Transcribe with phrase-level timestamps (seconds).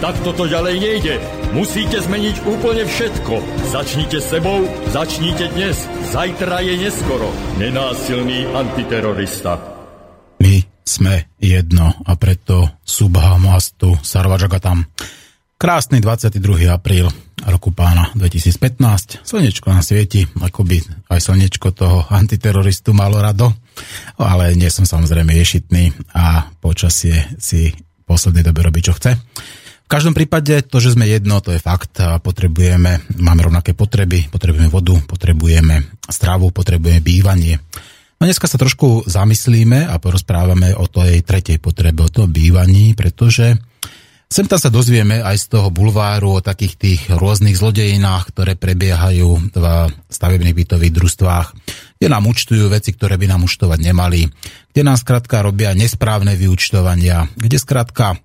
[0.00, 1.14] Tak toto ďalej nejde.
[1.52, 3.36] Musíte zmeniť úplne všetko.
[3.68, 4.64] Začnite sebou,
[4.96, 5.76] začnite dnes.
[6.08, 7.28] Zajtra je neskoro.
[7.60, 9.60] Nenásilný antiterorista.
[10.40, 14.88] My sme jedno a preto Subhamastu Sarvajagatam.
[15.60, 16.40] Krásny 22.
[16.72, 17.04] apríl
[17.44, 19.20] roku pána 2015.
[19.20, 20.80] Slnečko nám svieti, ako by
[21.12, 23.52] aj slnečko toho antiteroristu malo rado.
[24.16, 27.76] Ale nie som samozrejme ješitný a počasie si
[28.08, 29.20] poslednej dobe robí, čo chce.
[29.90, 31.98] V každom prípade to, že sme jedno, to je fakt.
[31.98, 37.58] Potrebujeme, máme rovnaké potreby, potrebujeme vodu, potrebujeme stravu, potrebujeme bývanie.
[38.22, 43.58] No dneska sa trošku zamyslíme a porozprávame o tej tretej potrebe, o tom bývaní, pretože
[44.30, 49.50] sem tam sa dozvieme aj z toho bulváru o takých tých rôznych zlodejinách, ktoré prebiehajú
[49.50, 49.64] v
[50.06, 51.46] stavebných bytových družstvách,
[51.98, 54.22] kde nám účtujú veci, ktoré by nám účtovať nemali,
[54.70, 58.22] kde nám skrátka robia nesprávne vyúčtovania, kde skrátka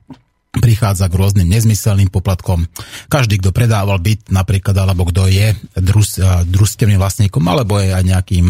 [0.59, 2.65] prichádza k rôznym nezmyselným poplatkom.
[3.11, 8.47] Každý, kto predával byt napríklad, alebo kto je drus, družstevným vlastníkom, alebo je aj nejakým,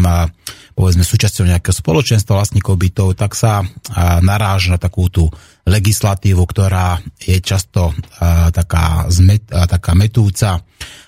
[0.72, 3.66] povedzme, súčasťou nejakého spoločenstva vlastníkov bytov, tak sa
[4.22, 5.26] naráža na takú tú
[5.66, 7.90] legislatívu, ktorá je často
[8.54, 10.62] taká, zmet, taká metúca.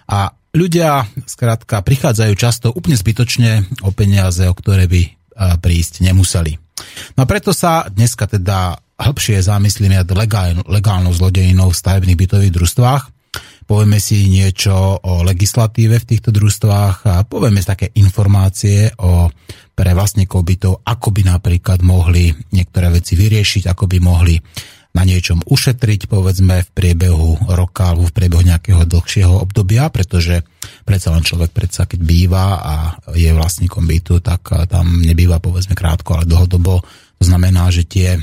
[0.09, 0.19] A
[0.51, 5.03] ľudia, skrátka, prichádzajú často úplne zbytočne o peniaze, o ktoré by
[5.63, 6.59] prísť nemuseli.
[7.15, 12.53] No a preto sa dneska teda hĺbšie zamyslíme nad legál, legálnou zlodejinou v stavebných bytových
[12.55, 13.03] družstvách.
[13.69, 14.73] Povieme si niečo
[15.05, 19.29] o legislatíve v týchto družstvách a povieme si také informácie o
[19.79, 24.35] pre vlastníkov bytov, ako by napríklad mohli niektoré veci vyriešiť, ako by mohli
[24.91, 30.43] na niečom ušetriť, povedzme, v priebehu roka alebo v priebehu nejakého dlhšieho obdobia, pretože
[30.83, 32.75] predsa len človek predsa, keď býva a
[33.15, 36.83] je vlastníkom bytu, tak tam nebýva, povedzme, krátko, ale dlhodobo.
[37.21, 38.19] To znamená, že tie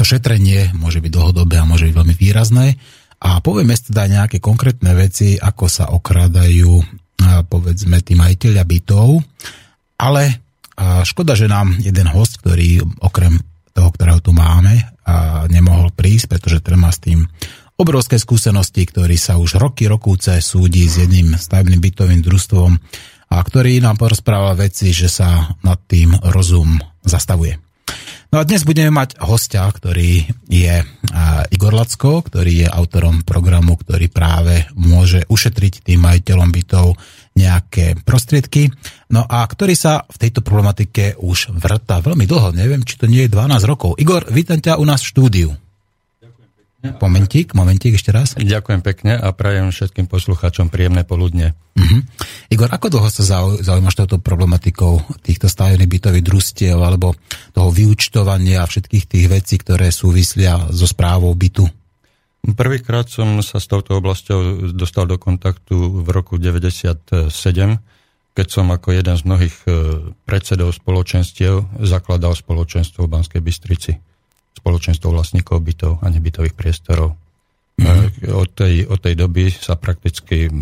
[0.00, 2.80] to šetrenie môže byť dlhodobé a môže byť veľmi výrazné.
[3.20, 6.80] A povieme si teda nejaké konkrétne veci, ako sa okrádajú
[7.52, 9.20] povedzme tí majiteľia bytov.
[10.00, 10.40] Ale
[11.04, 13.44] škoda, že nám jeden host, ktorý okrem
[13.76, 14.80] toho, ktorého tu máme,
[15.52, 17.28] nemohol prísť, pretože ten s tým
[17.76, 22.72] obrovské skúsenosti, ktorý sa už roky, rokúce súdi s jedným stavebným bytovým družstvom
[23.30, 27.60] a ktorý nám porozpráva veci, že sa nad tým rozum zastavuje.
[28.30, 30.74] No a dnes budeme mať hostia, ktorý je
[31.50, 36.94] Igor Lacko, ktorý je autorom programu, ktorý práve môže ušetriť tým majiteľom bytov
[37.34, 38.70] nejaké prostriedky.
[39.10, 43.26] No a ktorý sa v tejto problematike už vrta veľmi dlho, neviem, či to nie
[43.26, 43.98] je 12 rokov.
[43.98, 45.50] Igor, vítam ťa u nás v štúdiu.
[46.80, 48.32] Momentík, momentík ešte raz.
[48.40, 51.52] Ďakujem pekne a prajem všetkým poslucháčom príjemné poludne.
[51.76, 52.00] Uh-huh.
[52.48, 57.12] Igor, ako dlho sa zaujímaš touto problematikou týchto stavebných bytových družstiev alebo
[57.52, 61.68] toho vyučtovania a všetkých tých vecí, ktoré súvislia so správou bytu?
[62.56, 67.28] Prvýkrát som sa s touto oblasťou dostal do kontaktu v roku 97,
[68.32, 69.70] keď som ako jeden z mnohých e,
[70.24, 73.92] predsedov spoločenstiev zakladal spoločenstvo v Banskej Bystrici
[74.56, 77.16] spoločenstvo vlastníkov bytov a nebytových priestorov.
[77.80, 78.34] Mm-hmm.
[78.36, 80.52] Od, tej, od tej doby sa prakticky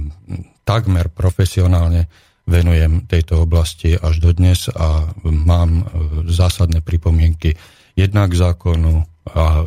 [0.62, 2.06] takmer profesionálne
[2.48, 5.84] venujem tejto oblasti až do dnes a mám e,
[6.30, 7.58] zásadné pripomienky
[7.98, 9.62] jednak zákonu a e,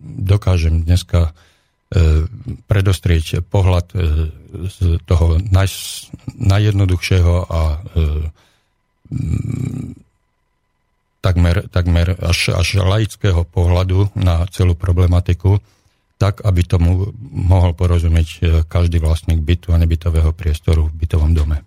[0.00, 1.34] dokážem dneska
[2.66, 3.94] predostrieť pohľad
[4.66, 5.70] z toho naj,
[6.34, 7.62] najjednoduchšieho a
[11.26, 15.58] takmer, takmer až, až laického pohľadu na celú problematiku,
[16.16, 21.66] tak, aby tomu mohol porozumieť e, každý vlastník bytu a nebytového priestoru v bytovom dome.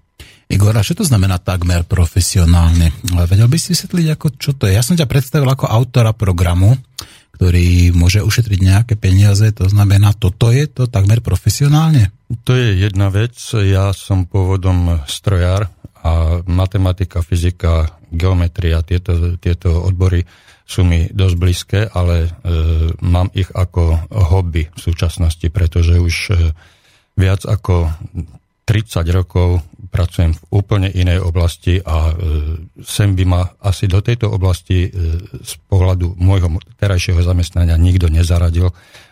[0.49, 2.89] Igor, a čo to znamená takmer profesionálne?
[3.05, 4.73] Vedel by si vysvetliť, ako, čo to je?
[4.73, 6.73] Ja som ťa predstavil ako autora programu,
[7.37, 12.09] ktorý môže ušetriť nejaké peniaze, to znamená, toto je to takmer profesionálne?
[12.49, 13.37] To je jedna vec.
[13.53, 15.69] Ja som pôvodom strojár
[16.01, 20.25] a matematika, fyzika, geometria, tieto, tieto odbory
[20.69, 22.29] sú mi dosť blízke, ale e,
[23.01, 26.33] mám ich ako hobby v súčasnosti, pretože už e,
[27.17, 27.89] viac ako
[28.69, 32.13] 30 rokov pracujem v úplne inej oblasti a e,
[32.85, 34.89] sem by ma asi do tejto oblasti e,
[35.41, 38.69] z pohľadu môjho terajšieho zamestnania nikto nezaradil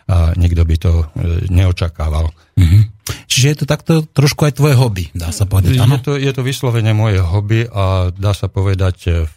[0.08, 1.04] a nikto by to e,
[1.50, 2.30] neočakával.
[2.56, 2.82] Mm-hmm.
[3.26, 6.42] Čiže je to takto trošku aj tvoje hobby, dá sa povedať, Je to, je to
[6.46, 9.32] vyslovene moje hobby a dá sa povedať v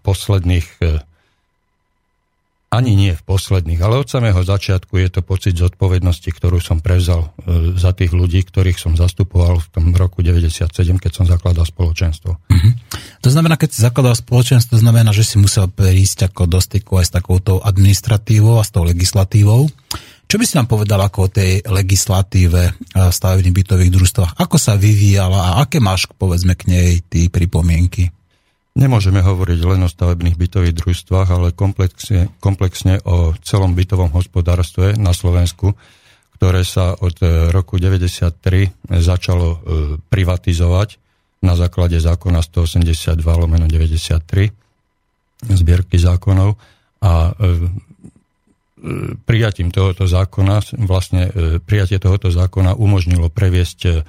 [0.00, 0.66] posledných
[2.76, 7.32] ani nie v posledných, ale od samého začiatku je to pocit zodpovednosti, ktorú som prevzal
[7.40, 10.68] e, za tých ľudí, ktorých som zastupoval v tom roku 97,
[11.00, 12.36] keď som zakladal spoločenstvo.
[12.36, 12.72] Mm-hmm.
[13.24, 17.00] To znamená, keď si zakladal spoločenstvo, to znamená, že si musel prísť ako do styku
[17.00, 19.72] aj s takouto administratívou a s tou legislatívou.
[20.26, 24.32] Čo by si nám povedal ako o tej legislatíve e, stavebných bytových družstvách?
[24.36, 28.12] Ako sa vyvíjala a aké máš, povedzme, k nej ty pripomienky?
[28.76, 35.16] Nemôžeme hovoriť len o stavebných bytových družstvách, ale komplexne, komplexne o celom bytovom hospodárstve na
[35.16, 35.72] Slovensku,
[36.36, 39.58] ktoré sa od e, roku 1993 začalo e,
[39.96, 41.00] privatizovať
[41.40, 44.52] na základe zákona 182 lomeno 93
[45.48, 46.60] zbierky zákonov
[47.00, 47.72] a e,
[49.24, 51.32] prijatím tohoto zákona, vlastne
[51.64, 54.04] prijatie tohoto zákona umožnilo previesť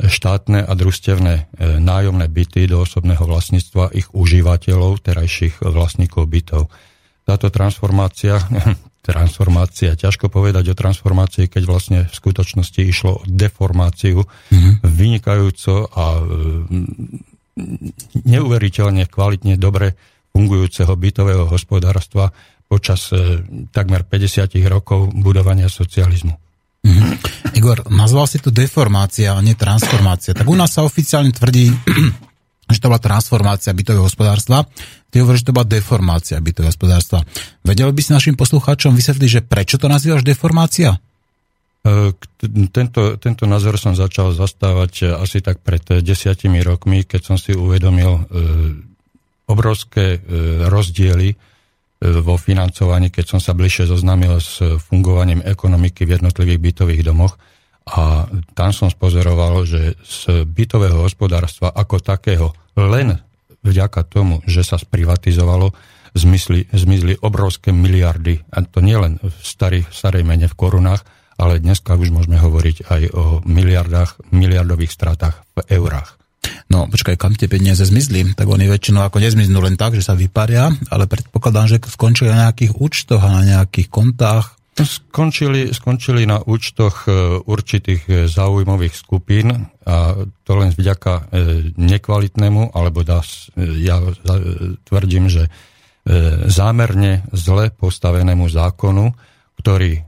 [0.00, 1.42] štátne a družstevné e,
[1.78, 6.62] nájomné byty do osobného vlastníctva ich užívateľov, terajších vlastníkov bytov.
[7.22, 8.42] Táto transformácia,
[9.08, 14.74] transformácia, ťažko povedať o transformácii, keď vlastne v skutočnosti išlo o deformáciu mm-hmm.
[14.82, 16.22] vynikajúco a e,
[18.26, 19.94] neuveriteľne kvalitne dobre
[20.34, 22.34] fungujúceho bytového hospodárstva
[22.66, 26.34] počas e, takmer 50 rokov budovania socializmu.
[26.82, 27.33] Mm-hmm.
[27.54, 30.34] Igor, nazval si to deformácia, a nie transformácia.
[30.34, 31.70] Tak u nás sa oficiálne tvrdí,
[32.74, 34.66] že to bola transformácia bytového hospodárstva.
[35.08, 37.22] Ty hovoríš, že to bola deformácia bytového hospodárstva.
[37.62, 40.98] Vedel by si našim poslucháčom vysvetliť, že prečo to nazývaš deformácia?
[41.86, 42.10] E,
[42.74, 48.12] tento, tento názor som začal zastávať asi tak pred desiatimi rokmi, keď som si uvedomil
[48.18, 48.22] e,
[49.46, 50.18] obrovské e,
[50.66, 51.53] rozdiely
[52.04, 57.40] vo financovaní, keď som sa bližšie zoznámil s fungovaním ekonomiky v jednotlivých bytových domoch.
[57.84, 63.20] A tam som spozoroval, že z bytového hospodárstva ako takého len
[63.64, 65.72] vďaka tomu, že sa sprivatizovalo,
[66.16, 68.40] zmizli, zmizli obrovské miliardy.
[68.52, 71.04] A to nie len v starých, starej mene v korunách,
[71.36, 76.23] ale dneska už môžeme hovoriť aj o miliardách, miliardových stratách v eurách.
[76.68, 78.34] No počkaj, kam tie peniaze zmizli?
[78.34, 82.48] Tak oni väčšinou ako nezmiznú len tak, že sa vyparia, ale predpokladám, že skončili na
[82.48, 84.58] nejakých účtoch a na nejakých kontách.
[84.74, 91.22] Skončili, skončili na účtoch e, určitých e, záujmových skupín a to len vďaka e,
[91.78, 93.22] nekvalitnému, alebo dá,
[93.78, 94.02] ja
[94.82, 95.46] tvrdím, že
[96.52, 99.16] zámerne zle postavenému zákonu,
[99.56, 100.04] ktorý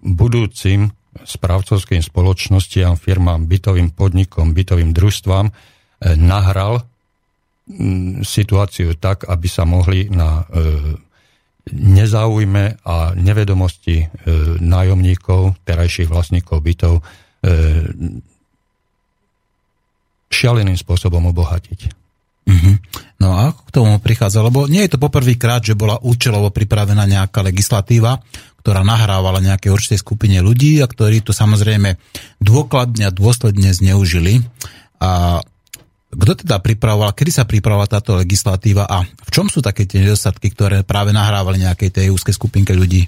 [0.00, 5.52] budúcim správcovským spoločnostiam, firmám, bytovým podnikom, bytovým družstvám
[5.96, 6.84] E, nahral
[8.22, 10.62] situáciu tak, aby sa mohli na e,
[11.72, 14.06] nezáujme a nevedomosti e,
[14.62, 16.94] nájomníkov, terajších vlastníkov bytov
[20.26, 21.80] šialeným spôsobom obohatiť.
[22.46, 22.74] Mm-hmm.
[23.22, 24.42] No a k tomu prichádza?
[24.42, 28.18] Lebo nie je to poprvýkrát, že bola účelovo pripravená nejaká legislatíva,
[28.66, 31.94] ktorá nahrávala nejaké určitej skupine ľudí a ktorí to samozrejme
[32.42, 34.42] dôkladne a dôsledne zneužili.
[34.98, 35.38] A
[36.10, 40.50] kto teda pripravoval, kedy sa pripravovala táto legislatíva a v čom sú také tie nedostatky,
[40.50, 43.06] ktoré práve nahrávali nejakej tej úzkej skupinke ľudí?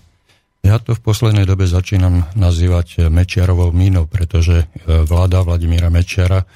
[0.62, 6.46] Ja to v poslednej dobe začínam nazývať Mečiarovou mínou, pretože e, vláda Vladimíra Mečiara,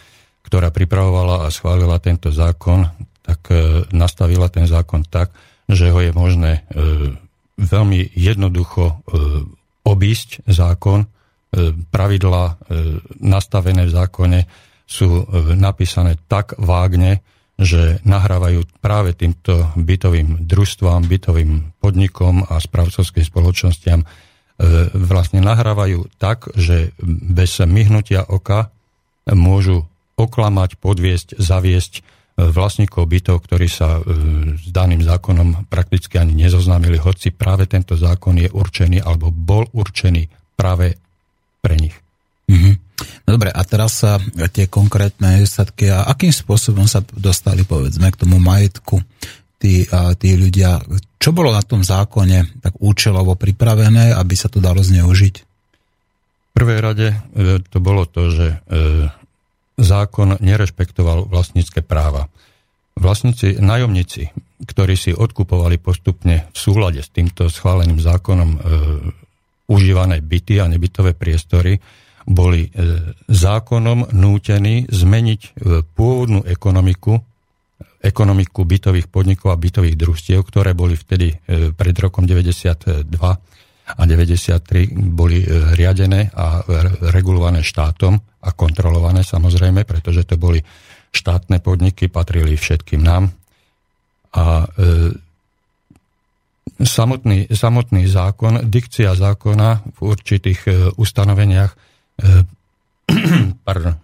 [0.46, 2.86] ktorá pripravovala a schválila tento zákon,
[3.26, 5.34] tak e, nastavila ten zákon tak,
[5.66, 7.18] že ho je možné e,
[7.58, 9.04] veľmi jednoducho
[9.82, 11.04] obísť zákon,
[11.92, 12.56] pravidla
[13.20, 14.40] nastavené v zákone
[14.92, 15.24] sú e,
[15.56, 17.24] napísané tak vágne,
[17.56, 24.04] že nahrávajú práve týmto bytovým družstvám, bytovým podnikom a správcovským spoločnostiam.
[24.04, 24.06] E,
[24.92, 28.68] vlastne nahrávajú tak, že bez myhnutia oka
[29.24, 29.88] môžu
[30.20, 32.02] oklamať, podviesť, zaviesť e,
[32.36, 34.00] vlastníkov bytov, ktorí sa
[34.56, 40.26] s daným zákonom prakticky ani nezoznámili, hoci práve tento zákon je určený alebo bol určený
[40.56, 40.96] práve
[41.60, 41.94] pre nich.
[42.48, 42.74] Mm-hmm.
[43.26, 44.18] No dobre, a teraz sa
[44.52, 49.02] tie konkrétne nedostatky a akým spôsobom sa dostali, povedzme, k tomu majetku
[49.62, 50.82] tí, a, tí ľudia.
[51.18, 55.34] Čo bolo na tom zákone tak účelovo pripravené, aby sa to dalo zneužiť?
[56.52, 57.16] V prvej rade e,
[57.62, 58.56] to bolo to, že e,
[59.78, 62.28] zákon nerešpektoval vlastnícke práva.
[62.92, 64.28] Vlastníci, nájomníci,
[64.68, 68.58] ktorí si odkupovali postupne v súlade s týmto schváleným zákonom e,
[69.72, 71.80] užívané byty a nebytové priestory,
[72.28, 72.70] boli e,
[73.26, 75.50] zákonom nútení zmeniť e,
[75.82, 77.18] pôvodnú ekonomiku,
[77.98, 81.36] ekonomiku bytových podnikov a bytových družstiev, ktoré boli vtedy e,
[81.74, 83.10] pred rokom 92
[83.92, 85.42] a 93 boli
[85.74, 86.62] riadené a
[87.10, 90.60] regulované štátom a kontrolované samozrejme, pretože to boli
[91.12, 93.30] štátne podniky, patrili všetkým nám.
[94.32, 94.64] A
[96.80, 100.60] samotný, samotný zákon, dikcia zákona v určitých
[100.96, 101.72] ustanoveniach
[103.68, 103.94] pardon,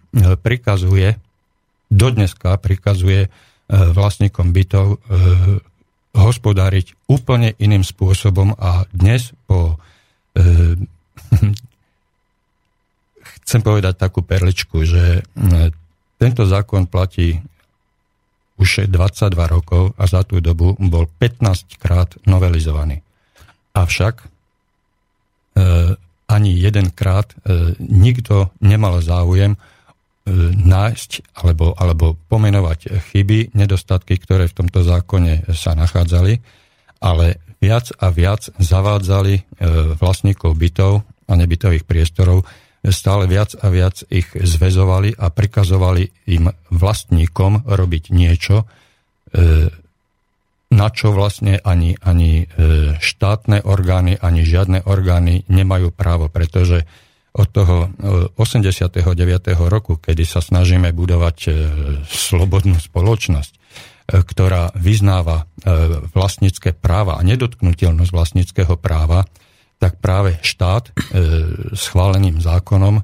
[0.44, 1.16] prikazuje,
[1.88, 3.32] dodneska prikazuje
[3.68, 5.00] vlastníkom bytov
[6.12, 9.80] hospodáriť úplne iným spôsobom a dnes po
[13.48, 15.24] chcem povedať takú perličku, že
[16.20, 17.40] tento zákon platí
[18.60, 23.00] už 22 rokov a za tú dobu bol 15 krát novelizovaný.
[23.72, 24.26] Avšak e,
[26.28, 29.58] ani jedenkrát e, nikto nemal záujem e,
[30.58, 36.42] nájsť alebo, alebo pomenovať chyby, nedostatky, ktoré v tomto zákone sa nachádzali,
[36.98, 39.42] ale viac a viac zavádzali e,
[39.94, 42.42] vlastníkov bytov a nebytových priestorov
[42.86, 48.66] stále viac a viac ich zväzovali a prikazovali im vlastníkom robiť niečo, e,
[50.68, 52.46] na čo vlastne ani, ani e,
[53.00, 56.86] štátne orgány, ani žiadne orgány nemajú právo, pretože
[57.34, 57.76] od toho
[58.38, 58.94] 89.
[58.94, 61.38] E, roku, kedy sa snažíme budovať
[62.06, 63.52] slobodnú spoločnosť,
[64.08, 65.44] ktorá vyznáva
[66.16, 69.28] vlastnícke práva a nedotknutelnosť vlastníckého práva,
[69.78, 70.92] tak práve štát e,
[71.74, 73.02] schváleným zákonom e,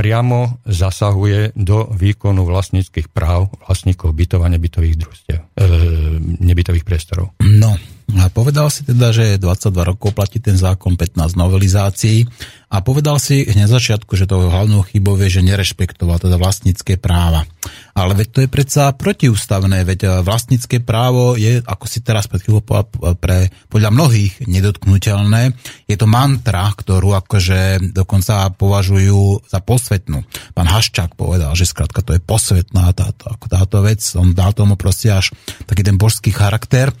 [0.00, 5.68] priamo zasahuje do výkonu vlastníckých práv vlastníkov bytov a nebytových družstiev, e,
[6.40, 7.36] nebytových priestorov.
[7.44, 7.76] No,
[8.18, 12.26] a povedal si teda, že 22 rokov platí ten zákon 15 novelizácií
[12.70, 17.46] a povedal si hneď začiatku, že to hlavnou chybou je, že nerešpektoval teda vlastnícke práva.
[17.94, 22.42] Ale veď to je predsa protiústavné, veď eh, vlastnícke právo je, ako si teraz pred
[22.42, 22.62] chvíľou
[23.18, 25.54] pre, podľa mnohých nedotknutelné,
[25.86, 29.58] je to mantra, ktorú akože dokonca považujú za
[29.90, 30.22] posvetnú.
[30.54, 35.10] Pán Haščák povedal, že skrátka to je posvetná táto, táto vec, on dal tomu proste
[35.10, 35.34] až
[35.66, 36.94] taký ten božský charakter.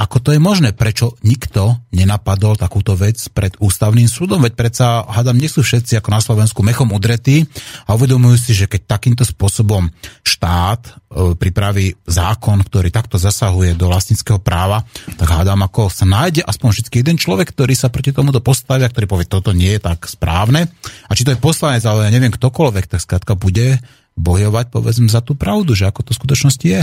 [0.00, 0.72] Ako to je možné?
[0.72, 4.40] Prečo nikto nenapadol takúto vec pred ústavným súdom?
[4.40, 7.44] Veď predsa, hádam, nie sú všetci ako na Slovensku mechom udretí
[7.84, 9.92] a uvedomujú si, že keď takýmto spôsobom
[10.24, 10.90] štát e,
[11.36, 14.88] pripraví zákon, ktorý takto zasahuje do vlastníckého práva,
[15.20, 19.04] tak hádam, ako sa nájde aspoň vždy jeden človek, ktorý sa proti tomuto postavia, ktorý
[19.04, 20.72] povie, toto nie je tak správne.
[21.06, 23.84] A či to je poslanec, ale ja neviem ktokoľvek, tak skrátka bude
[24.16, 26.82] bojovať, povedzme, za tú pravdu, že ako to v skutočnosti je.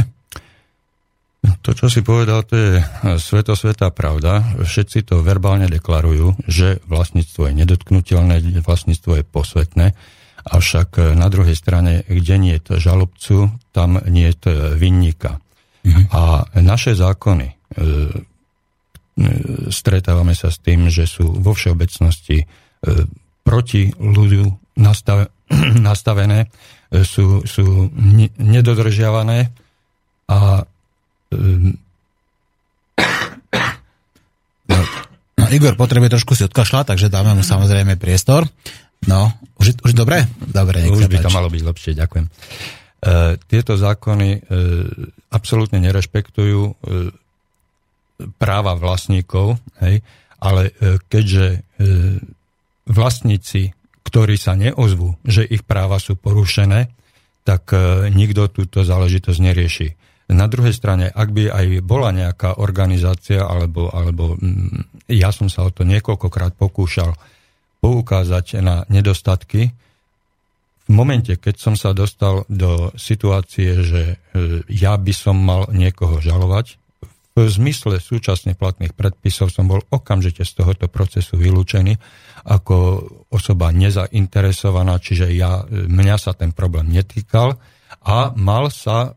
[1.62, 2.72] To, čo si povedal, to je
[3.20, 4.58] svetosvetá pravda.
[4.63, 9.88] Všetci to verbálne deklarujú, že vlastníctvo je nedotknutelné, vlastníctvo je posvetné,
[10.48, 15.44] avšak na druhej strane, kde nie je žalobcu, tam nie je vinníka.
[15.84, 16.01] Mhm.
[16.12, 17.84] A naše zákony, e, e,
[19.72, 22.48] stretávame sa s tým, že sú vo všeobecnosti
[23.48, 24.75] proti ľudu
[25.89, 26.51] nastavené,
[27.04, 27.92] sú, sú
[28.38, 29.51] nedodržiavané
[30.27, 30.63] a
[34.67, 34.77] No,
[35.39, 38.48] no, Igor potrebuje trošku si odkašľať, takže dáme mu samozrejme priestor.
[39.05, 39.29] No,
[39.62, 40.25] už, už dobre?
[40.41, 42.25] Dobre, Už by to malo byť lepšie, ďakujem.
[42.25, 42.31] E,
[43.46, 44.39] tieto zákony e,
[45.29, 46.74] absolútne nerešpektujú e,
[48.41, 50.01] práva vlastníkov, hej,
[50.41, 51.60] ale e, keďže e,
[52.89, 56.89] vlastníci, ktorí sa neozvú, že ich práva sú porušené,
[57.43, 57.72] tak
[58.12, 59.88] nikto túto záležitosť nerieši.
[60.27, 65.63] Na druhej strane, ak by aj bola nejaká organizácia, alebo, alebo mm, ja som sa
[65.63, 67.15] o to niekoľkokrát pokúšal
[67.79, 69.72] poukázať na nedostatky,
[70.88, 74.15] v momente, keď som sa dostal do situácie, že e,
[74.72, 76.79] ja by som mal niekoho žalovať,
[77.38, 81.93] v zmysle súčasne platných predpisov som bol okamžite z tohoto procesu vylúčený
[82.50, 87.60] ako osoba nezainteresovaná, čiže ja, e, mňa sa ten problém netýkal
[88.07, 89.13] a mal sa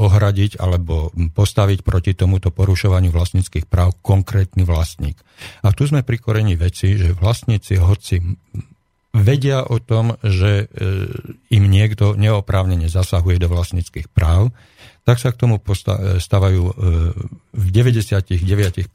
[0.00, 5.20] ohradiť alebo postaviť proti tomuto porušovaniu vlastníckých práv konkrétny vlastník.
[5.60, 8.16] A tu sme pri korení veci, že vlastníci, hoci
[9.12, 10.86] vedia o tom, že e,
[11.52, 14.52] im niekto neoprávnene zasahuje do vlastníckých práv,
[15.04, 15.56] tak sa k tomu
[16.20, 16.72] stávajú e,
[17.52, 18.92] v 99%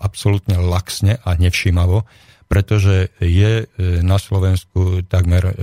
[0.00, 2.04] absolútne laxne a nevšímavo,
[2.48, 3.64] pretože je
[4.04, 5.56] na Slovensku takmer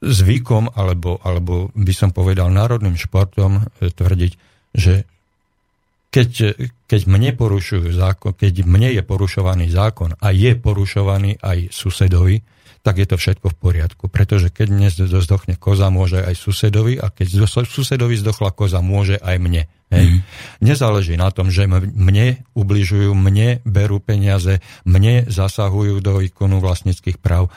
[0.00, 4.32] zvykom, alebo, alebo by som povedal národným športom e, tvrdiť,
[4.72, 5.04] že
[6.10, 6.58] keď,
[6.90, 12.42] keď mne porušujú zákon, keď mne je porušovaný zákon a je porušovaný aj susedovi,
[12.80, 14.04] tak je to všetko v poriadku.
[14.08, 19.36] Pretože keď dnes zdochne koza, môže aj susedovi a keď susedovi zdochla koza, môže aj
[19.36, 19.62] mne.
[19.90, 20.06] Hej.
[20.06, 20.20] Mm.
[20.64, 27.52] Nezáleží na tom, že mne ubližujú, mne berú peniaze, mne zasahujú do výkonu vlastníckých práv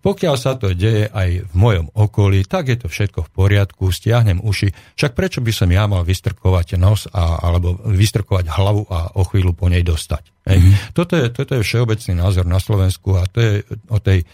[0.00, 4.40] Pokiaľ sa to deje aj v mojom okolí, tak je to všetko v poriadku, stiahnem
[4.40, 4.96] uši.
[4.96, 9.52] Však prečo by som ja mal vystrkovať nos a, alebo vystrkovať hlavu a o chvíľu
[9.52, 10.24] po nej dostať?
[10.48, 10.58] Hej.
[10.58, 10.76] Mm-hmm.
[10.96, 13.52] Toto, je, toto je všeobecný názor na Slovensku a to je
[13.92, 14.26] o tej e,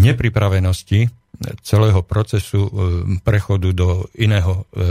[0.00, 1.12] nepripravenosti
[1.62, 2.70] celého procesu e,
[3.24, 4.82] prechodu do iného e,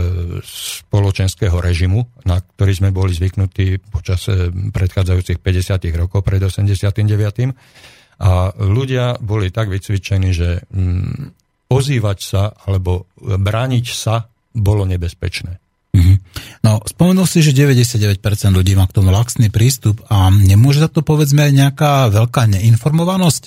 [0.44, 8.54] spoločenského režimu, na ktorý sme boli zvyknutí počas e, predchádzajúcich 50 rokov pred 89 a
[8.54, 11.34] ľudia boli tak vycvičení, že mm,
[11.66, 15.58] ozývať sa alebo brániť sa bolo nebezpečné.
[15.92, 16.16] Mm-hmm.
[16.64, 18.22] No, spomenul si, že 99%
[18.54, 23.42] ľudí má k tomu laxný prístup a nemôže za to povedzme aj nejaká veľká neinformovanosť?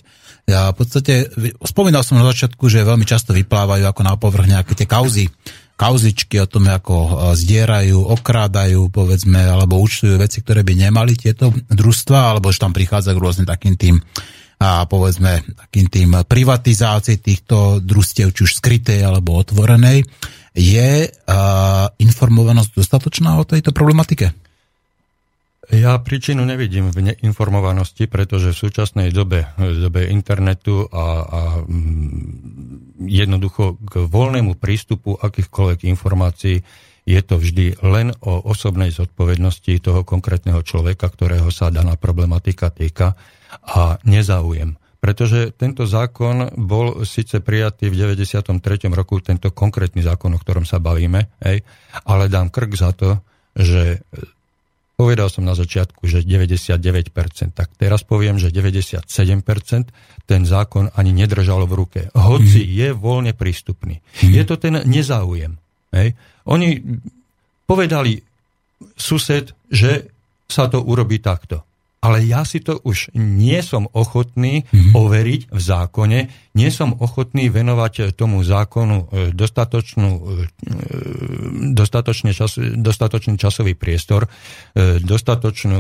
[0.46, 1.34] Ja v podstate,
[1.65, 5.25] spomínal som na začiatku, že veľmi často vyplávajú ako na povrch nejaké tie kauzy,
[5.74, 11.50] kauzičky o tom, ako e, zdierajú, okrádajú, povedzme, alebo účtujú veci, ktoré by nemali tieto
[11.50, 13.98] družstva, alebo že tam prichádza k rôznym takým tým
[14.60, 20.08] a povedzme takým tým privatizácii týchto družstiev, či už skrytej alebo otvorenej.
[20.56, 21.12] Je
[22.00, 24.32] informovanosť dostatočná o tejto problematike?
[25.74, 33.02] Ja príčinu nevidím v neinformovanosti, pretože v súčasnej dobe, v dobe internetu a, a mm,
[33.10, 36.62] jednoducho k voľnému prístupu akýchkoľvek informácií
[37.06, 43.18] je to vždy len o osobnej zodpovednosti toho konkrétneho človeka, ktorého sa daná problematika týka
[43.64, 44.76] a nezáujem.
[45.00, 48.90] Pretože tento zákon bol síce prijatý v 93.
[48.90, 51.62] roku, tento konkrétny zákon, o ktorom sa bavíme, hej,
[52.10, 53.22] ale dám krk za to,
[53.54, 54.02] že
[54.98, 57.12] povedal som na začiatku, že 99%,
[57.54, 59.06] tak teraz poviem, že 97%
[60.26, 62.02] ten zákon ani nedržal v ruke.
[62.16, 62.72] Hoci mm.
[62.74, 64.02] je voľne prístupný.
[64.26, 64.32] Mm.
[64.42, 65.60] Je to ten nezáujem.
[65.94, 66.18] Hej.
[66.50, 66.82] Oni
[67.70, 68.26] povedali
[68.98, 70.10] sused, že
[70.50, 71.62] sa to urobí takto
[72.05, 74.94] ale ja si to už nie som ochotný mm-hmm.
[74.94, 76.20] overiť v zákone,
[76.53, 80.46] nie som ochotný venovať tomu zákonu e, dostatočnú, e,
[81.74, 84.29] dostatočný, čas, dostatočný časový priestor,
[84.77, 85.79] e, dostatočnú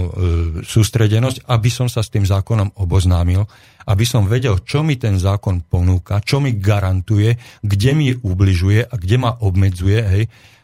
[0.65, 3.45] sústredenosť, aby som sa s tým zákonom oboznámil,
[3.85, 8.93] aby som vedel, čo mi ten zákon ponúka, čo mi garantuje, kde mi ubližuje a
[8.97, 10.54] kde ma obmedzuje, hej, E,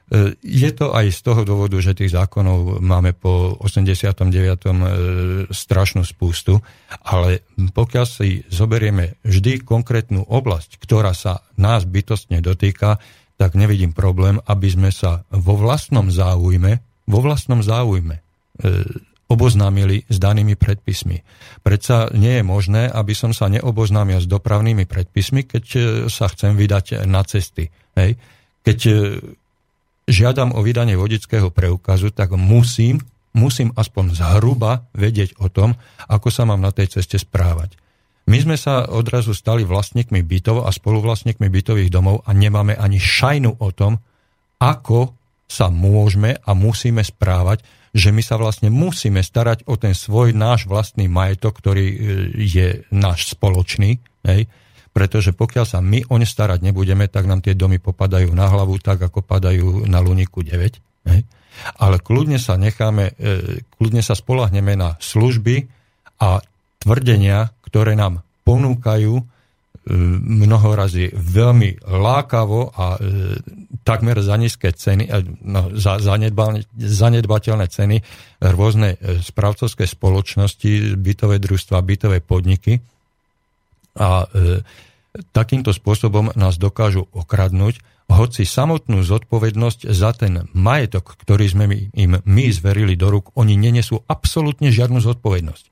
[0.43, 4.27] je to aj z toho dôvodu, že tých zákonov máme po 89.
[4.27, 4.75] E,
[5.47, 6.59] strašnú spústu,
[7.07, 12.99] ale pokiaľ si zoberieme vždy konkrétnu oblasť, ktorá sa nás bytostne dotýka,
[13.39, 18.21] tak nevidím problém, aby sme sa vo vlastnom záujme, vo vlastnom záujme e,
[19.31, 21.23] oboznámili s danými predpismi.
[21.63, 25.63] Predsa nie je možné, aby som sa neoboznámil s dopravnými predpismi, keď
[26.11, 27.71] sa chcem vydať na cesty.
[27.95, 28.19] Hej?
[28.59, 28.79] Keď
[30.11, 32.99] žiadam o vydanie vodického preukazu, tak musím,
[33.31, 35.79] musím aspoň zhruba vedieť o tom,
[36.11, 37.79] ako sa mám na tej ceste správať.
[38.29, 43.57] My sme sa odrazu stali vlastníkmi bytov a spoluvlastníkmi bytových domov a nemáme ani šajnu
[43.57, 43.97] o tom,
[44.61, 45.17] ako
[45.49, 50.63] sa môžeme a musíme správať, že my sa vlastne musíme starať o ten svoj náš
[50.63, 51.97] vlastný majetok, ktorý e,
[52.39, 54.47] je náš spoločný, hej,
[54.91, 58.75] pretože pokiaľ sa my o ne starať nebudeme, tak nám tie domy popadajú na hlavu,
[58.83, 61.07] tak ako padajú na Luniku 9.
[61.07, 61.21] Hej?
[61.79, 65.67] Ale kľudne sa necháme, e, kľudne sa spolahneme na služby
[66.19, 66.43] a
[66.83, 69.23] tvrdenia, ktoré nám ponúkajú e,
[70.43, 72.99] mnoho razy veľmi lákavo a e,
[73.87, 75.07] takmer za nízke ceny,
[75.47, 76.03] no, za
[76.77, 77.97] zanedbateľné ceny
[78.43, 82.77] rôzne správcovské spoločnosti, bytové družstva, bytové podniky,
[83.95, 84.61] a e,
[85.35, 92.45] takýmto spôsobom nás dokážu okradnúť, hoci samotnú zodpovednosť za ten majetok, ktorý sme im my
[92.51, 95.71] zverili do rúk, oni nenesú absolútne žiadnu zodpovednosť.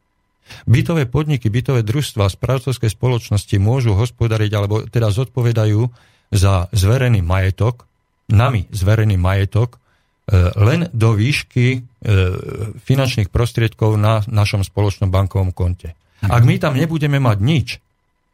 [0.66, 5.92] Bytové podniky, bytové družstva, správcovské spoločnosti môžu hospodariť, alebo teda zodpovedajú
[6.34, 7.86] za zverený majetok,
[8.34, 9.78] nami zverený majetok, e,
[10.58, 11.80] len do výšky e,
[12.82, 15.94] finančných prostriedkov na našom spoločnom bankovom konte.
[16.26, 17.68] Ak my tam nebudeme mať nič,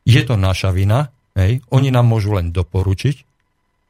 [0.05, 3.15] je to naša vina, hej, oni nám môžu len doporučiť,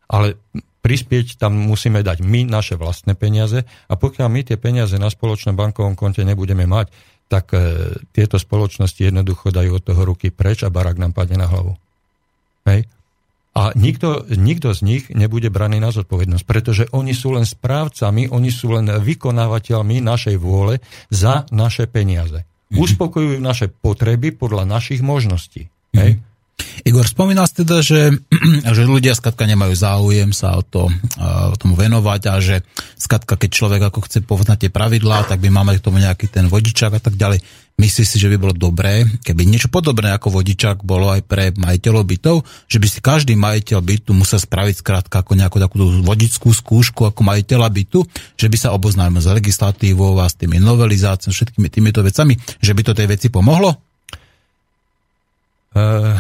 [0.10, 0.40] ale
[0.86, 5.58] prispieť tam musíme dať my naše vlastné peniaze a pokiaľ my tie peniaze na spoločnom
[5.58, 6.94] bankovom konte nebudeme mať,
[7.26, 11.50] tak e, tieto spoločnosti jednoducho dajú od toho ruky preč a barák nám padne na
[11.50, 11.74] hlavu.
[12.70, 12.86] Hej?
[13.56, 18.52] A nikto, nikto z nich nebude braný na zodpovednosť, pretože oni sú len správcami, oni
[18.54, 22.46] sú len vykonávateľmi našej vôle za naše peniaze.
[22.70, 22.78] Mhm.
[22.78, 25.74] Uspokojujú naše potreby podľa našich možností.
[25.96, 26.12] Hej?
[26.86, 28.14] Igor, spomínal si teda, že,
[28.78, 32.62] že ľudia skladka nemajú záujem sa o, to, o tomu venovať a že
[32.96, 36.46] skladka, keď človek ako chce poznať tie pravidlá, tak by máme k tomu nejaký ten
[36.46, 37.42] vodičák a tak ďalej.
[37.76, 42.08] Myslíš si, že by bolo dobré, keby niečo podobné ako vodičák bolo aj pre majiteľov
[42.08, 42.36] bytov,
[42.72, 47.20] že by si každý majiteľ bytu musel spraviť skrátka ako nejakú takú vodickú skúšku ako
[47.28, 48.00] majiteľa bytu,
[48.40, 52.82] že by sa oboznámil s legislatívou a s tými novelizáciami, všetkými týmito vecami, že by
[52.86, 53.95] to tej veci pomohlo?
[55.76, 56.16] Uh,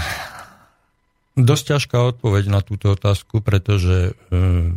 [1.40, 4.76] dosť ťažká odpoveď na túto otázku, pretože uh,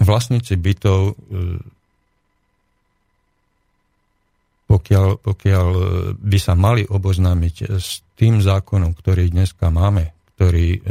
[0.00, 1.60] vlastníci bytov uh,
[4.68, 5.68] pokiaľ, pokiaľ
[6.20, 10.84] by sa mali oboznámiť s tým zákonom, ktorý dneska máme, ktorý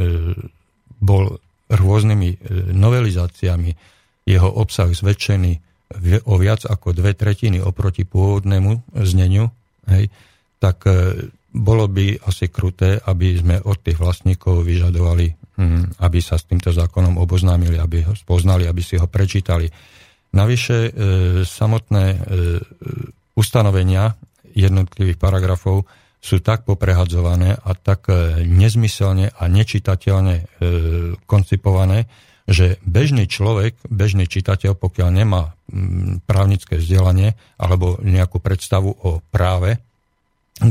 [0.98, 1.38] bol
[1.70, 2.42] rôznymi
[2.74, 3.70] novelizáciami,
[4.26, 5.52] jeho obsah zväčšený
[6.26, 9.46] o viac ako dve tretiny oproti pôvodnému zneniu,
[9.86, 10.10] hej,
[10.58, 10.82] tak
[11.48, 16.70] bolo by asi kruté, aby sme od tých vlastníkov vyžadovali, hm, aby sa s týmto
[16.70, 19.68] zákonom oboznámili, aby ho spoznali, aby si ho prečítali.
[20.28, 20.90] Navyše e,
[21.48, 22.18] samotné e,
[23.32, 24.12] ustanovenia
[24.52, 25.88] jednotlivých paragrafov
[26.20, 30.60] sú tak poprehadzované a tak e, nezmyselne a nečitateľne
[31.24, 32.10] koncipované,
[32.48, 35.52] že bežný človek, bežný čitateľ, pokiaľ nemá
[36.24, 39.87] právnické vzdelanie alebo nejakú predstavu o práve,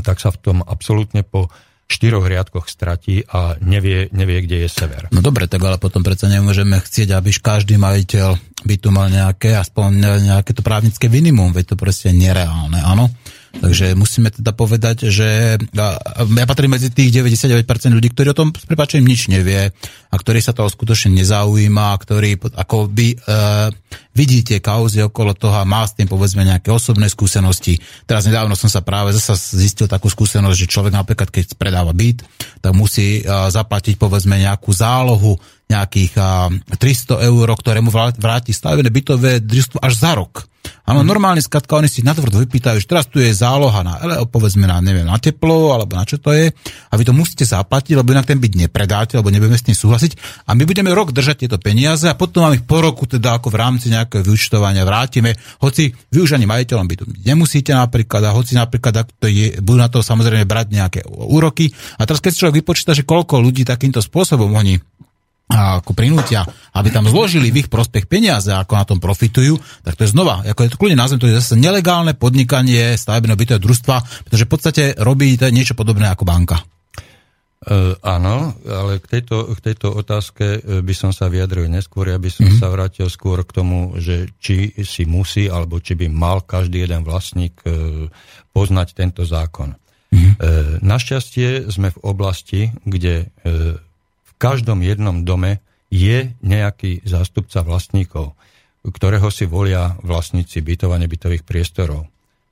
[0.03, 1.51] tak sa v tom absolútne po
[1.87, 5.07] štyroch riadkoch stratí a nevie, nevie, kde je sever.
[5.15, 8.35] No dobre, tak ale potom predsa nemôžeme chcieť, aby každý majiteľ
[8.67, 9.89] by tu mal nejaké, aspoň
[10.27, 13.07] nejaké to právnické minimum, veď to proste nereálne, áno?
[13.57, 18.65] Takže musíme teda povedať, že ja patrím medzi tých 99% ľudí, ktorí o tom s
[18.69, 19.73] prepačením nič nevie
[20.07, 23.17] a ktorí sa toho skutočne nezaujíma ktorí ako by e,
[24.13, 27.81] vidíte kauzy okolo toho a má s tým povedzme nejaké osobné skúsenosti.
[28.05, 32.23] Teraz nedávno som sa práve zase zistil takú skúsenosť, že človek napríklad keď predáva byt,
[32.61, 35.35] tak musí e, zaplatiť povedzme nejakú zálohu
[35.67, 36.47] nejakých a,
[36.79, 40.47] 300 eur, ktoré mu vráti stavené bytové družstvo až za rok.
[40.87, 41.09] Áno, hmm.
[41.11, 45.03] normálne skratka, oni si natvrdo vypýtajú, že teraz tu je záloha na, povedzme na, neviem,
[45.03, 46.47] na teplo, alebo na čo to je,
[46.87, 50.45] a vy to musíte zaplatiť, lebo inak ten byt nepredáte, lebo nebudeme s tým súhlasiť.
[50.47, 53.51] A my budeme rok držať tieto peniaze a potom vám ich po roku teda ako
[53.51, 58.55] v rámci nejakého vyučtovania vrátime, hoci vy už ani majiteľom bytu nemusíte napríklad, a hoci
[58.55, 61.67] napríklad ak to je, budú na to samozrejme brať nejaké úroky.
[61.99, 64.79] A teraz keď človek vypočíta, že koľko ľudí takýmto spôsobom oni
[65.47, 66.43] ako prinútia,
[66.75, 70.43] aby tam zložili v ich prospech peniaze, ako na tom profitujú, tak to je znova,
[70.43, 74.51] ako je to kľudne názvem, to je zase nelegálne podnikanie stavebného bytového družstva, pretože v
[74.51, 76.59] podstate robí to niečo podobné ako banka.
[77.57, 82.29] E, áno, ale k tejto, k tejto otázke e, by som sa vyjadril neskôr, aby
[82.29, 82.61] som mm-hmm.
[82.61, 87.01] sa vrátil skôr k tomu, že či si musí, alebo či by mal každý jeden
[87.01, 88.07] vlastník e,
[88.53, 89.73] poznať tento zákon.
[89.73, 90.33] Mm-hmm.
[90.37, 90.43] E,
[90.85, 93.86] našťastie sme v oblasti, kde e,
[94.37, 98.37] každom jednom dome je nejaký zástupca vlastníkov,
[98.87, 102.07] ktorého si volia vlastníci bytov a nebytových priestorov.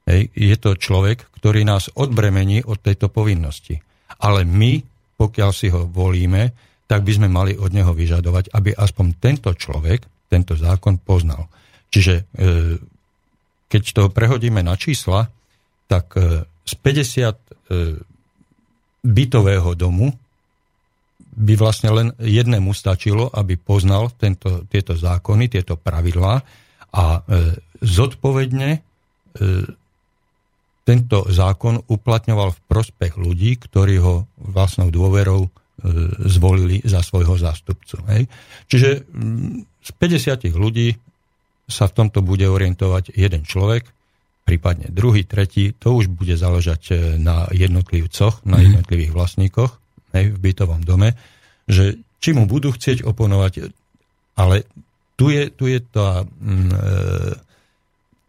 [0.06, 0.30] Hej.
[0.36, 3.82] Je to človek, ktorý nás odbremení od tejto povinnosti.
[4.21, 4.82] Ale my,
[5.17, 6.54] pokiaľ si ho volíme,
[6.86, 11.48] tak by sme mali od neho vyžadovať, aby aspoň tento človek tento zákon poznal.
[11.93, 12.24] Čiže e,
[13.69, 15.30] keď to prehodíme na čísla,
[15.88, 17.34] tak e, z 50 e,
[19.06, 20.12] bytového domu
[21.36, 26.34] by vlastne len jednému stačilo, aby poznal tento, tieto zákony, tieto pravidlá
[26.95, 27.21] a e,
[27.84, 28.80] zodpovedne e,
[30.86, 35.50] tento zákon uplatňoval v prospech ľudí, ktorí ho vlastnou dôverou e,
[36.30, 38.00] zvolili za svojho zástupcu.
[38.08, 38.32] Hej.
[38.71, 38.89] Čiže
[39.82, 40.95] z 50 ľudí
[41.65, 43.89] sa v tomto bude orientovať jeden človek,
[44.45, 48.63] prípadne druhý, tretí, to už bude záležať e, na jednotlivcoch, na mhm.
[48.71, 49.71] jednotlivých vlastníkoch
[50.15, 51.13] hej, v bytovom dome,
[51.67, 53.69] že či mu budú chcieť oponovať,
[54.39, 54.65] ale
[55.15, 56.80] tu je, tu je tá, mm, e,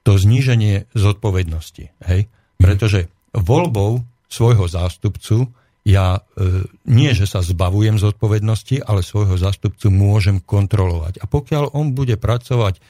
[0.06, 1.90] to zníženie zodpovednosti.
[2.06, 2.30] Hej?
[2.60, 5.50] Pretože voľbou svojho zástupcu
[5.86, 11.22] ja e, nie, že sa zbavujem zodpovednosti, ale svojho zástupcu môžem kontrolovať.
[11.22, 12.80] A pokiaľ on bude pracovať e,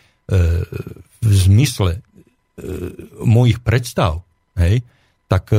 [1.20, 2.00] v zmysle
[3.20, 4.24] mojich predstav,
[4.56, 4.80] hej,
[5.28, 5.52] tak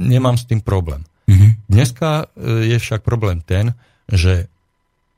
[0.00, 1.04] nemám s tým problém.
[1.68, 3.76] Dneska e, je však problém ten,
[4.08, 4.48] že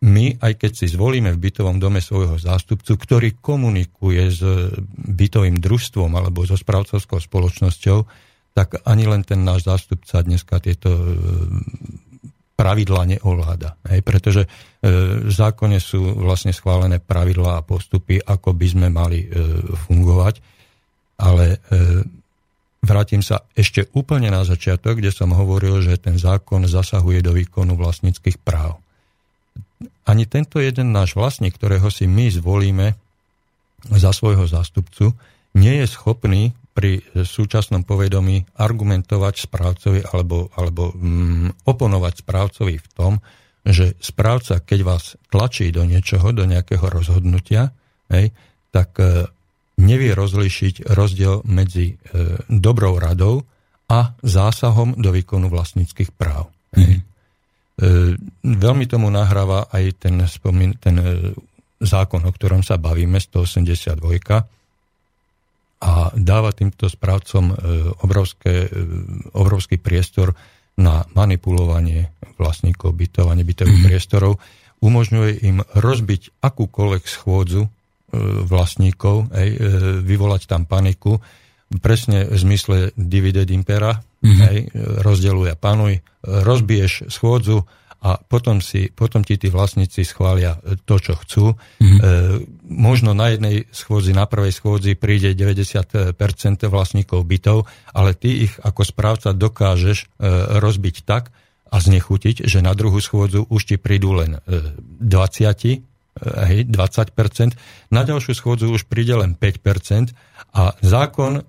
[0.01, 4.41] my, aj keď si zvolíme v bytovom dome svojho zástupcu, ktorý komunikuje s
[4.97, 7.99] bytovým družstvom alebo so správcovskou spoločnosťou,
[8.57, 11.05] tak ani len ten náš zástupca dneska tieto e,
[12.61, 13.81] pravidla neovláda.
[13.89, 14.49] Hej, pretože e,
[15.25, 19.29] v zákone sú vlastne schválené pravidlá a postupy, ako by sme mali e,
[19.89, 20.35] fungovať,
[21.25, 21.59] ale e,
[22.81, 27.77] vrátim sa ešte úplne na začiatok, kde som hovoril, že ten zákon zasahuje do výkonu
[27.77, 28.81] vlastníckých práv.
[30.05, 32.97] Ani tento jeden náš vlastník, ktorého si my zvolíme
[33.89, 35.17] za svojho zástupcu,
[35.57, 43.13] nie je schopný pri súčasnom povedomí argumentovať správcovi alebo, alebo mm, oponovať správcovi v tom,
[43.67, 47.77] že správca, keď vás tlačí do niečoho, do nejakého rozhodnutia,
[48.09, 48.33] hej,
[48.73, 49.29] tak e,
[49.81, 51.95] nevie rozlišiť rozdiel medzi e,
[52.47, 53.43] dobrou radou
[53.91, 56.53] a zásahom do výkonu vlastníckých práv.
[56.77, 56.85] Mm.
[56.85, 57.03] E,
[58.45, 61.33] veľmi tomu nahráva aj ten, spomín, ten e,
[61.81, 64.61] zákon, o ktorom sa bavíme, 182,
[65.81, 67.57] a dáva týmto správcom
[68.05, 68.69] obrovské,
[69.33, 70.37] obrovský priestor
[70.77, 73.87] na manipulovanie vlastníkov bytov a nebytových mm.
[73.89, 74.37] priestorov.
[74.85, 77.65] Umožňuje im rozbiť akúkoľvek schôdzu
[78.47, 79.49] vlastníkov, aj,
[80.03, 81.23] vyvolať tam paniku,
[81.79, 84.41] presne v zmysle divide impera, mm-hmm.
[84.51, 84.59] hej,
[85.07, 87.63] rozdeluje panuj, rozbiješ schôdzu,
[88.01, 90.57] a potom, si, potom ti tí vlastníci schvália
[90.89, 91.53] to, čo chcú.
[91.53, 92.01] Mm-hmm.
[92.01, 92.05] E,
[92.65, 96.17] možno na jednej schôdzi, na prvej schôdzi príde 90%
[96.73, 100.27] vlastníkov bytov, ale ty ich ako správca dokážeš e,
[100.65, 101.29] rozbiť tak
[101.69, 104.65] a znechutiť, že na druhú schôdzu už ti prídu len e,
[105.05, 105.05] 20,
[105.69, 105.85] e,
[106.19, 107.55] hej, 20%,
[107.95, 110.11] na ďalšiu schôdzu už príde len 5%
[110.57, 111.43] a zákon e,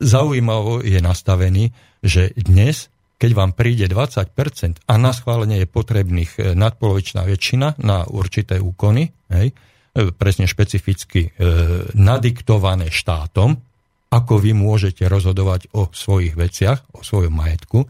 [0.00, 6.40] zaujímavo je nastavený, že dnes keď vám príde 20% a na schválenie je potrebných e,
[6.52, 9.54] nadpolovičná väčšina na určité úkony, hej, e,
[10.12, 11.48] presne špecificky e,
[11.94, 13.56] nadiktované štátom,
[14.12, 17.86] ako vy môžete rozhodovať o svojich veciach, o svojom majetku,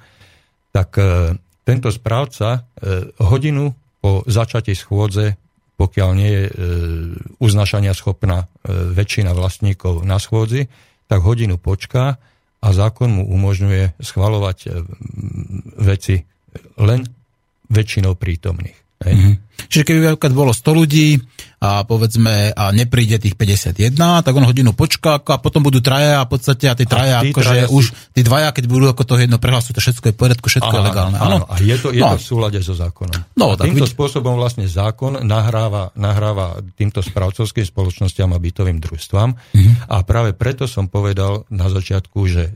[0.70, 3.72] tak e, tento správca e, hodinu
[4.04, 5.40] po začatí schôdze,
[5.80, 6.52] pokiaľ nie je e,
[7.40, 8.46] uznašania schopná e,
[8.92, 10.68] väčšina vlastníkov na schôdzi,
[11.08, 12.20] tak hodinu počká,
[12.64, 14.68] a zákon mu umožňuje schvalovať e,
[15.80, 16.20] veci
[16.76, 17.00] len
[17.72, 18.83] väčšinou prítomných.
[19.04, 19.14] Hej.
[19.14, 19.34] Mm-hmm.
[19.70, 21.18] Čiže keby bolo 100 ľudí
[21.64, 26.26] a povedzme a nepríde tých 51, tak on hodinu počká a potom budú traja a
[26.28, 29.02] v podstate a tí traja, a tí akože traja už tí dvaja, keď budú ako
[29.08, 31.16] to jedno prehlasujú, to všetko je v poriadku, všetko áno, je legálne.
[31.16, 32.12] Áno, a je to, je no.
[32.12, 33.16] to v súlade so zákonom.
[33.38, 33.94] No, tak týmto vidí...
[33.96, 39.74] spôsobom vlastne zákon nahráva, nahráva týmto správcovským spoločnosťam a bytovým družstvám mm-hmm.
[39.88, 42.52] a práve preto som povedal na začiatku, že e,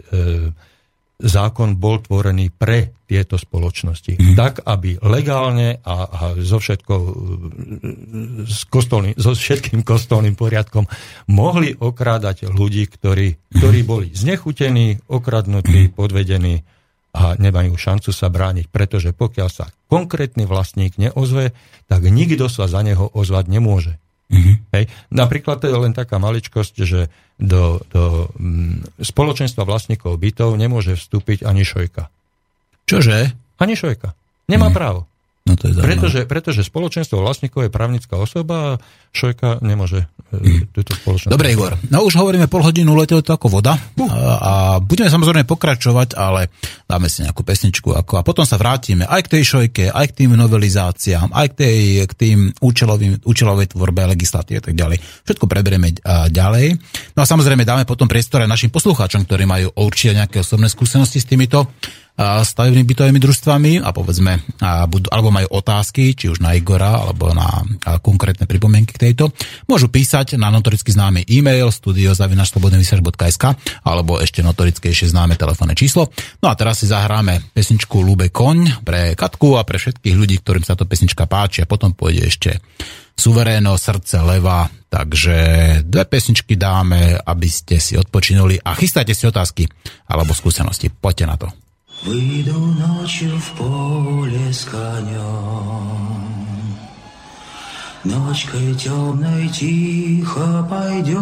[1.18, 4.22] zákon bol tvorený pre tieto spoločnosti.
[4.22, 4.34] Mm.
[4.38, 6.94] Tak, aby legálne a, a so, všetko,
[8.46, 10.86] s kostolným, so všetkým kostolným poriadkom
[11.34, 16.62] mohli okrádať ľudí, ktorí, ktorí boli znechutení, okradnutí, podvedení
[17.18, 21.50] a nemajú šancu sa brániť, pretože pokiaľ sa konkrétny vlastník neozve,
[21.90, 23.98] tak nikto sa za neho ozvať nemôže.
[24.28, 24.54] Mm-hmm.
[24.76, 24.84] Hej.
[25.08, 27.08] Napríklad to je len taká maličkosť, že
[27.40, 32.12] do, do mm, spoločenstva vlastníkov bytov nemôže vstúpiť ani šojka.
[32.84, 33.32] Čože?
[33.56, 34.12] Ani šojka.
[34.52, 34.76] Nemá mm.
[34.76, 35.08] právo.
[35.48, 38.84] No to je pretože, pretože spoločenstvo vlastníkov je právnická osoba
[39.18, 40.70] a Šojka nemôže hmm.
[40.70, 41.34] túto spoločnosť.
[41.34, 41.74] Dobre, Igor.
[41.90, 44.06] No už hovoríme pol hodinu, letelo to ako voda uh.
[44.06, 46.54] a, budeme samozrejme pokračovať, ale
[46.86, 50.16] dáme si nejakú pesničku ako, a potom sa vrátime aj k tej Šojke, aj k
[50.22, 55.02] tým novelizáciám, aj k, tej, k tým účelovým, účelovej tvorbe legislatívy a tak ďalej.
[55.26, 55.98] Všetko preberieme
[56.30, 56.78] ďalej.
[57.18, 61.18] No a samozrejme dáme potom priestor aj našim poslucháčom, ktorí majú určite nejaké osobné skúsenosti
[61.18, 61.66] s týmito
[62.18, 67.30] stavebnými bytovými družstvami a povedzme, a budú, alebo majú otázky, či už na Igora, alebo
[67.30, 67.62] na
[68.02, 69.31] konkrétne pripomienky k tejto,
[69.71, 73.43] môžu písať na notoricky známy e-mail studiozavinačslobodnyvysiaž.sk
[73.87, 76.11] alebo ešte notorickejšie známe telefónne číslo.
[76.43, 80.67] No a teraz si zahráme pesničku Lube koň pre Katku a pre všetkých ľudí, ktorým
[80.67, 82.51] sa to pesnička páči a potom pôjde ešte
[83.13, 85.37] Suveréno, srdce leva, takže
[85.85, 89.69] dve pesničky dáme, aby ste si odpočinuli a chystajte si otázky
[90.09, 90.89] alebo skúsenosti.
[90.89, 91.47] Poďte na to.
[92.03, 96.46] Выйду ночью в поле с конем,
[98.04, 101.18] Ночкой темной тихо пойдем,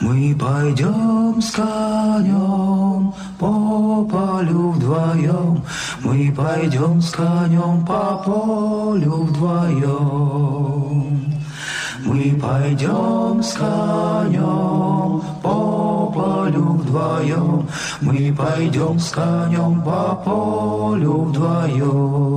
[0.00, 5.62] Мы пойдем с конем по полю вдвоем,
[6.02, 10.56] Мы пойдем с конем по полю вдвоем.
[12.04, 17.68] Мы пойдем с конем по полю вдвоем,
[18.00, 22.36] Мы пойдем с конем по полю вдвоем.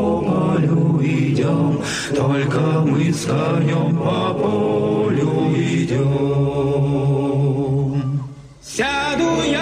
[1.41, 1.81] идем,
[2.15, 6.01] только мы с конем по полю идем.
[8.63, 9.60] Сяду я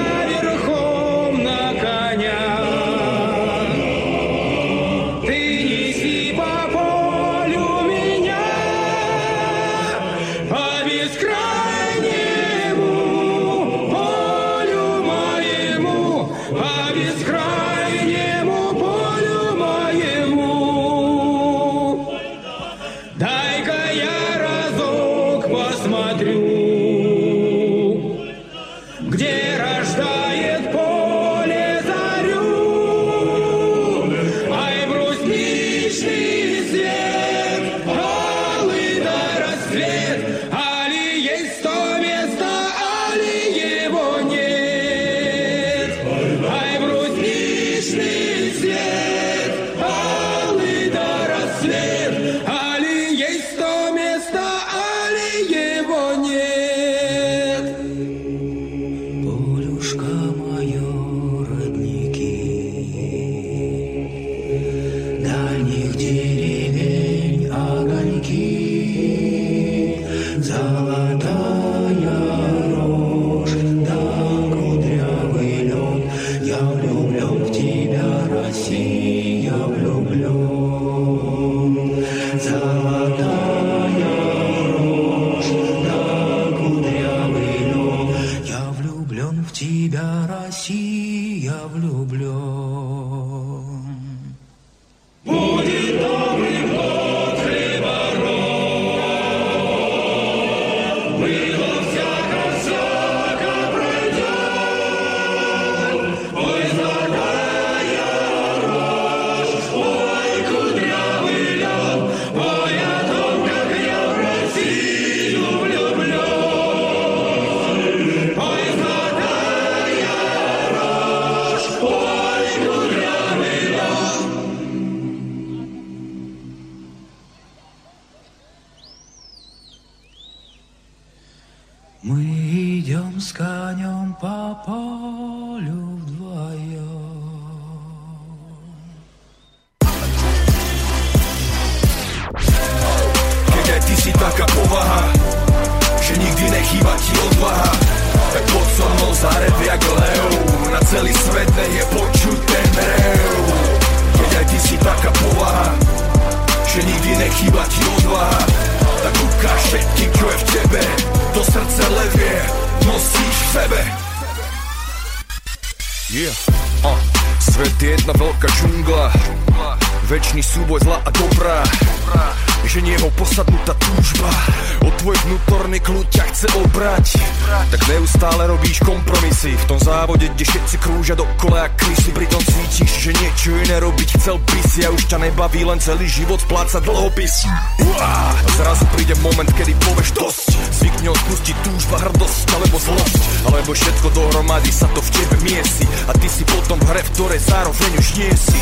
[185.59, 187.51] nebaví len celý život splácať dlhopisy
[187.83, 188.31] Uá!
[188.31, 190.47] A zrazu príde moment, kedy povieš dosť.
[190.79, 193.21] Zvykne odpustiť túžba, hrdosť alebo zlosť.
[193.43, 195.83] Alebo všetko dohromady sa to v tebe miesi.
[196.07, 198.59] A ty si potom v hre, v ktorej zároveň už nie si.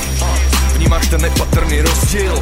[0.77, 2.37] Vnímaš ten nepatrný rozdiel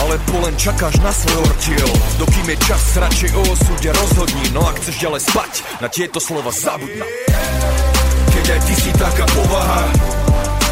[0.00, 4.44] Alebo len čakáš na svoj ortiel Dokým je čas, radšej o osude rozhodni.
[4.56, 5.52] No ak chceš ďalej spať,
[5.84, 7.04] na tieto slova zabudni.
[8.32, 9.84] Keď aj ty si taká povaha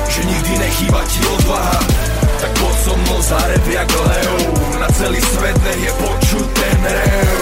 [0.08, 2.09] Že nikdy nechýba ti odvaha
[2.40, 3.88] Tak poď so mnou zarev jak
[4.80, 7.40] Na celý svet nech je počuť ten rev.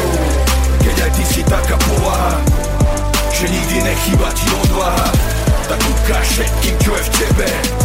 [0.83, 2.35] Keď aj ty si taká povaha
[3.31, 5.09] Že nikdy nechýba ti odvaha
[5.71, 7.78] Tak ukáž všetkým, čo je v tebe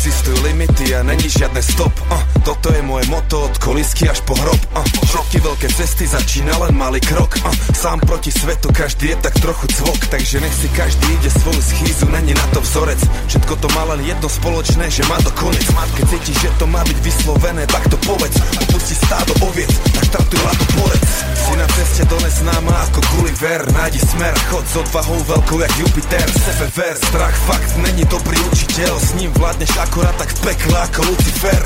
[0.00, 4.24] sebe Neexistujú limity a není žiadne stop uh, Toto je moje moto od kolisky až
[4.24, 4.80] po hrob uh,
[5.28, 10.00] veľké cesty začína len malý krok uh, Sám proti svetu každý je tak trochu cvok
[10.08, 13.00] Takže nech si každý ide svoju schýzu, není na to vzorec.
[13.28, 15.68] Všetko to má len jedno spoločné, že má to konec.
[15.68, 20.40] Keď cítiš, že to má byť vyslovené, tak to povedz Opusti stádo oviec, tak štartuj
[20.40, 21.04] lato porec.
[21.36, 26.24] Si na ceste do neznáma ako Gulliver Nájdi smer, chod s odvahou veľkou jak Jupiter.
[26.24, 31.12] Sebe ver, strach fakt není dobrý učiteľ S ním vládneš akorát tak v pekle ako
[31.12, 31.60] Lucifer.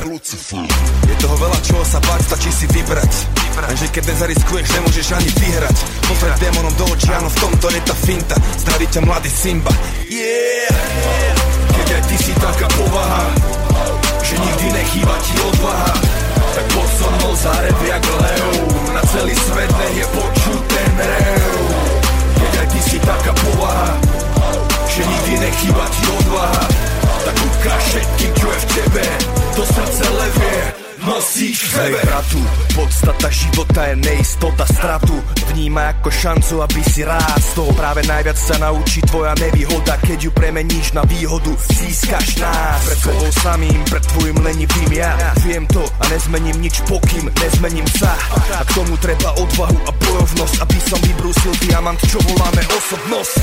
[1.07, 3.13] Je toho veľa, čoho sa báť, stačí si vybrať.
[3.63, 5.77] Lenže keď nezariskuješ, nemôžeš ani vyhrať.
[6.11, 8.35] Pozrieť démonom do očí, áno, v tomto je tá finta.
[8.59, 9.71] Zdraví ťa mladý Simba.
[10.11, 11.31] Yeah!
[11.79, 13.31] Keď aj ty si taká povaha
[14.19, 16.24] Že nikdy nechýba ti odvaha
[16.55, 18.47] Tak poď so mnou zarev jak lev.
[18.95, 21.55] Na celý svet nech je počuť ten rev.
[22.39, 23.99] Keď aj ty si taká povaha
[24.87, 26.65] Že nikdy nechýba ti odvaha.
[27.25, 29.05] Tak ukáž všetkým, čo je v tebe
[29.57, 32.41] To srdce levie nosíš v sebe bratu,
[32.73, 35.15] podstata života je neistota stratu.
[35.53, 37.71] Vníma ako šancu, aby si rástol.
[37.77, 40.01] Práve najviac sa naučí tvoja nevýhoda.
[40.01, 42.81] Keď ju premeníš na výhodu, získaš nás.
[42.89, 45.15] Pred sebou samým, pred tvojim lenivým ja.
[45.45, 48.17] Viem to a nezmením nič pokým, nezmením sa.
[48.57, 53.37] A k tomu treba odvahu a bojovnosť Aby som vybrúsil diamant, čo voláme osobnosť.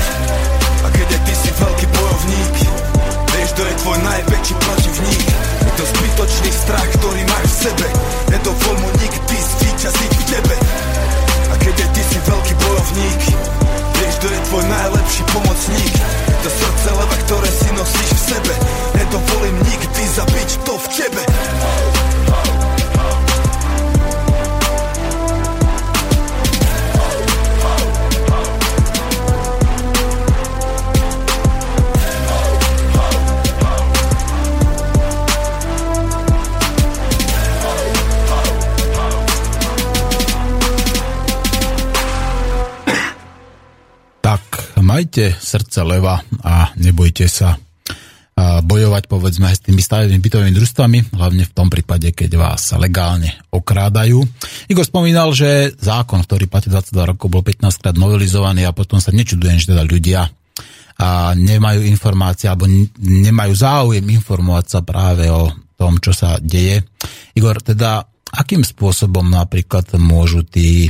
[0.82, 2.54] A keď aj ty si veľký bojovník
[3.32, 7.86] Vieš, kto je tvoj najväčší protivník to zbytočný strach, ktorý máš v sebe
[8.28, 10.56] Nedovol mu nikdy zvíťaziť v tebe.
[11.52, 13.20] A keď aj ty si veľký bojovník
[13.92, 15.94] Vieš, kto je tvoj najlepší pomocník.
[16.42, 18.54] To srdce leva, ktoré si nosíš v sebe
[18.98, 21.22] Nedovolím nikdy zabiť to v tebe
[45.02, 47.58] majte srdce leva a nebojte sa
[48.38, 54.22] bojovať povedzme s tými stavebnými bytovými družstvami, hlavne v tom prípade, keď vás legálne okrádajú.
[54.70, 59.10] Igor spomínal, že zákon, ktorý platí 22 rokov, bol 15 krát novelizovaný a potom sa
[59.10, 60.30] nečudujem, že teda ľudia
[61.02, 62.70] a nemajú informácie alebo
[63.02, 66.78] nemajú záujem informovať sa práve o tom, čo sa deje.
[67.34, 70.86] Igor, teda akým spôsobom napríklad môžu tí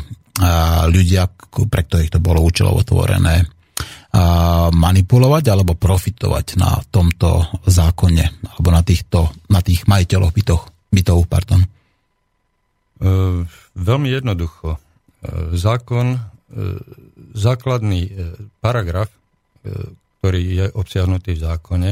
[0.92, 3.48] ľudia, pre ktorých to bolo účelovo tvorené,
[4.72, 10.58] manipulovať alebo profitovať na tomto zákone alebo na, týchto, na tých majiteľoch bytov,
[10.92, 11.64] bytov pardon?
[11.64, 11.68] E,
[13.72, 14.76] veľmi jednoducho.
[14.76, 14.78] E,
[15.56, 16.20] zákon, e,
[17.32, 18.12] základný
[18.60, 19.08] paragraf,
[20.20, 21.90] ktorý je obsiahnutý v zákone,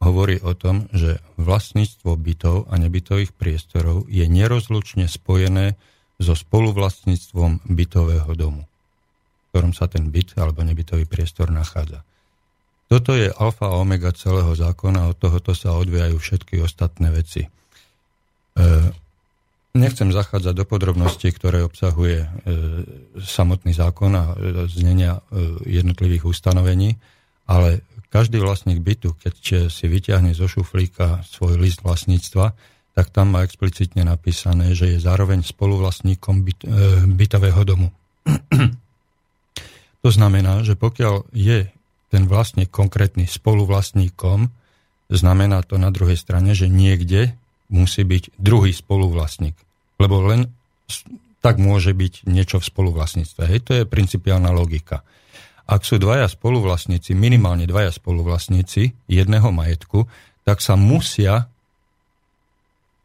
[0.00, 5.76] hovorí o tom, že vlastníctvo bytov a nebytových priestorov je nerozlučne spojené
[6.16, 8.69] so spoluvlastníctvom bytového domu
[9.50, 12.06] ktorom sa ten byt alebo nebytový priestor nachádza.
[12.90, 17.46] Toto je alfa a omega celého zákona od tohoto sa odvíjajú všetky ostatné veci.
[17.46, 17.48] E,
[19.78, 22.28] nechcem zachádzať do podrobností, ktoré obsahuje e,
[23.22, 25.22] samotný zákon a e, znenia e,
[25.70, 26.98] jednotlivých ustanovení,
[27.46, 32.58] ale každý vlastník bytu, keď si vyťahne zo šuflíka svoj list vlastníctva,
[32.90, 36.68] tak tam má explicitne napísané, že je zároveň spoluvlastníkom byt, e,
[37.06, 37.94] bytového domu.
[40.00, 41.68] To znamená, že pokiaľ je
[42.10, 44.48] ten vlastník konkrétny spoluvlastníkom,
[45.12, 47.36] znamená to na druhej strane, že niekde
[47.70, 49.54] musí byť druhý spoluvlastník.
[50.00, 50.50] Lebo len
[51.40, 53.42] tak môže byť niečo v spoluvlastníctve.
[53.46, 55.04] Hej, to je principiálna logika.
[55.70, 60.10] Ak sú dvaja spoluvlastníci, minimálne dvaja spoluvlastníci jedného majetku,
[60.42, 61.46] tak sa musia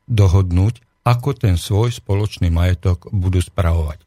[0.10, 4.05] dohodnúť, ako ten svoj spoločný majetok budú spravovať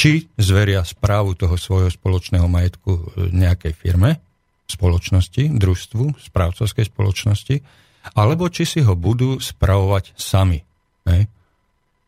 [0.00, 3.02] či zveria správu toho svojho spoločného majetku e,
[3.36, 4.16] nejakej firme,
[4.64, 7.56] spoločnosti, družstvu, správcovskej spoločnosti,
[8.16, 10.64] alebo či si ho budú spravovať sami.
[11.04, 11.28] Hej.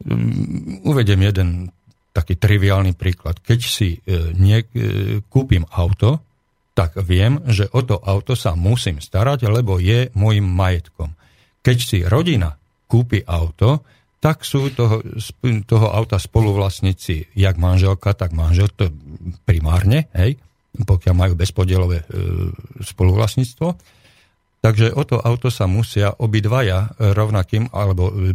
[0.09, 1.49] Mm, uvediem jeden
[2.17, 3.45] taký triviálny príklad.
[3.45, 6.25] Keď si e, nie, e, kúpim auto,
[6.73, 11.13] tak viem, že o to auto sa musím starať, lebo je môjim majetkom.
[11.61, 12.57] Keď si rodina
[12.89, 13.85] kúpi auto,
[14.23, 15.03] tak sú toho,
[15.67, 18.95] toho auta spoluvlastníci, jak manželka, tak manžel, to
[19.43, 20.39] primárne, hej,
[20.79, 22.07] pokiaľ majú bezpodielové e,
[22.87, 23.75] spoluvlastníctvo.
[24.63, 28.31] Takže o to auto sa musia obidvaja rovnakým alebo e,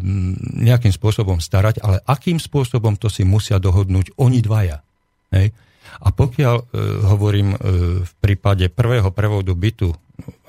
[0.60, 4.84] nejakým spôsobom starať, ale akým spôsobom to si musia dohodnúť oni dvaja.
[5.32, 5.56] Hej.
[6.04, 6.64] A pokiaľ e,
[7.08, 7.58] hovorím e,
[8.04, 9.96] v prípade prvého prevodu bytu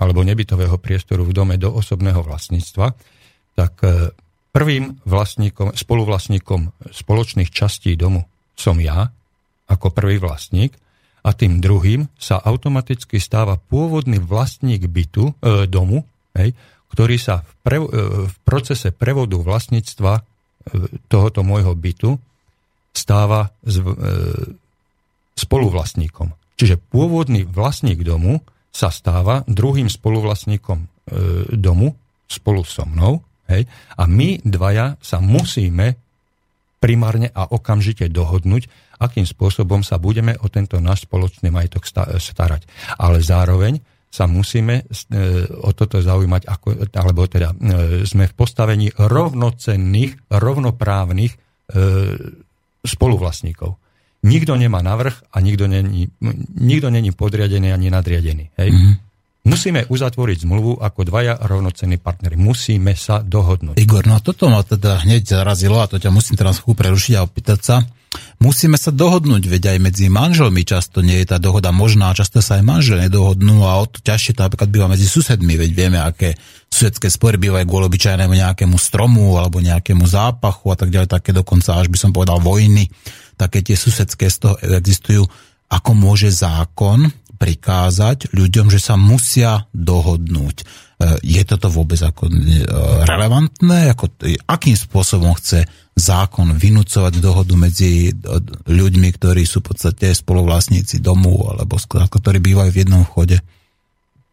[0.02, 2.86] alebo nebytového priestoru v dome do osobného vlastníctva,
[3.54, 4.10] tak e,
[4.48, 8.24] Prvým vlastníkom, spoluvlastníkom spoločných častí domu
[8.56, 9.12] som ja,
[9.68, 10.74] ako prvý vlastník,
[11.26, 16.56] a tým druhým sa automaticky stáva pôvodný vlastník bytu, e, domu, hej,
[16.94, 17.86] ktorý sa v, pre, e,
[18.30, 20.22] v procese prevodu vlastníctva e,
[21.10, 22.16] tohoto môjho bytu
[22.96, 23.92] stáva z, e,
[25.36, 26.32] spoluvlastníkom.
[26.58, 28.42] Čiže pôvodný vlastník domu
[28.72, 30.86] sa stáva druhým spoluvlastníkom e,
[31.54, 31.92] domu
[32.30, 33.66] spolu so mnou Hej?
[33.96, 35.96] A my dvaja sa musíme
[36.78, 38.70] primárne a okamžite dohodnúť,
[39.02, 41.88] akým spôsobom sa budeme o tento náš spoločný majetok
[42.18, 42.62] starať.
[43.02, 44.84] Ale zároveň sa musíme e,
[45.64, 47.56] o toto zaujímať, ako, alebo teda e,
[48.08, 51.48] sme v postavení rovnocenných, rovnoprávnych
[52.80, 53.76] spoluvlastníkov.
[54.24, 56.08] Nikto nemá navrh a nikto není,
[56.56, 58.50] nikto není podriadený ani nadriadený.
[58.56, 58.68] Hej?
[58.72, 58.94] Mm-hmm.
[59.48, 62.36] Musíme uzatvoriť zmluvu ako dvaja rovnocenní partnery.
[62.36, 63.80] Musíme sa dohodnúť.
[63.80, 67.24] Igor, no toto ma teda hneď zarazilo a to ťa musím teraz chvíľu prerušiť a
[67.24, 67.76] opýtať sa.
[68.40, 72.56] Musíme sa dohodnúť, veď aj medzi manželmi často nie je tá dohoda možná, často sa
[72.56, 76.38] aj manžel nedohodnú a o to ťažšie to napríklad býva medzi susedmi, veď vieme, aké
[76.72, 81.76] susedské spory bývajú kvôli obyčajnému nejakému stromu alebo nejakému zápachu a tak ďalej, také dokonca
[81.76, 82.88] až by som povedal vojny,
[83.36, 85.28] také tie susedské z toho existujú.
[85.68, 90.56] Ako môže zákon prikázať ľuďom, že sa musia dohodnúť.
[90.58, 90.64] E,
[91.22, 92.66] je toto vôbec ako e,
[93.06, 93.94] relevantné?
[93.94, 94.10] Ako,
[94.50, 95.62] akým spôsobom chce
[95.94, 98.12] zákon vynúcovať dohodu medzi e,
[98.66, 103.38] ľuďmi, ktorí sú v podstate spoluvlastníci domu alebo ktorí bývajú v jednom chode?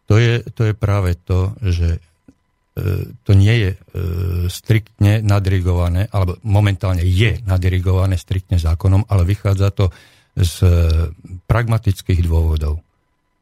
[0.10, 2.02] To je, to je práve to, že
[3.24, 3.72] to nie je
[4.52, 9.96] striktne nadirigované, alebo momentálne je nadirigované striktne zákonom, ale vychádza to
[10.36, 10.68] z
[11.48, 12.85] pragmatických dôvodov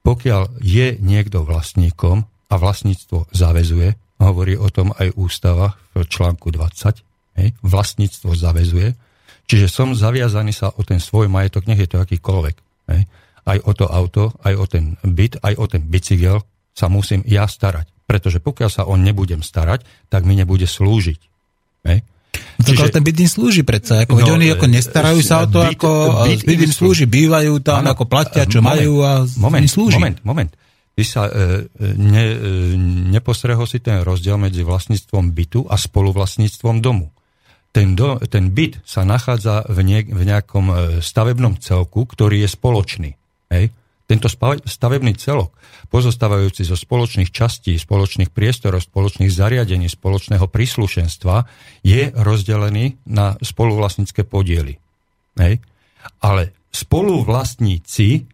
[0.04, 7.40] pokiaľ je niekto vlastníkom a vlastníctvo zavezuje, hovorí o tom aj ústava v článku 20,
[7.40, 8.94] hej, vlastníctvo zavezuje,
[9.48, 12.56] čiže som zaviazaný sa o ten svoj majetok, nech je to akýkoľvek.
[12.92, 13.02] Hej,
[13.44, 16.44] aj o to auto, aj o ten byt, aj o ten bicykel
[16.76, 17.92] sa musím ja starať.
[18.04, 21.20] Pretože pokiaľ sa on nebudem starať, tak mi nebude slúžiť.
[21.88, 22.04] Hej.
[22.64, 25.76] Čiže, ten byt im slúži predsa, ako, no, oni ako nestarajú sa o to, byt,
[25.76, 25.90] ako
[26.24, 29.72] byt, byt im slúži, bývajú tam, ano, ako platia, čo moment, majú a moment, im
[29.72, 29.96] slúži.
[30.00, 30.52] Moment, moment.
[30.94, 31.66] Ty sa e,
[31.98, 32.38] ne, e,
[33.10, 37.10] nepostrehol si ten rozdiel medzi vlastníctvom bytu a spoluvlastníctvom domu.
[37.74, 42.50] Ten, do, ten byt sa nachádza v, nie, v nejakom e, stavebnom celku, ktorý je
[42.54, 43.10] spoločný.
[43.50, 43.74] Hej?
[44.14, 44.30] Tento
[44.70, 45.58] stavebný celok,
[45.90, 51.50] pozostávajúci zo spoločných častí, spoločných priestorov, spoločných zariadení, spoločného príslušenstva,
[51.82, 54.78] je rozdelený na spoluvlastnícke podiely.
[55.42, 55.66] Hej.
[56.22, 58.30] Ale spoluvlastníci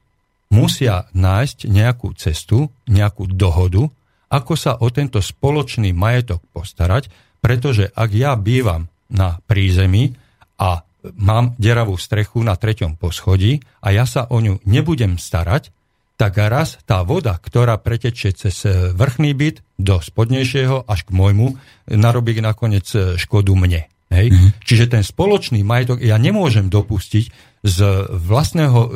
[0.51, 3.87] musia nájsť nejakú cestu, nejakú dohodu,
[4.27, 7.07] ako sa o tento spoločný majetok postarať,
[7.39, 10.11] pretože ak ja bývam na prízemí
[10.59, 10.83] a
[11.15, 15.71] mám deravú strechu na treťom poschodí a ja sa o ňu nebudem starať,
[16.19, 21.55] tak raz tá voda, ktorá pretečie cez e, vrchný byt do spodnejšieho až k môjmu,
[21.95, 23.87] narobí nakoniec e, škodu mne.
[24.11, 24.27] Hej?
[24.27, 24.51] Mm-hmm.
[24.67, 27.25] Čiže ten spoločný majetok ja nemôžem dopustiť
[27.63, 27.77] z
[28.11, 28.89] vlastného, e,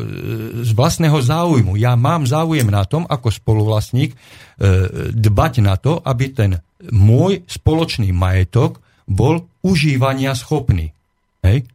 [0.67, 1.79] z vlastného záujmu.
[1.79, 4.19] Ja mám záujem na tom, ako spoluvlastník,
[5.15, 6.51] dbať na to, aby ten
[6.91, 10.91] môj spoločný majetok bol užívania schopný.
[11.43, 11.67] Hej?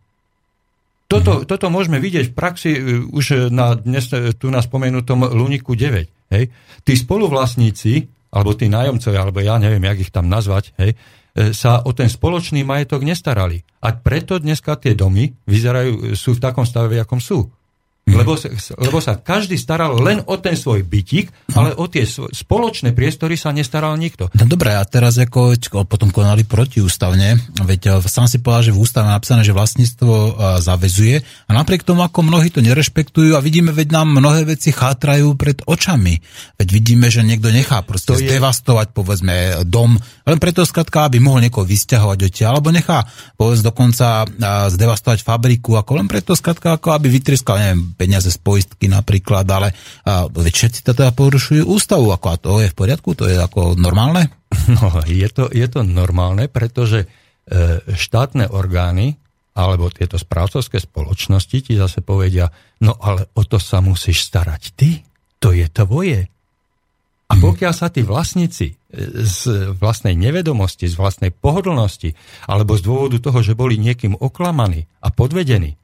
[1.09, 1.49] Toto, mm-hmm.
[1.49, 6.37] toto môžeme vidieť v praxi e, už na dnes e, tu na spomenutom Luniku 9.
[6.37, 6.53] Hej.
[6.85, 11.81] Tí spoluvlastníci, alebo tí nájomcovia, alebo ja neviem, jak ich tam nazvať, hej, e, sa
[11.81, 13.65] o ten spoločný majetok nestarali.
[13.81, 17.49] A preto dneska tie domy vyzerajú, sú v takom stave, akom sú.
[18.09, 18.17] Mhm.
[18.17, 18.33] Lebo,
[18.81, 21.61] lebo sa každý staral len o ten svoj bytík, no.
[21.61, 24.33] ale o tie spoločné priestory sa nestaral nikto.
[24.33, 28.81] No dobré, a teraz ako potom konali protiústavne, veď e, sám si povedal, že v
[28.81, 30.31] ústave je napísané, že vlastníctvo e,
[30.65, 35.37] zavezuje a napriek tomu, ako mnohí to nerešpektujú a vidíme, veď nám mnohé veci chátrajú
[35.37, 36.25] pred očami.
[36.57, 38.95] Veď vidíme, že niekto nechá proste to zdevastovať, je...
[38.97, 39.35] povedzme,
[39.69, 43.05] dom, len preto skratka, aby mohol niekoho vysťahovať odtiaľ, alebo nechá,
[43.37, 44.27] povedzme, dokonca e,
[44.73, 49.75] zdevastovať fabriku, ako len preto skratka, ako aby vytriskal, neviem, peniaze z poistky napríklad, ale
[50.07, 53.75] a, všetci to teda porušujú ústavu, ako a to je v poriadku, to je ako
[53.75, 54.31] normálne?
[54.69, 57.07] No, je to, je to normálne, pretože e,
[57.85, 59.17] štátne orgány
[59.59, 62.47] alebo tieto správcovské spoločnosti ti zase povedia,
[62.85, 65.03] no ale o to sa musíš starať ty,
[65.43, 66.31] to je tvoje.
[67.29, 67.43] A mhm.
[67.45, 68.75] pokiaľ sa tí vlastníci e,
[69.27, 72.15] z vlastnej nevedomosti, z vlastnej pohodlnosti,
[72.47, 75.75] alebo z dôvodu toho, že boli niekým oklamaní a podvedení,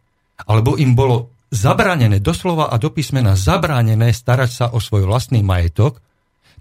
[0.46, 6.02] alebo im bolo zabránené, doslova a do písmena zabránené starať sa o svoj vlastný majetok,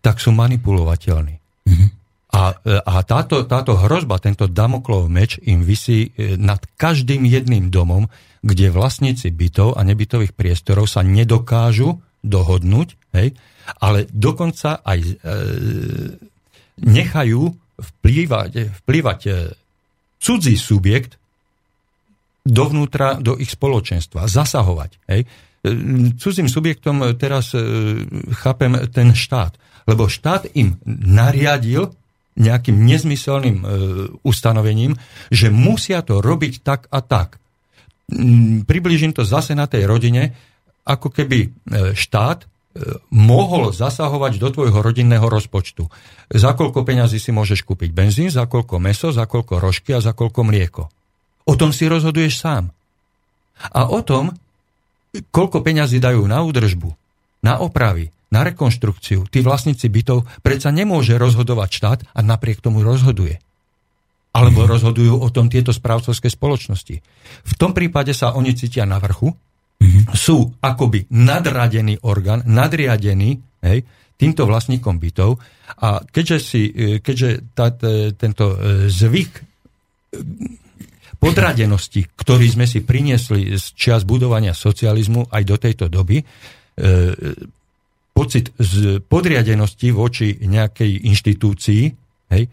[0.05, 1.35] tak sú manipulovateľní.
[1.65, 1.89] Mm-hmm.
[2.33, 8.09] A, a táto, táto hrozba, tento Damoklov meč im vysí e, nad každým jedným domom,
[8.41, 13.37] kde vlastníci bytov a nebytových priestorov sa nedokážu dohodnúť, hej,
[13.79, 15.13] ale dokonca aj e,
[16.81, 17.41] nechajú
[17.77, 19.31] vplývať, vplývať e,
[20.17, 21.21] cudzí subjekt
[22.43, 24.91] dovnútra do ich spoločenstva, zasahovať.
[25.07, 25.21] Hej.
[26.19, 27.63] Cudzím subjektom teraz e,
[28.35, 29.55] chápem ten štát,
[29.87, 31.95] lebo štát im nariadil
[32.35, 33.65] nejakým nezmyselným e,
[34.27, 34.99] ustanovením,
[35.31, 37.39] že musia to robiť tak a tak.
[38.67, 40.35] Približím to zase na tej rodine,
[40.83, 41.49] ako keby e,
[41.95, 42.51] štát
[43.13, 45.85] mohol zasahovať do tvojho rodinného rozpočtu.
[46.33, 50.17] Za koľko peňazí si môžeš kúpiť benzín, za koľko meso, za koľko rožky a za
[50.17, 50.89] koľko mlieko
[51.43, 52.71] O tom si rozhoduješ sám.
[53.71, 54.31] A o tom,
[55.29, 56.89] koľko peňazí dajú na údržbu,
[57.43, 63.37] na opravy, na rekonštrukciu, tí vlastníci bytov predsa nemôže rozhodovať štát a napriek tomu rozhoduje.
[64.33, 66.95] Alebo rozhodujú o tom tieto správcovské spoločnosti.
[67.45, 69.29] V tom prípade sa oni cítia na vrchu,
[70.15, 73.83] sú akoby nadradený orgán, nadriadený hej,
[74.15, 75.37] týmto vlastníkom bytov
[75.83, 76.61] a keďže, si,
[77.03, 77.73] keďže tá,
[78.15, 79.43] tento e, zvyk e,
[81.23, 86.25] podradenosti, ktorý sme si priniesli z čias budovania socializmu aj do tejto doby, e,
[88.11, 91.83] pocit z podriadenosti voči nejakej inštitúcii,
[92.35, 92.49] hej, e,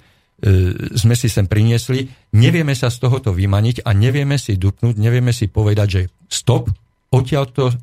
[0.94, 2.06] sme si sem priniesli,
[2.38, 6.70] nevieme sa z tohoto vymaniť a nevieme si dupnúť, nevieme si povedať, že stop,
[7.10, 7.74] odtiaľto,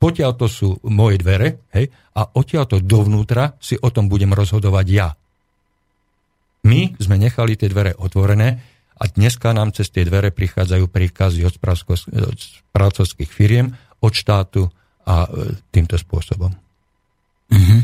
[0.00, 5.08] potiaľto sú moje dvere hej, a odtiaľto dovnútra si o tom budem rozhodovať ja.
[6.64, 8.69] My sme nechali tie dvere otvorené
[9.00, 13.72] a dneska nám cez tie dvere prichádzajú príkazy od správcovských firiem,
[14.04, 14.68] od štátu
[15.08, 16.52] a e, týmto spôsobom.
[17.50, 17.80] Mm-hmm.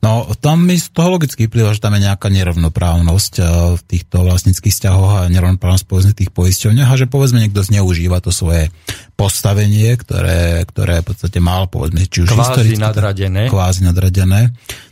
[0.00, 3.46] No, tam mi z toho logicky vyplýva, že tam je nejaká nerovnoprávnosť eh,
[3.76, 8.32] v týchto vlastníckých vzťahoch a nerovnoprávnosť povedzme tých poisťovniach a že povedzme niekto zneužíva to
[8.32, 8.72] svoje
[9.16, 13.42] postavenie, ktoré, ktoré v podstate mal, povedzme, či už kvázi historicky, nadradené.
[13.48, 14.40] Kvázi nadradené.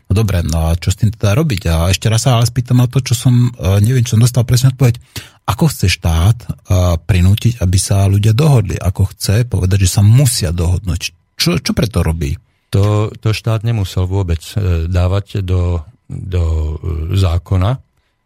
[0.08, 1.62] No dobre, no a čo s tým teda robiť?
[1.72, 4.44] A ešte raz sa ale spýtam na to, čo som, eh, neviem, čo som dostal
[4.44, 5.00] presne odpoveď.
[5.44, 8.80] Ako chce štát uh, prinútiť, aby sa ľudia dohodli?
[8.80, 11.12] Ako chce povedať, že sa musia dohodnúť?
[11.36, 12.32] Čo, čo preto robí?
[12.74, 16.74] to, to štát nemusel vôbec e, dávať do, do e,
[17.14, 17.78] zákona,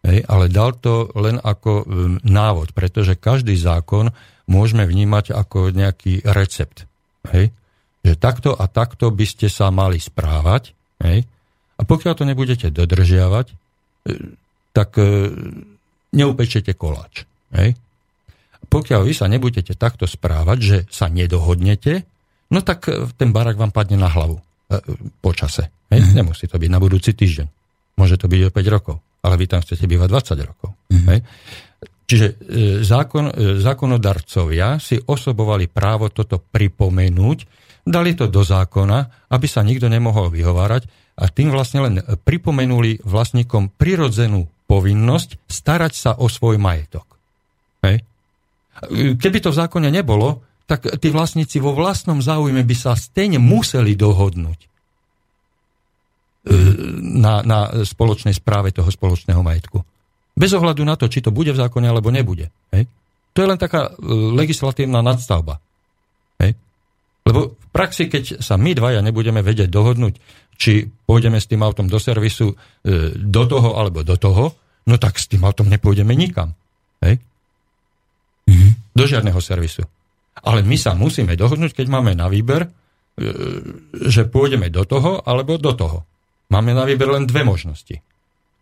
[0.09, 1.87] ale dal to len ako e,
[2.24, 4.09] návod, pretože každý zákon
[4.49, 6.89] môžeme vnímať ako nejaký recept.
[7.29, 7.53] Hej,
[8.01, 10.72] že takto a takto by ste sa mali správať.
[11.05, 11.29] Hej,
[11.79, 13.47] a pokiaľ to nebudete dodržiavať,
[14.74, 14.99] tak
[16.12, 17.24] neupečete koláč.
[17.55, 17.79] Hej.
[18.68, 22.05] Pokiaľ vy sa nebudete takto správať, že sa nedohodnete,
[22.53, 24.43] no tak e, ten barak vám padne na hlavu e,
[25.24, 25.72] po čase.
[25.89, 26.05] Hej?
[26.05, 26.16] Mm-hmm.
[26.20, 27.49] Nemusí to byť na budúci týždeň.
[27.97, 30.68] Môže to byť o 5 rokov, ale vy tam chcete bývať 20 rokov.
[30.93, 31.09] Mm-hmm.
[31.09, 31.18] Hej?
[32.09, 32.35] Čiže e,
[32.85, 33.33] zákon,
[33.64, 37.39] zákonodarcovia si osobovali právo toto pripomenúť,
[37.89, 43.74] dali to do zákona, aby sa nikto nemohol vyhovárať a tým vlastne len pripomenuli vlastníkom
[43.74, 47.04] prirodzenú povinnosť starať sa o svoj majetok.
[47.82, 48.06] Hej?
[49.18, 53.96] Keby to v zákone nebolo, tak tí vlastníci vo vlastnom záujme by sa stejne museli
[53.96, 54.68] dohodnúť e,
[57.18, 59.80] na, na spoločnej správe toho spoločného majetku.
[60.38, 62.52] Bez ohľadu na to, či to bude v zákone alebo nebude.
[62.70, 62.86] Hej?
[63.34, 63.90] To je len taká e,
[64.36, 65.58] legislatívna nadstavba.
[67.29, 70.16] Lebo v praxi, keď sa my dvaja nebudeme vedieť dohodnúť,
[70.57, 72.57] či pôjdeme s tým autom do servisu e,
[73.14, 74.57] do toho alebo do toho,
[74.89, 76.57] no tak s tým autom nepôjdeme nikam.
[77.05, 77.20] Hej?
[78.49, 78.70] Mm-hmm.
[78.97, 79.85] Do žiadneho servisu.
[80.41, 82.70] Ale my sa musíme dohodnúť, keď máme na výber, e,
[84.09, 86.09] že pôjdeme do toho alebo do toho.
[86.49, 88.01] Máme na výber len dve možnosti.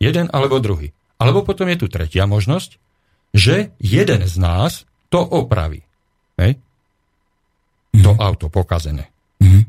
[0.03, 0.91] Jeden alebo druhý.
[1.23, 2.83] Alebo potom je tu tretia možnosť,
[3.31, 5.87] že jeden z nás to opraví.
[6.37, 6.61] Hej?
[7.97, 8.05] Mm-hmm.
[8.05, 9.09] To auto pokazené.
[9.40, 9.62] Mm-hmm.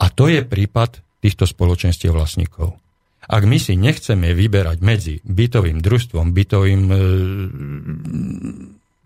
[0.00, 2.76] A to je prípad týchto spoločenstiev vlastníkov.
[3.24, 6.96] Ak my si nechceme vyberať medzi bytovým družstvom, bytovým e,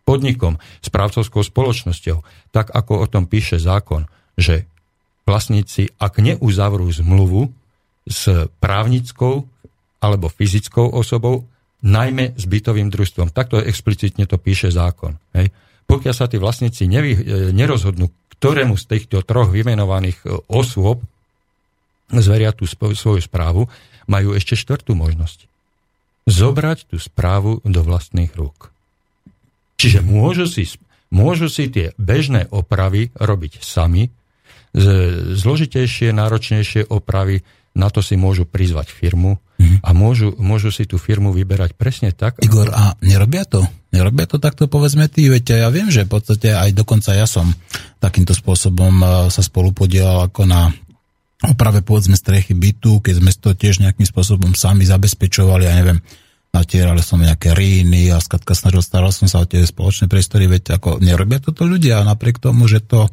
[0.03, 4.67] podnikom, správcovskou spoločnosťou, tak ako o tom píše zákon, že
[5.23, 7.47] vlastníci, ak neuzavrú zmluvu
[8.09, 9.47] s právnickou
[10.03, 11.47] alebo fyzickou osobou,
[11.85, 13.31] najmä s bytovým družstvom.
[13.31, 15.15] Takto explicitne to píše zákon.
[15.31, 15.55] Hej.
[15.87, 17.21] Pokiaľ sa tí vlastníci nevy, e,
[17.55, 21.03] nerozhodnú, ktorému z týchto troch vymenovaných e, osôb
[22.09, 23.69] zveria tú svoju správu,
[24.09, 25.45] majú ešte štvrtú možnosť.
[26.25, 28.73] Zobrať tú správu do vlastných rúk.
[29.77, 30.65] Čiže môžu si,
[31.13, 34.09] môžu si tie bežné opravy robiť sami,
[35.37, 37.45] zložitejšie, náročnejšie opravy,
[37.79, 39.87] na to si môžu prizvať firmu mm.
[39.87, 42.41] a môžu, môžu si tú firmu vyberať presne tak.
[42.43, 43.65] Igor, a nerobia to?
[43.89, 47.49] Nerobia to takto, povedzme ty, veď ja viem, že v podstate aj dokonca ja som
[47.97, 50.69] takýmto spôsobom e, sa spolu podielal ako na
[51.41, 56.05] oprave povedzme strechy bytu, keď sme to tiež nejakým spôsobom sami zabezpečovali, ja neviem,
[56.49, 60.81] natierali som nejaké ríny a skratka snažil, staral som sa o tie spoločné priestory, veď
[60.81, 63.13] ako nerobia toto ľudia a napriek tomu, že to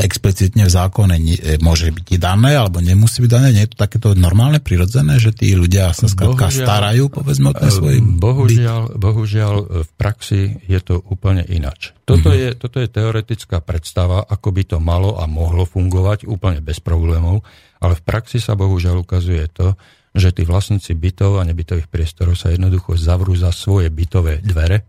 [0.00, 4.16] explicitne v zákone e, môže byť dané alebo nemusí byť dané, nie je to takéto
[4.16, 8.96] normálne, prirodzené, že tí ľudia sa skratka bohužiaľ, starajú, povedzme o ten svoj bohužiaľ, byt.
[8.96, 9.54] bohužiaľ
[9.84, 11.92] v praxi je to úplne inač.
[12.08, 12.42] Toto, mm-hmm.
[12.42, 17.44] je, toto je teoretická predstava, ako by to malo a mohlo fungovať úplne bez problémov,
[17.78, 19.76] ale v praxi sa bohužiaľ ukazuje to,
[20.10, 24.82] že tí vlastníci bytov a nebytových priestorov sa jednoducho zavrú za svoje bytové dvere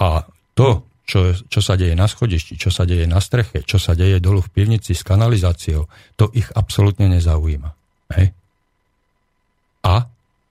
[0.00, 0.24] a
[0.56, 4.18] to, čo, čo sa deje na schodišti, čo sa deje na streche, čo sa deje
[4.18, 7.70] dolu v pivnici s kanalizáciou, to ich absolútne nezaujíma.
[8.16, 8.32] Hej?
[9.82, 10.06] A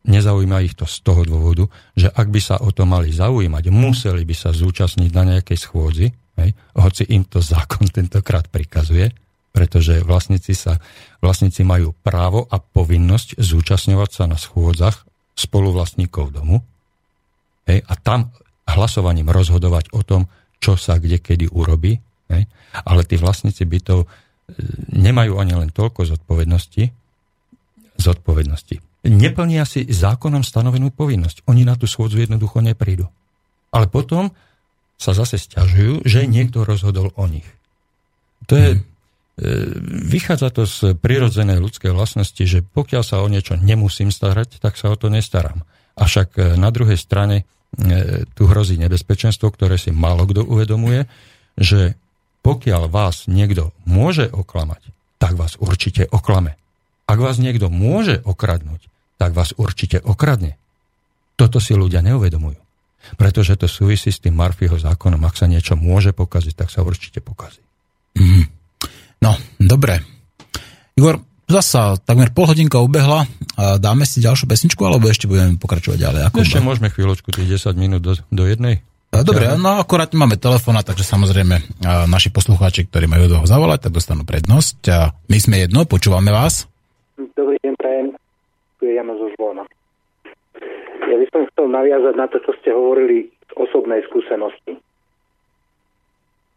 [0.06, 4.26] nezaujíma ich to z toho dôvodu, že ak by sa o to mali zaujímať, museli
[4.28, 6.08] by sa zúčastniť na nejakej schôdzi,
[6.42, 6.50] hej?
[6.78, 9.10] hoci im to zákon tentokrát prikazuje,
[9.52, 10.80] pretože vlastníci, sa,
[11.20, 15.04] vlastníci majú právo a povinnosť zúčastňovať sa na schôdzach
[15.36, 16.64] spoluvlastníkov domu
[17.68, 17.84] hej?
[17.84, 18.32] a tam
[18.68, 20.32] hlasovaním rozhodovať o tom,
[20.64, 22.00] čo sa kde kedy urobí,
[22.32, 22.44] hej?
[22.88, 24.08] ale tí vlastníci bytov e,
[24.96, 26.84] nemajú ani len toľko zodpovednosti,
[28.00, 28.76] zodpovednosti.
[29.02, 31.50] Neplnia si zákonom stanovenú povinnosť.
[31.50, 33.10] Oni na tú schôdzu jednoducho neprídu.
[33.74, 34.30] Ale potom
[35.02, 37.48] sa zase stiažujú, že niekto rozhodol o nich.
[38.46, 38.91] To je, hmm.
[40.06, 44.94] Vychádza to z prirodzenej ľudskej vlastnosti, že pokiaľ sa o niečo nemusím starať, tak sa
[44.94, 45.66] o to nestaram.
[45.98, 51.08] Avšak e, na druhej strane E, tu hrozí nebezpečenstvo, ktoré si málo kto uvedomuje,
[51.56, 51.96] že
[52.44, 56.60] pokiaľ vás niekto môže oklamať, tak vás určite oklame.
[57.08, 60.60] Ak vás niekto môže okradnúť, tak vás určite okradne.
[61.40, 62.60] Toto si ľudia neuvedomujú.
[63.16, 65.24] Pretože to súvisí s tým Murphyho zákonom.
[65.24, 67.64] Ak sa niečo môže pokaziť, tak sa určite pokazí.
[68.20, 68.51] Mm.
[69.22, 70.02] No, dobre.
[70.98, 73.28] Igor, Zasa takmer pol hodinka ubehla.
[73.60, 76.22] Dáme si ďalšiu pesničku, alebo ešte budeme pokračovať ďalej?
[76.32, 78.80] Ako ešte môžeme chvíľočku, tých 10 minút do, do jednej.
[79.12, 84.24] Dobre, no akorát máme telefóna, takže samozrejme naši poslucháči, ktorí majú toho zavolať, tak dostanú
[84.24, 84.78] prednosť.
[84.96, 86.72] A my sme jedno, počúvame vás.
[87.20, 88.08] Dobrý deň, prajem.
[88.80, 89.68] Tu je Jano zo Žvona.
[91.12, 94.80] Ja by som chcel naviazať na to, čo ste hovorili z osobnej skúsenosti.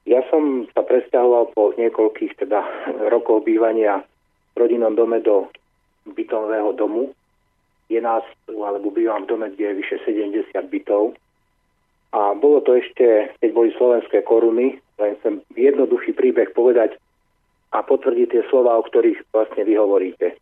[0.04, 2.60] Ja som sa presťahoval po niekoľkých teda
[3.08, 4.04] rokoch bývania
[4.52, 5.48] rodinnom dome do
[6.04, 7.16] bytového domu.
[7.88, 11.16] Je nás, alebo bývam v dome, kde je vyše 70 bytov.
[12.12, 16.94] A bolo to ešte, keď boli slovenské koruny, len chcem jednoduchý príbeh povedať
[17.74, 20.38] a potvrdiť tie slova, o ktorých vlastne vy hovoríte.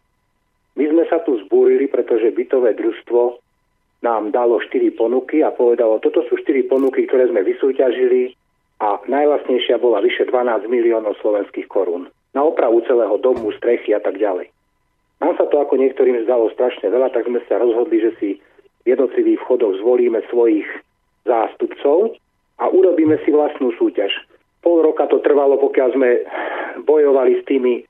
[0.77, 3.41] My sme sa tu zbúrili, pretože bytové družstvo
[4.03, 8.35] nám dalo 4 ponuky a povedalo, toto sú 4 ponuky, ktoré sme vysúťažili
[8.83, 14.19] a najvlastnejšia bola vyše 12 miliónov slovenských korún na opravu celého domu, strechy a tak
[14.19, 14.51] ďalej.
[15.23, 18.31] Nám sa to ako niektorým zdalo strašne veľa, tak sme sa rozhodli, že si
[18.83, 20.67] v jednotlivých vchodoch zvolíme svojich
[21.23, 22.19] zástupcov
[22.59, 24.11] a urobíme si vlastnú súťaž.
[24.67, 26.27] Pol roka to trvalo, pokiaľ sme
[26.83, 27.87] bojovali s tými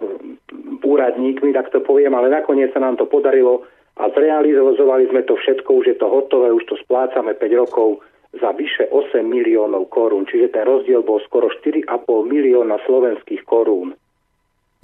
[0.00, 3.68] mm, úradníkmi, tak to poviem, ale nakoniec sa nám to podarilo
[4.00, 8.00] a zrealizovali sme to všetko, už je to hotové, už to splácame 5 rokov
[8.36, 13.98] za vyše 8 miliónov korún, čiže ten rozdiel bol skoro 4,5 milióna slovenských korún.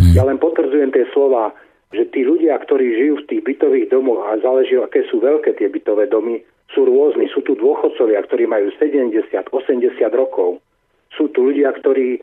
[0.03, 0.15] Hmm.
[0.15, 1.55] Ja len potvrdzujem tie slova,
[1.95, 5.71] že tí ľudia, ktorí žijú v tých bytových domoch a záleží, aké sú veľké tie
[5.71, 6.43] bytové domy,
[6.75, 7.31] sú rôzni.
[7.31, 9.55] Sú tu dôchodcovia, ktorí majú 70, 80
[10.11, 10.59] rokov.
[11.15, 12.19] Sú tu ľudia, ktorí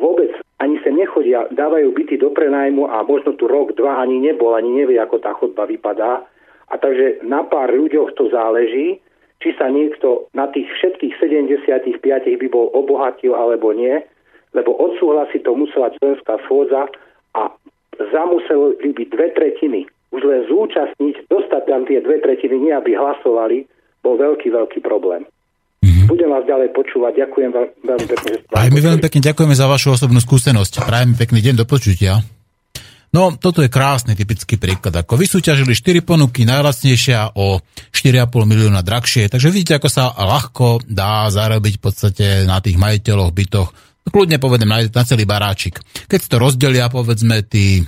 [0.00, 4.56] vôbec ani sa nechodia, dávajú byty do prenajmu a možno tu rok, dva ani nebol,
[4.56, 6.24] ani nevie, ako tá chodba vypadá.
[6.72, 9.04] A takže na pár ľuďoch to záleží
[9.44, 14.00] či sa niekto na tých všetkých 75 by bol obohatil alebo nie,
[14.56, 16.88] lebo odsúhlasiť to musela členská schôdza
[17.36, 17.52] a
[18.00, 19.84] zamuseli byť dve tretiny.
[20.16, 23.68] Už len zúčastniť, dostať tam tie dve tretiny, nie aby hlasovali,
[24.00, 25.28] bol veľký, veľký problém.
[25.84, 26.08] Mm-hmm.
[26.08, 27.12] Budem vás ďalej počúvať.
[27.28, 27.50] Ďakujem
[27.84, 28.32] veľmi pekne.
[28.48, 30.88] Aj my veľmi pekne ďakujeme za vašu osobnú skúsenosť.
[30.88, 32.24] Prajem pekný deň do počutia.
[33.14, 34.90] No, toto je krásny typický príklad.
[34.90, 37.62] Ako vysúťažili 4 ponuky, najlacnejšia o
[37.94, 39.30] 4,5 milióna drahšie.
[39.30, 43.70] Takže vidíte, ako sa ľahko dá zarobiť v podstate na tých majiteľoch, bytoch.
[44.10, 45.78] Kľudne povedem na, na celý baráčik.
[46.10, 47.86] Keď to rozdelia, povedzme, tí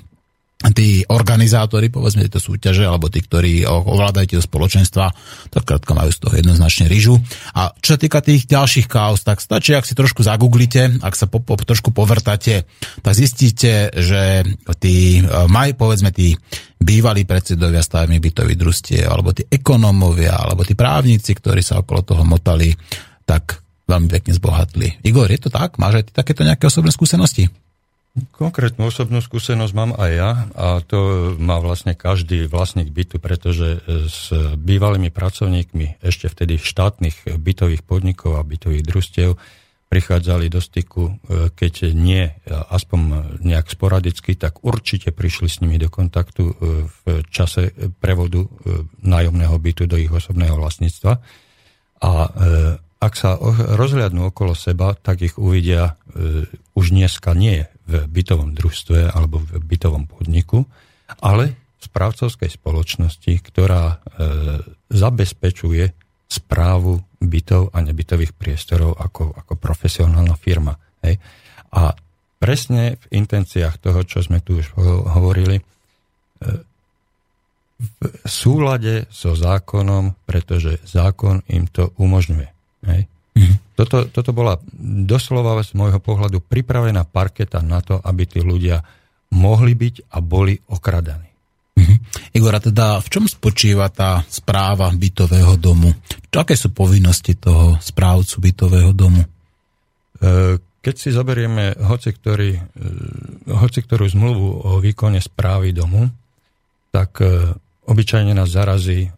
[0.57, 5.13] tí organizátori, povedzme tieto súťaže, alebo tí, ktorí ovládajú spoločenstva,
[5.53, 7.21] tak krátko majú z toho jednoznačne rýžu.
[7.53, 11.29] A čo sa týka tých ďalších chaos, tak stačí, ak si trošku zagooglite, ak sa
[11.29, 12.65] po, po, trošku povrtate,
[13.05, 14.49] tak zistíte, že
[14.81, 16.33] tí, e, maj, povedzme, tí
[16.81, 22.25] bývalí predsedovia stavebných bytových družstiev, alebo tí ekonómovia, alebo tí právnici, ktorí sa okolo toho
[22.25, 22.73] motali,
[23.29, 25.05] tak veľmi pekne zbohatli.
[25.05, 25.77] Igor, je to tak?
[25.77, 27.66] Máš aj ty takéto nejaké osobné skúsenosti?
[28.33, 34.33] Konkrétnu osobnú skúsenosť mám aj ja a to má vlastne každý vlastník bytu, pretože s
[34.57, 39.37] bývalými pracovníkmi ešte vtedy štátnych bytových podnikov a bytových družstiev
[39.87, 41.13] prichádzali do styku, e,
[41.55, 43.01] keď nie aspoň
[43.39, 46.55] nejak sporadicky, tak určite prišli s nimi do kontaktu e,
[46.91, 47.71] v čase
[48.03, 48.49] prevodu e,
[49.07, 51.23] nájomného bytu do ich osobného vlastníctva.
[51.97, 52.29] A
[53.07, 53.39] ak sa
[53.79, 55.95] rozhľadnú okolo seba, tak ich uvidia
[56.75, 60.67] už dneska nie v bytovom družstve alebo v bytovom podniku,
[61.23, 63.97] ale v správcovskej spoločnosti, ktorá e,
[64.91, 65.95] zabezpečuje
[66.27, 70.75] správu bytov a nebytových priestorov ako, ako profesionálna firma.
[71.07, 71.23] Hej.
[71.71, 71.95] A
[72.43, 74.75] presne v intenciách toho, čo sme tu už
[75.15, 75.65] hovorili, e,
[77.77, 82.56] v súlade so zákonom, pretože zákon im to umožňuje.
[82.85, 83.09] Hej.
[83.77, 84.57] Toto, toto bola
[85.05, 88.81] doslova z môjho pohľadu pripravená parketa na to, aby tí ľudia
[89.37, 91.29] mohli byť a boli okradaní.
[91.77, 91.99] Mm-hmm.
[92.33, 95.93] Igor, a teda v čom spočíva tá správa bytového domu?
[96.33, 99.21] Čo, aké sú povinnosti toho správcu bytového domu?
[99.21, 99.29] E,
[100.81, 102.63] keď si zoberieme hoci, ktorý, e,
[103.53, 106.09] hoci ktorú zmluvu o výkone správy domu,
[106.97, 107.53] tak e,
[107.85, 109.13] obyčajne nás zarazí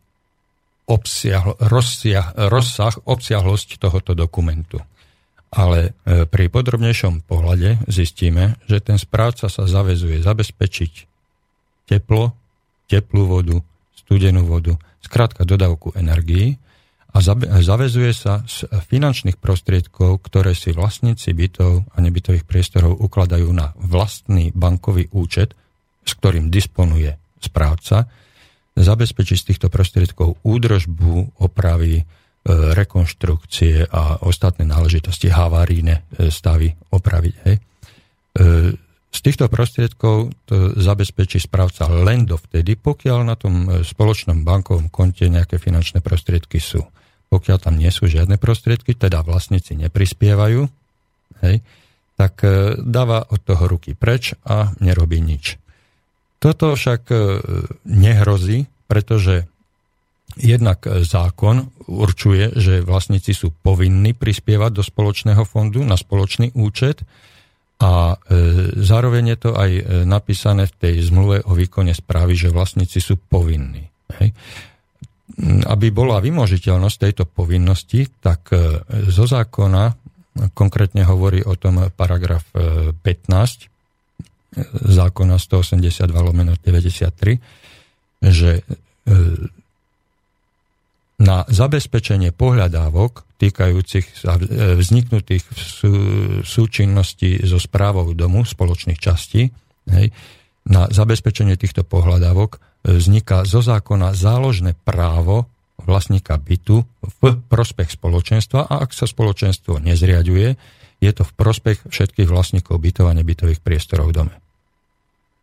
[0.89, 4.81] obsiahl, rozsiah, rozsah, obsiahlosť tohoto dokumentu.
[5.53, 10.93] Ale e, pri podrobnejšom pohľade zistíme, že ten správca sa zavezuje zabezpečiť
[11.89, 12.33] teplo,
[12.89, 13.57] teplú vodu,
[13.97, 16.57] studenú vodu, skrátka dodávku energií
[17.17, 17.25] a
[17.65, 24.53] zavezuje sa z finančných prostriedkov, ktoré si vlastníci bytov a nebytových priestorov ukladajú na vlastný
[24.53, 25.57] bankový účet,
[26.05, 28.09] s ktorým disponuje správca,
[28.79, 32.05] zabezpečiť z týchto prostriedkov údržbu, opravy, e,
[32.79, 37.35] rekonštrukcie a ostatné náležitosti, havárijné e, stavy opraviť.
[37.45, 37.57] Hej.
[37.59, 37.61] E,
[39.09, 45.57] z týchto prostriedkov to zabezpečí správca len dovtedy, pokiaľ na tom spoločnom bankovom konte nejaké
[45.57, 46.85] finančné prostriedky sú.
[47.33, 50.61] Pokiaľ tam nie sú žiadne prostriedky, teda vlastníci neprispievajú,
[51.41, 51.57] hej,
[52.21, 52.45] tak
[52.85, 55.57] dáva od toho ruky preč a nerobí nič.
[56.39, 57.17] Toto však e,
[57.91, 59.51] nehrozí, pretože
[60.39, 67.03] jednak zákon určuje, že vlastníci sú povinní prispievať do spoločného fondu na spoločný účet
[67.83, 68.17] a e,
[68.79, 73.19] zároveň je to aj e, napísané v tej zmluve o výkone správy, že vlastníci sú
[73.19, 73.91] povinní.
[74.23, 74.31] Hej.
[75.67, 78.49] Aby bola vymožiteľnosť tejto povinnosti, tak
[79.13, 79.95] zo zákona
[80.57, 83.78] konkrétne hovorí o tom paragraf 15
[84.85, 87.37] zákona 182 lomeno 93,
[88.25, 88.63] že e,
[91.19, 95.57] na zabezpečenie pohľadávok týkajúcich sa e, vzniknutých v
[96.43, 99.53] súčinnosti so správou domu spoločných častí,
[99.91, 100.11] hej,
[100.69, 102.59] na zabezpečenie týchto pohľadávok e,
[102.97, 106.85] vzniká zo zákona záložné právo vlastníka bytu
[107.21, 110.59] v prospech spoločenstva a ak sa spoločenstvo nezriaduje,
[110.99, 114.35] je to v prospech všetkých vlastníkov bytov a nebytových priestorov v dome.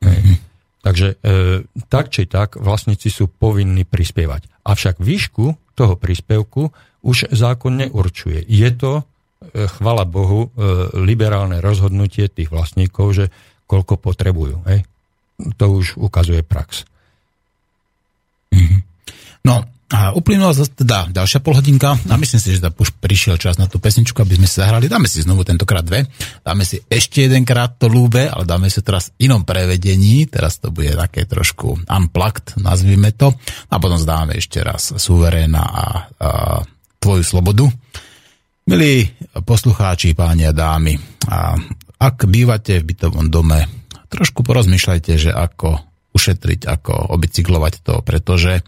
[0.03, 0.37] Mm-hmm.
[0.85, 4.45] Takže e, tak či tak vlastníci sú povinní prispievať.
[4.67, 6.69] Avšak výšku toho príspevku
[7.01, 8.45] už zákon neurčuje.
[8.45, 10.59] Je to, e, chvala Bohu, e,
[11.01, 13.25] liberálne rozhodnutie tých vlastníkov, že
[13.65, 14.61] koľko potrebujú.
[14.69, 14.85] Hej?
[15.57, 16.85] To už ukazuje prax.
[18.53, 18.79] Mm-hmm.
[19.45, 23.61] No, a uplynula zase teda ďalšia polhodinka a myslím si, že tam už prišiel čas
[23.61, 24.89] na tú pesničku, aby sme si zahrali.
[24.89, 26.09] Dáme si znovu tentokrát dve.
[26.41, 30.25] Dáme si ešte jedenkrát to lúbe, ale dáme si teraz inom prevedení.
[30.25, 33.29] Teraz to bude také trošku unplugged, nazvime to.
[33.69, 35.85] A potom zdáme ešte raz suveréna a,
[36.17, 36.29] a
[36.97, 37.69] tvoju slobodu.
[38.65, 39.05] Milí
[39.45, 40.97] poslucháči, páni a dámy,
[41.29, 41.53] a
[42.01, 43.69] ak bývate v bytovom dome,
[44.09, 45.77] trošku porozmýšľajte, že ako
[46.17, 48.65] ušetriť, ako obicyklovať to, pretože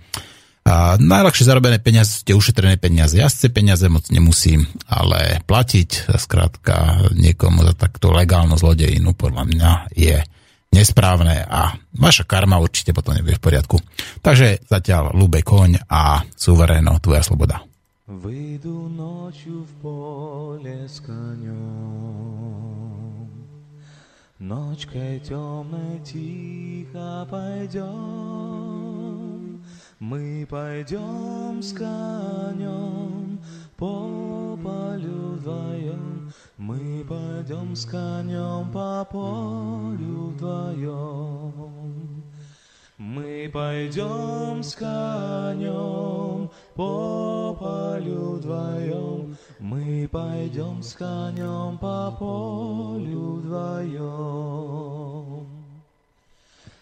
[0.66, 3.18] a najľahšie zarobené peniaze sú tie ušetrené peniaze.
[3.18, 9.70] Ja ste peniaze moc nemusím, ale platiť skrátka niekomu za takto legálnu zlodejinu podľa mňa
[9.98, 10.22] je
[10.70, 13.82] nesprávne a vaša karma určite potom nebude v poriadku.
[14.22, 17.66] Takže zatiaľ Lube koň a suveréno, tvoja sloboda.
[18.06, 22.42] Выйду ночью в поле с конем,
[24.38, 28.65] Ночкой темной тихо пойдем,
[29.99, 33.41] Мы пойдем с конем
[33.77, 42.23] по полю вдвоем, Мы пойдем с конем по полю вдвоем.
[42.99, 54.77] Мы пойдем с конем по полю вдвоем, Мы пойдем с конем по полю вдвоем.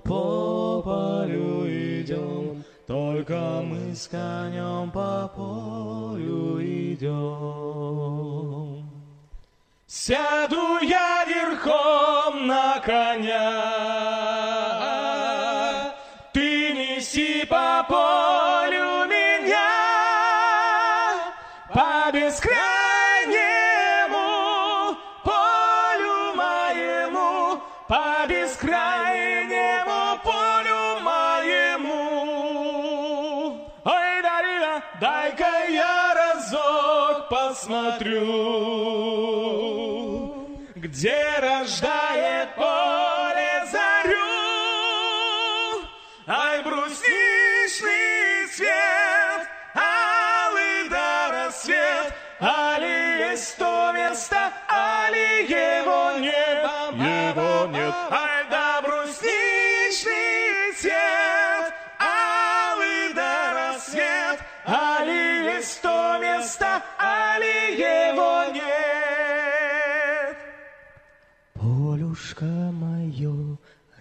[0.00, 7.30] по полю идем, Только мы с конем по полю идем.
[9.86, 13.62] Сяду я верхом на коня,
[16.32, 18.19] ты неси по полю
[37.70, 38.26] посмотрю
[40.74, 41.99] где рождает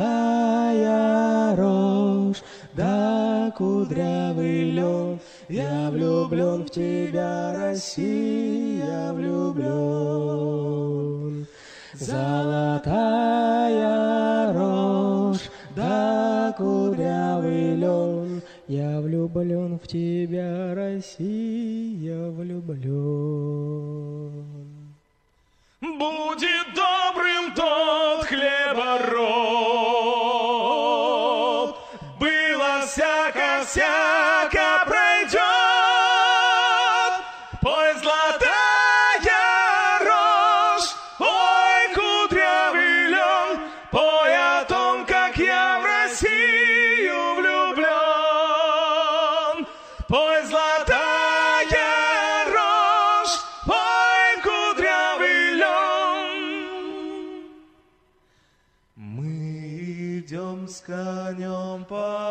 [1.55, 2.43] рожь,
[2.73, 9.75] да кудрявый лен, Я влюблен в тебя, Россия, влюблен.
[11.93, 13.55] Золотая
[18.67, 22.85] я влюблен в тебя, Россия, влюблен.
[25.81, 28.04] Будет добрым тот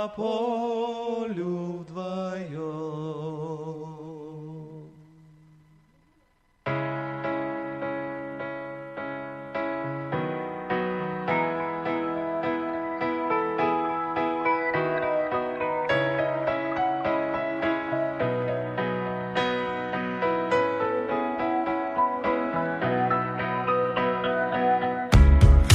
[0.09, 3.05] по полю вдвоем.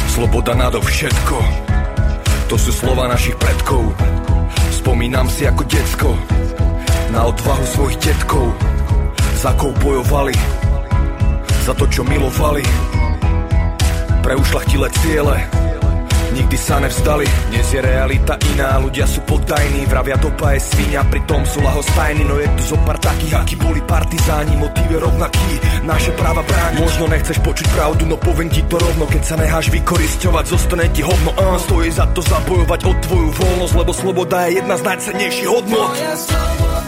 [0.10, 1.69] sloboda nadovšetko
[2.50, 3.94] To sú slova našich predkov.
[4.74, 6.18] Spomínam si ako decko
[7.14, 8.50] na odvahu svojich detkov,
[9.38, 10.34] za kou bojovali,
[11.62, 12.66] za to, čo milovali,
[14.26, 15.46] pre ušlachtilé ciele,
[16.34, 17.26] nikdy sa nevzdali.
[17.50, 22.36] Dnes je realita iná, ľudia sú poddajní, vravia dopa je svinia, pritom sú lahostajní, no
[22.38, 25.52] je tu zo pár takých, akí boli partizáni, motív je rovnaký,
[25.86, 26.80] naše práva brániť.
[26.82, 31.02] Možno nechceš počuť pravdu, no poviem ti to rovno, keď sa necháš vykorisťovať, zostane ti
[31.06, 35.50] hovno, uh, stojí za to zabojovať o tvoju voľnosť, lebo sloboda je jedna z najcennejších
[35.50, 35.94] hodnot.
[35.98, 36.79] svete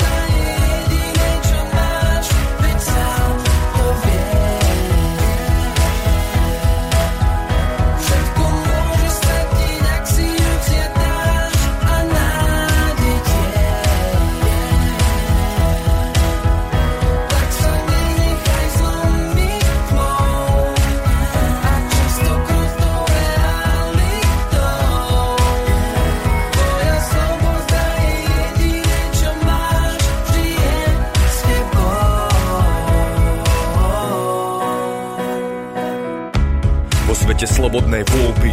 [37.71, 38.51] slobodnej voľby.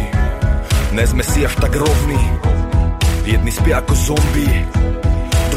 [0.95, 2.23] Ne sme si až tak rovní,
[3.27, 4.63] jedni spia ako zombie,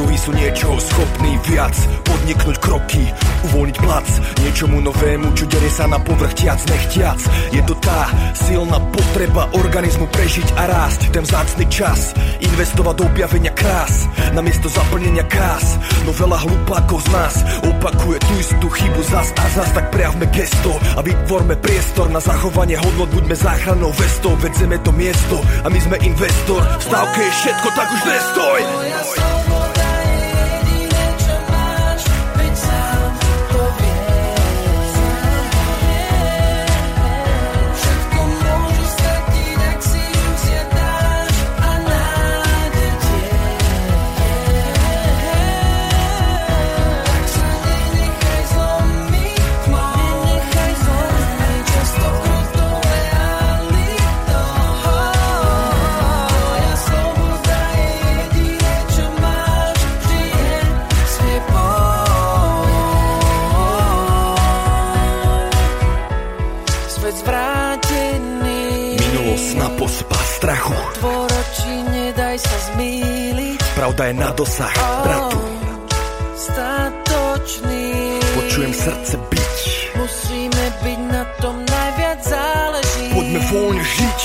[0.03, 1.70] druhí sú niečoho schopní viac,
[2.03, 3.07] podniknúť kroky,
[3.50, 4.07] uvoľniť plac.
[4.42, 7.22] Niečomu novému, čo derie sa na povrch tiac nechtiac.
[7.55, 13.55] Je to tá silná potreba organizmu prežiť a rásť, ten vzácny čas, investovať do objavenia
[13.55, 15.78] krás, namiesto zaplnenia krás.
[16.03, 17.34] No veľa hlupákov z nás.
[17.62, 22.74] Opakuje tú istú chybu zas a zas, tak prejavme gesto a vytvorme priestor na zachovanie
[22.74, 26.59] hodnot, buďme záchrannou vestou, vedzeme to miesto a my sme investor.
[26.59, 29.41] V stávke je všetko, tak už nestoj!
[73.83, 75.43] Pravda je na dosah, bratu.
[76.39, 78.14] Statočný.
[78.30, 79.59] Počujem srdce byť,
[79.99, 83.11] Musíme byť na tom najviac záleží.
[83.11, 84.20] poďme voľne žiť.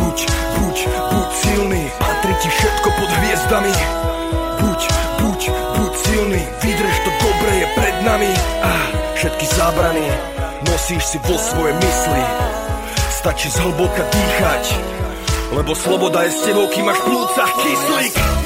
[0.00, 0.76] Buď, buď,
[1.12, 3.74] buď silný, patrí ti všetko pod hviezdami.
[4.64, 4.80] Buď,
[5.20, 5.40] buď,
[5.76, 8.32] buď silný, vydrž to dobre je pred nami.
[8.64, 8.72] A
[9.12, 10.08] všetky zábrany
[10.72, 12.24] nosíš si vo svoje mysli.
[13.12, 14.64] Stačí zhlboka dýchať,
[15.52, 18.45] lebo sloboda je s tebou, kým máš v plúcach kyslík.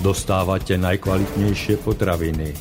[0.00, 2.56] Dostávate najkvalitnejšie potraviny.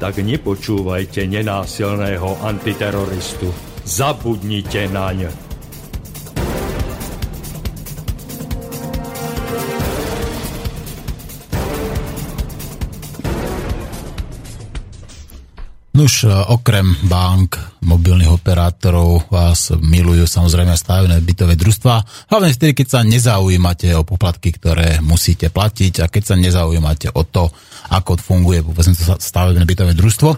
[0.00, 3.52] Tak nepočúvajte nenásilného antiteroristu.
[3.84, 5.41] Zabudnite naň.
[16.02, 22.86] Nuž, e, okrem bank, mobilných operátorov vás milujú samozrejme stavebné bytové družstva, hlavne vtedy, keď
[22.90, 27.54] sa nezaujímate o poplatky, ktoré musíte platiť a keď sa nezaujímate o to,
[27.94, 30.28] ako funguje povedzme to bytové družstvo.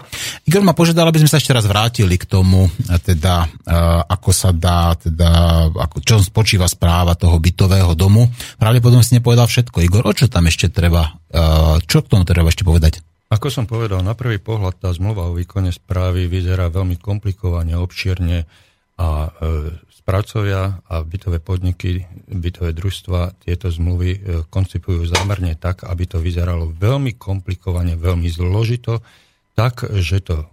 [0.53, 2.69] Igor ma požiadal, aby sme sa ešte raz vrátili k tomu,
[3.01, 3.73] teda e,
[4.05, 8.29] ako sa dá, teda, ako, čo spočíva správa toho bytového domu.
[8.61, 9.81] Pravdepodobne si nepovedal všetko.
[9.81, 13.14] Igor, o čo tam ešte treba, e, čo k tomu treba ešte povedať?
[13.35, 18.47] Ako som povedal, na prvý pohľad tá zmluva o výkone správy vyzerá veľmi komplikovane, obšírne
[18.95, 19.29] a e,
[19.91, 26.71] správcovia a bytové podniky, bytové družstva tieto zmluvy e, koncipujú zámerne tak, aby to vyzeralo
[26.79, 29.03] veľmi komplikovane, veľmi zložito,
[29.59, 30.47] tak, že to e,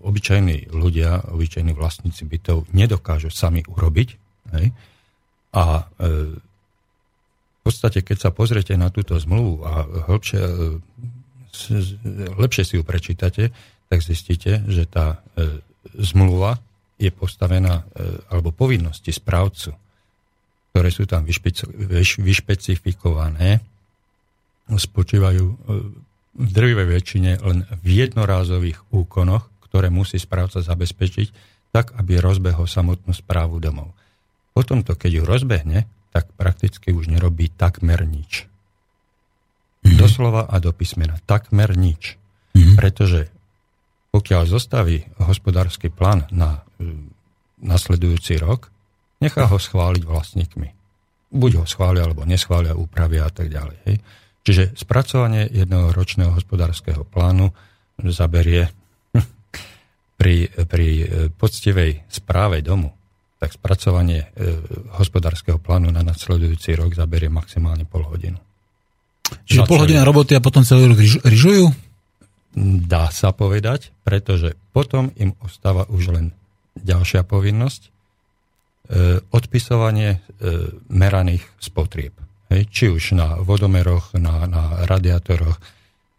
[0.00, 4.08] obyčajní ľudia, obyčajní vlastníci bytov nedokážu sami urobiť.
[4.56, 4.72] Hej?
[5.54, 10.42] A v podstate, keď sa pozriete na túto zmluvu a hĺbšie
[12.38, 13.50] lepšie si ju prečítate,
[13.88, 15.62] tak zistíte, že tá e,
[16.00, 16.58] zmluva
[16.98, 19.76] je postavená, e, alebo povinnosti správcu,
[20.74, 23.60] ktoré sú tam vyšpec- vyš- vyšpecifikované,
[24.66, 25.56] spočívajú e,
[26.34, 31.28] v drvivej väčšine len v jednorázových úkonoch, ktoré musí správca zabezpečiť,
[31.70, 33.94] tak, aby rozbehol samotnú správu domov.
[34.54, 35.78] Potom to, keď ju rozbehne,
[36.14, 38.46] tak prakticky už nerobí takmer nič.
[39.84, 41.20] Doslova a do písmena.
[41.28, 42.16] Takmer nič.
[42.56, 43.28] Pretože
[44.14, 46.86] pokiaľ zostaví hospodársky plán na e,
[47.66, 48.70] nasledujúci rok,
[49.18, 50.68] nechá ho schváliť vlastníkmi.
[51.34, 53.76] Buď ho schvália, alebo neschvália, úpravia a tak ďalej.
[53.90, 53.96] Hej.
[54.46, 57.50] Čiže spracovanie jedného ročného hospodárskeho plánu
[58.06, 58.70] zaberie
[60.20, 61.04] pri, pri e,
[61.34, 62.94] poctivej správe domu,
[63.42, 64.56] tak spracovanie e,
[64.94, 68.38] hospodárskeho plánu na nasledujúci rok zaberie maximálne pol hodinu.
[69.42, 71.66] Čiže pol hodina roboty a potom celý rok ryž- ryžujú?
[72.86, 76.26] Dá sa povedať, pretože potom im ostáva už len
[76.78, 77.90] ďalšia povinnosť, e,
[79.34, 80.18] odpisovanie e,
[80.86, 82.14] meraných spotrieb.
[82.50, 85.58] Hej, či už na vodomeroch, na, na radiátoroch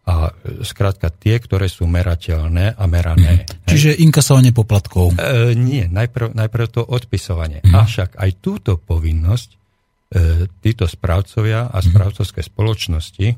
[0.05, 3.49] A e, skrátka tie, ktoré sú merateľné a merané.
[3.65, 5.17] Čiže inkasovanie poplatkov.
[5.17, 7.65] E, nie, najprv, najprv to odpisovanie.
[7.65, 9.64] Avšak aj túto povinnosť
[10.61, 13.35] títo správcovia a správcovské spoločnosti, e,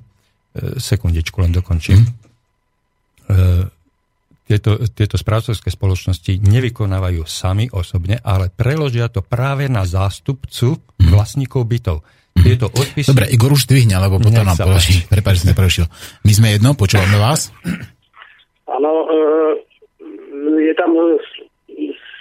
[0.78, 2.10] sekundičku len dokončím, e,
[4.48, 11.98] tieto, tieto správcovské spoločnosti nevykonávajú sami osobne, ale preložia to práve na zástupcu vlastníkov bytov.
[12.32, 13.12] Tieto odpisy...
[13.12, 15.04] Dobre, Igor už dvihne, lebo potom nám položí.
[15.10, 15.86] Prepáč, že som prerušil.
[16.24, 17.52] My sme jedno, počúvame vás.
[18.72, 19.18] Áno, e,
[20.64, 21.18] je tam e,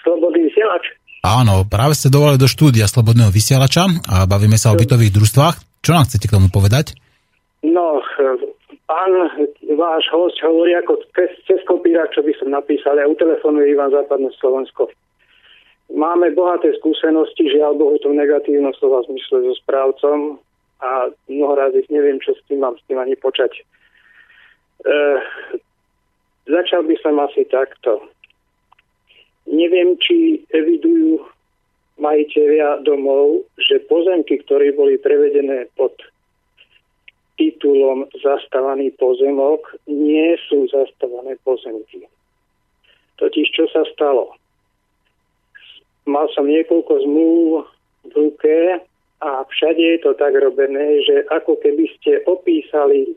[0.03, 0.96] slobodný vysielač.
[1.27, 5.83] Áno, práve ste dovolili do štúdia Slobodného vysielača a bavíme sa o bytových družstvách.
[5.83, 6.95] Čo nám chcete k tomu povedať?
[7.67, 7.99] No,
[8.87, 9.11] pán
[9.75, 12.95] váš host hovorí ako cez, cez kopíra, čo by som napísal.
[12.95, 14.87] Ja utelefonujem Ivan Západné Slovensko.
[15.91, 20.39] Máme bohaté skúsenosti, žiaľ Bohu to v negatívnom slova zmysle so správcom
[20.79, 23.51] a mnoho raz ich neviem, čo s tým mám s tým ani počať.
[23.51, 23.63] E,
[26.47, 28.15] začal by som asi takto.
[29.47, 31.23] Neviem, či evidujú
[31.97, 35.97] majiteľia domov, že pozemky, ktoré boli prevedené pod
[37.37, 42.05] titulom zastávaný pozemok, nie sú zastávané pozemky.
[43.17, 44.37] Totiž čo sa stalo?
[46.05, 47.65] Mal som niekoľko zmluv
[48.09, 48.57] v ruke
[49.21, 53.17] a všade je to tak robené, že ako keby ste opísali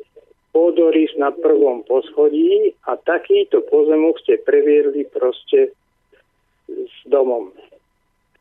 [0.55, 5.75] pôdorys na prvom poschodí a takýto pozemok ste previedli proste
[6.87, 7.51] s domom.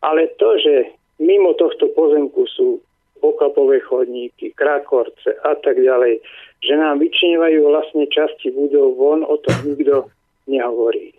[0.02, 2.78] Ale to, že mimo tohto pozemku sú
[3.18, 6.22] okapové chodníky, krakorce a tak ďalej,
[6.62, 10.06] že nám vyčnievajú vlastne časti budov von, o tom nikto
[10.46, 11.14] nehovorí.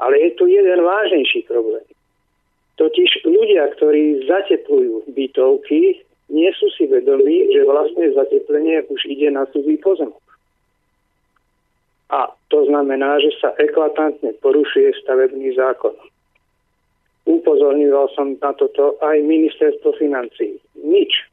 [0.00, 1.84] Ale je tu jeden vážnejší problém.
[2.80, 6.00] Totiž ľudia, ktorí zateplujú bytovky,
[6.32, 10.24] nie sú si vedomí, že vlastne zateplenie už ide na cudzí pozemok.
[12.12, 15.96] A to znamená, že sa eklatantne porušuje stavebný zákon.
[17.32, 20.60] Upozorňoval som na toto aj ministerstvo financí.
[20.76, 21.32] Nič.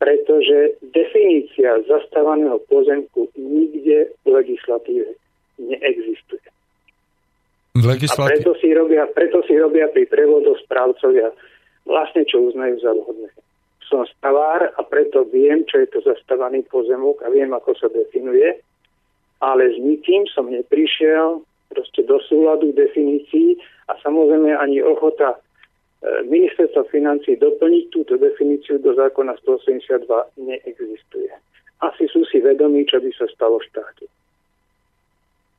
[0.00, 5.12] Pretože definícia zastávaného pozemku nikde v legislatíve
[5.60, 6.48] neexistuje.
[7.76, 8.40] V A legislatíve...
[8.40, 11.28] preto si robia, preto si robia pri prevodoch správcovia
[11.84, 13.28] vlastne, čo uznajú za vhodné.
[13.84, 18.56] Som stavár a preto viem, čo je to zastávaný pozemok a viem, ako sa definuje,
[19.44, 23.54] ale s nikým som neprišiel proste do súladu definícií
[23.86, 25.38] a samozrejme ani ochota e,
[26.26, 30.10] ministerstva financí doplniť túto definíciu do zákona 182
[30.42, 31.30] neexistuje.
[31.80, 34.04] Asi sú si vedomí, čo by sa stalo v štáte.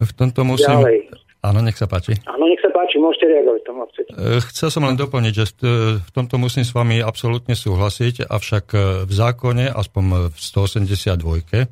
[0.01, 0.77] V tomto musím...
[0.81, 0.99] Ďalej.
[1.41, 2.13] Áno, nech sa páči.
[2.29, 4.13] Áno, nech sa páči, môžete reagovať, tomu chcete.
[4.13, 5.65] E, Chcel som len doplniť, že st-
[6.05, 8.77] v tomto musím s vami absolútne súhlasiť, avšak e,
[9.09, 11.65] v zákone, aspoň v 182, e,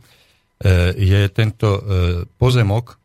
[0.97, 1.81] je tento e,
[2.41, 2.98] pozemok e,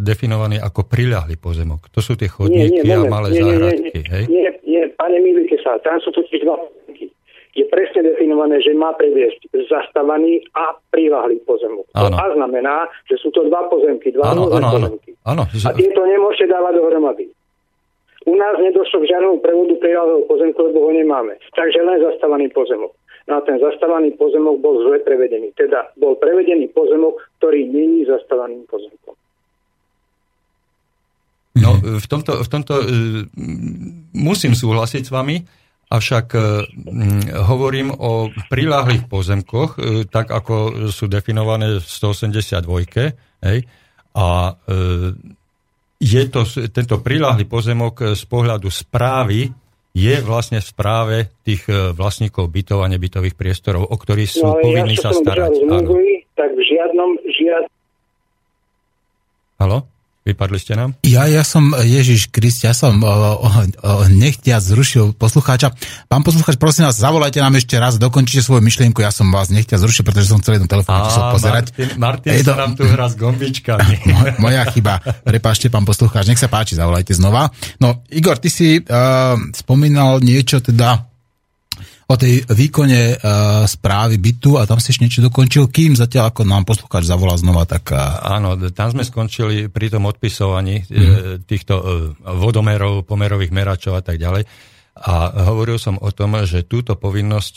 [0.00, 1.88] definovaný ako priľahlý pozemok.
[1.92, 3.90] To sú tie chodníky a malé nie, nie, záhradky.
[3.92, 4.24] nie, hej?
[4.28, 7.08] nie, nie, pane milujte sa, tam sú totiž dva pozemky.
[7.52, 11.84] Je presne definované, že má previesť zastávaný a prilahlý pozemok.
[11.92, 12.16] To Áno.
[12.16, 14.88] a znamená, že sú to dva pozemky, dva rôzne áno, áno.
[14.96, 15.10] pozemky.
[15.24, 17.28] áno A že- tieto nemôžete dávať dohromady.
[18.22, 21.36] U nás nedošlo k žiadnemu prevodu prilahlého pozemku, lebo ho nemáme.
[21.58, 22.94] Takže len zastávaný pozemok.
[23.26, 25.54] No a ten zastávaný pozemok bol zle prevedený.
[25.54, 29.14] Teda bol prevedený pozemok, ktorý není zastávaným pozemkom.
[31.52, 32.84] No, v tomto, v tomto e,
[34.16, 35.36] musím súhlasiť s vami,
[35.92, 36.40] avšak e,
[36.72, 43.12] mm, hovorím o priláhlých pozemkoch, e, tak ako sú definované v 182.
[43.42, 43.58] Hej,
[44.12, 44.54] a
[45.98, 49.48] je to, tento priláhly pozemok z pohľadu správy
[49.92, 51.64] je vlastne v správe tých
[51.96, 55.64] vlastníkov bytov a nebytových priestorov, o ktorých sú No ja, povinní čo sa starať.
[55.64, 55.80] Áno.
[55.80, 57.64] zmluvy, tak v žiadnom, žiad,
[59.62, 59.86] Halo?
[60.22, 60.94] Vypadli ste nám?
[61.02, 63.58] Ja, ja som, Ježiš Krist, ja som o, o, o,
[64.06, 65.74] nechtia zrušil poslucháča.
[66.06, 69.82] Pán poslucháč, prosím vás, zavolajte nám ešte raz, dokončite svoju myšlienku, ja som vás nechtia
[69.82, 71.64] zrušil, pretože som chcel jednu telefónne číslo pozerať.
[71.74, 73.94] Martin, Martin to- nám tu hrá s gombičkami.
[74.14, 75.02] Mo- Moja chyba.
[75.26, 77.50] Prepáčte, pán poslucháč, nech sa páči, zavolajte znova.
[77.82, 78.86] No, Igor, ty si uh,
[79.50, 81.11] spomínal niečo teda
[82.08, 86.42] o tej výkone uh, správy bytu a tam si ešte niečo dokončil, kým zatiaľ ako
[86.42, 91.46] nám poslucháč zavolá znova, tak uh, Áno, tam sme skončili pri tom odpisovaní mm.
[91.46, 91.74] týchto
[92.24, 94.44] vodomerov, pomerových meračov a tak ďalej.
[94.92, 97.54] A hovoril som o tom, že túto povinnosť,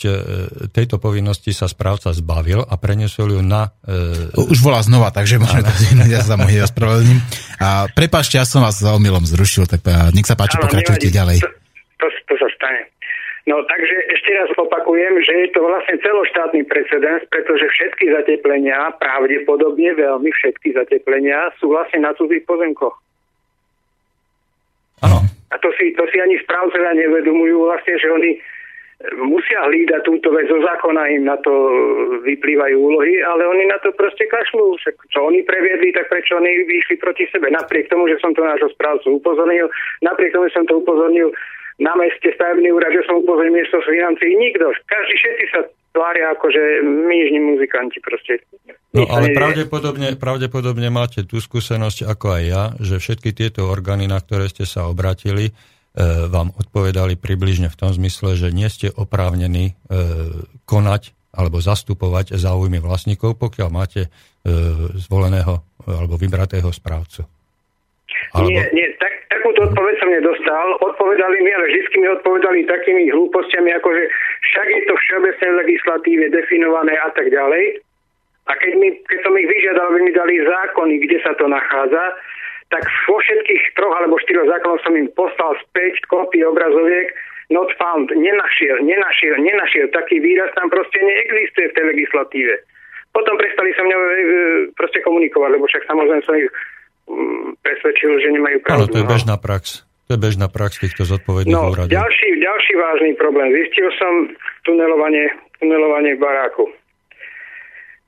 [0.72, 3.76] tejto povinnosti sa správca zbavil a preniesol ju na...
[3.84, 7.20] e, už volá znova, takže môžeme to zjednať, ja sa mu ospravedlním.
[7.60, 9.84] A prepáčte, ja som vás za omylom zrušil, tak
[10.16, 11.18] nech sa páči, pokračujte nevadí.
[11.20, 11.38] ďalej.
[11.44, 11.52] To,
[12.00, 12.82] to, to sa stane.
[13.46, 19.94] No takže ešte raz opakujem, že je to vlastne celoštátny precedens, pretože všetky zateplenia, pravdepodobne
[19.94, 22.98] veľmi všetky zateplenia sú vlastne na cudzích pozemkoch.
[25.06, 25.22] Áno.
[25.54, 28.38] A to si, to si ani správcovia nevedomujú vlastne, že oni e,
[29.22, 31.54] musia hlídať túto vec zo zákona, im na to
[32.26, 34.74] vyplývajú úlohy, ale oni na to proste kašľú.
[34.82, 37.46] Však čo oni previedli, tak prečo oni vyšli proti sebe.
[37.54, 39.70] Napriek tomu, že som to nášho správcu upozornil,
[40.02, 41.30] napriek tomu, že som to upozornil
[41.76, 44.72] na meste stavebný úrad, že som upozornil miesto financií, nikto.
[44.88, 45.60] Každý všetci sa
[45.92, 48.44] tvária ako, že my jižní muzikanti proste.
[48.96, 54.20] No ale pravdepodobne, pravdepodobne máte tú skúsenosť ako aj ja, že všetky tieto orgány, na
[54.20, 55.52] ktoré ste sa obratili, e,
[56.32, 59.74] vám odpovedali približne v tom zmysle, že nie ste oprávnení e,
[60.64, 64.10] konať alebo zastupovať záujmy vlastníkov, pokiaľ máte e,
[64.96, 67.35] zvoleného alebo vybratého správcu.
[68.34, 70.66] Alebo- Nie, nie, tak, takúto odpoveď som nedostal.
[70.82, 74.04] Odpovedali mi, ale vždy mi odpovedali takými hlúpostiami, ako že
[74.52, 77.80] však je to všeobecnej legislatíve definované a tak ďalej.
[78.46, 82.14] A keď, mi, keď som ich vyžiadal, aby mi dali zákony, kde sa to nachádza,
[82.70, 87.14] tak vo všetkých troch alebo štyroch zákonoch som im poslal späť kopii obrazoviek
[87.50, 88.10] not found.
[88.10, 89.86] Nenašiel, nenašiel, nenašiel.
[89.94, 92.54] Taký výraz tam proste neexistuje v tej legislatíve.
[93.14, 94.06] Potom prestali sa mňa e,
[94.76, 96.50] proste komunikovať, lebo však samozrejme som ich
[97.62, 98.90] presvedčil, že nemajú pravdu.
[98.92, 99.10] to je no.
[99.10, 99.86] bežná prax.
[100.06, 101.90] To je bežná prax týchto zodpovedných No, úradov.
[101.90, 103.50] ďalší, ďalší vážny problém.
[103.50, 104.30] Zistil som
[104.62, 105.26] tunelovanie,
[105.58, 106.70] tunelovanie v baráku.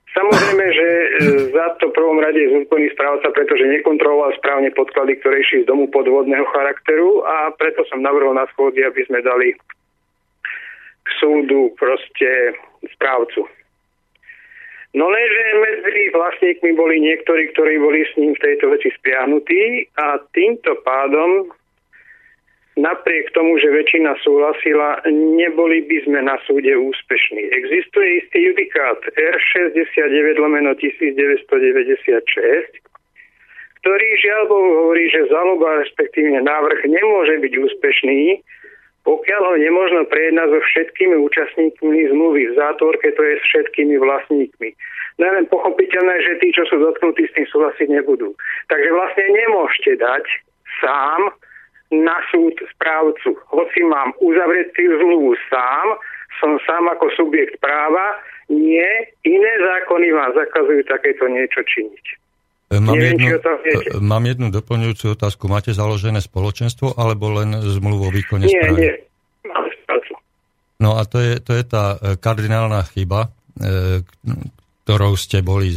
[0.09, 1.07] Samozrejme, že e,
[1.53, 5.69] za to v prvom rade je zodpovedný správca, pretože nekontroloval správne podklady, ktoré išli z
[5.69, 9.53] domu podvodného charakteru a preto som navrhol na schôdzi, aby sme dali
[11.03, 12.57] k súdu proste
[12.95, 13.45] správcu.
[14.97, 20.17] No lenže medzi vlastníkmi boli niektorí, ktorí boli s ním v tejto veci spiahnutí a
[20.33, 21.45] týmto pádom
[22.79, 27.53] napriek tomu, že väčšina súhlasila, neboli by sme na súde úspešní.
[27.53, 32.81] Existuje istý judikát R69 lomeno 1996,
[33.83, 38.41] ktorý žiaľ hovorí, že zaloba, respektívne návrh nemôže byť úspešný,
[39.09, 44.69] pokiaľ ho nemôžno prejednať so všetkými účastníkmi zmluvy v zátvorke, to je s všetkými vlastníkmi.
[45.17, 48.37] No je len pochopiteľné, že tí, čo sú dotknutí, s tým súhlasiť nebudú.
[48.69, 50.25] Takže vlastne nemôžete dať
[50.77, 51.33] sám
[51.89, 53.33] na súd správcu.
[53.49, 55.97] Hoci mám uzavretú zmluvu sám,
[56.37, 58.13] som sám ako subjekt práva,
[58.53, 58.85] nie,
[59.25, 62.28] iné zákony vám zakazujú takéto niečo činiť.
[62.69, 65.49] E, Mám Neviem, jednu, e, mám jednu doplňujúcu otázku.
[65.49, 68.77] Máte založené spoločenstvo alebo len zmluvu o výkone Nie, správy?
[68.77, 68.93] nie.
[69.49, 70.13] Mám správcu.
[70.77, 73.33] No a to je, to je tá e, kardinálna chyba,
[74.87, 75.75] ktorou ste boli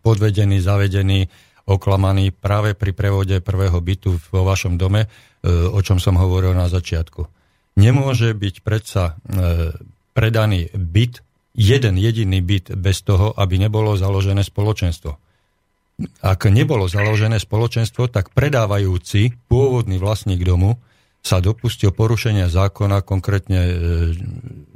[0.00, 1.28] podvedení, zavedení,
[1.68, 5.04] oklamaní práve pri prevode prvého bytu vo vašom dome,
[5.44, 7.20] o čom som hovoril na začiatku.
[7.76, 9.20] Nemôže byť predsa
[10.16, 11.20] predaný byt,
[11.52, 15.20] jeden jediný byt bez toho, aby nebolo založené spoločenstvo.
[16.24, 20.80] Ak nebolo založené spoločenstvo, tak predávajúci, pôvodný vlastník domu,
[21.20, 23.72] sa dopustil porušenia zákona, konkrétne e,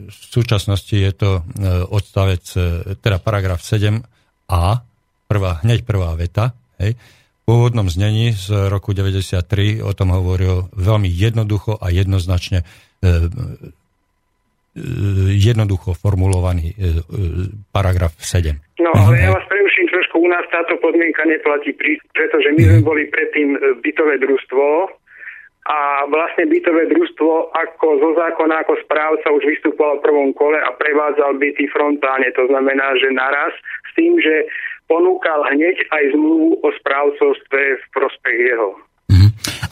[0.05, 1.43] v súčasnosti je to e,
[1.89, 2.61] odstavec, e,
[3.01, 4.63] teda paragraf 7a,
[5.25, 11.09] prvá, hneď prvá veta, hej, v pôvodnom znení z roku 93 o tom hovoril veľmi
[11.13, 12.65] jednoducho a jednoznačne
[15.29, 16.73] jednoducho formulovaný
[17.69, 18.81] paragraf 7.
[18.81, 19.45] No, ale ja vás.
[20.25, 21.77] U nás táto podmienka neplatí,
[22.17, 24.89] pretože my sme boli predtým e, bytové družstvo
[25.69, 30.73] a vlastne bytové družstvo ako zo zákona, ako správca už vystupoval v prvom kole a
[30.73, 32.33] prevádzal byty frontálne.
[32.41, 33.53] To znamená, že naraz
[33.85, 34.49] s tým, že
[34.89, 38.69] ponúkal hneď aj zmluvu o správcovstve v prospech jeho.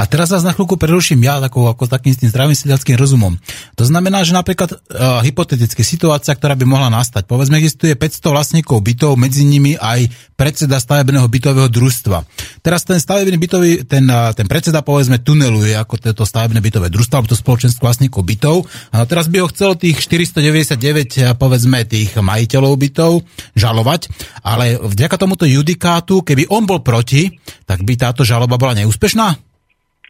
[0.02, 3.38] A teraz vás na chvíľku preruším ja ako, ako takým tým zdravým sedliackým rozumom.
[3.78, 7.30] To znamená, že napríklad uh, hypoteticky situácia, ktorá by mohla nastať.
[7.30, 12.18] Povedzme, existuje 500 vlastníkov bytov, medzi nimi aj predseda stavebného bytového družstva.
[12.66, 17.22] Teraz ten stavebný bytový, ten, uh, ten predseda povedzme tuneluje ako toto stavebné bytové družstvo,
[17.22, 18.66] alebo to spoločenstvo vlastníkov bytov.
[18.90, 23.22] A teraz by ho chcelo tých 499 uh, povedzme tých majiteľov bytov
[23.54, 24.10] žalovať,
[24.42, 27.38] ale vďaka tomuto judikátu, keby on bol proti,
[27.70, 29.51] tak by táto žaloba bola neúspešná?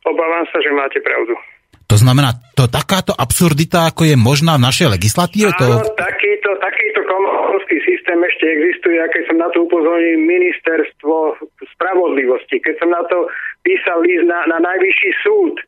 [0.02, 1.38] Obávam sa, že máte pravdu.
[1.92, 5.68] To znamená, to takáto absurdita, ako je možná v našej legislatíve, to...
[5.68, 11.36] Áno, takýto, takýto komorský systém ešte existuje, a keď som na to upozornil ministerstvo
[11.76, 13.28] spravodlivosti, keď som na to
[13.60, 15.60] písal líst na, na najvyšší súd,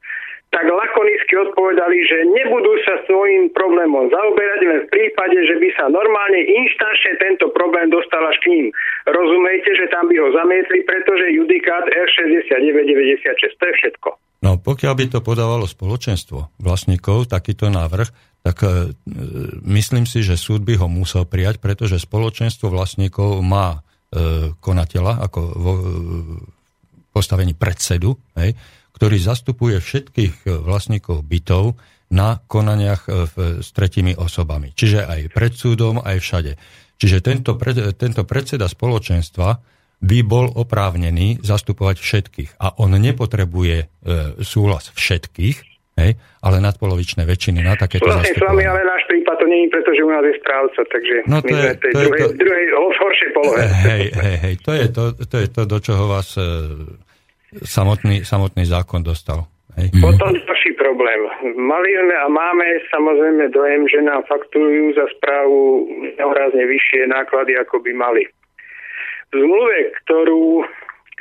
[0.48, 5.90] tak lakonicky odpovedali, že nebudú sa svojím problémom zaoberať len v prípade, že by sa
[5.90, 8.66] normálne inštančne tento problém dostal až k ním.
[9.10, 14.08] Rozumejte, že tam by ho zamietli, pretože judikát R6996, to je všetko.
[14.44, 18.12] No pokiaľ by to podávalo spoločenstvo vlastníkov, takýto návrh,
[18.44, 18.92] tak e,
[19.64, 23.80] myslím si, že súd by ho musel prijať, pretože spoločenstvo vlastníkov má
[24.12, 25.82] e, konateľa ako vo e,
[27.08, 28.52] postavení predsedu, hej,
[28.92, 31.80] ktorý zastupuje všetkých e, vlastníkov bytov
[32.12, 33.34] na konaniach e, v,
[33.64, 34.76] s tretimi osobami.
[34.76, 36.52] Čiže aj pred súdom, aj všade.
[37.00, 39.56] Čiže tento, pred, tento predseda spoločenstva
[40.04, 42.50] by bol oprávnený zastupovať všetkých.
[42.60, 43.86] A on nepotrebuje e,
[44.38, 45.56] súhlas všetkých,
[45.96, 49.68] hej, ale nadpolovičné väčšiny na takéto Vlastne s vami, ale náš prípad to nie je,
[49.72, 52.20] pretože u nás je správca, takže No my to sme je- tej to je druhej,
[52.20, 53.58] to- druhej horšej polohe.
[53.88, 56.44] Hej, hej, hej, to je to, to, je to do čoho vás e,
[57.62, 59.48] samotný, samotný zákon dostal.
[59.74, 59.90] Hej.
[59.96, 61.20] Potom ďalší problém.
[61.56, 65.82] Mali sme a máme samozrejme dojem, že nám fakturujú za správu
[66.14, 68.22] nehorázne vyššie náklady, ako by mali.
[69.34, 70.62] Zmluve, ktorú,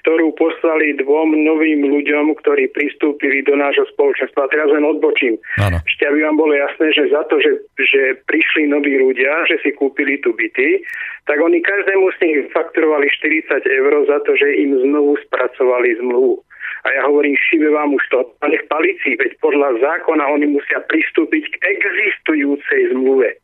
[0.05, 5.41] ktorú poslali dvom novým ľuďom, ktorí pristúpili do nášho spoločenstva, teraz len odbočím.
[5.57, 5.81] Áno.
[5.81, 9.73] Ešte aby vám bolo jasné, že za to, že, že prišli noví ľudia, že si
[9.73, 10.85] kúpili tu byty,
[11.25, 16.43] tak oni každému z nich fakturovali 40 eur za to, že im znovu spracovali zmluvu.
[16.83, 20.83] A ja hovorím, šibe vám už to, a nech palici, veď podľa zákona oni musia
[20.83, 23.39] pristúpiť k existujúcej zmluve.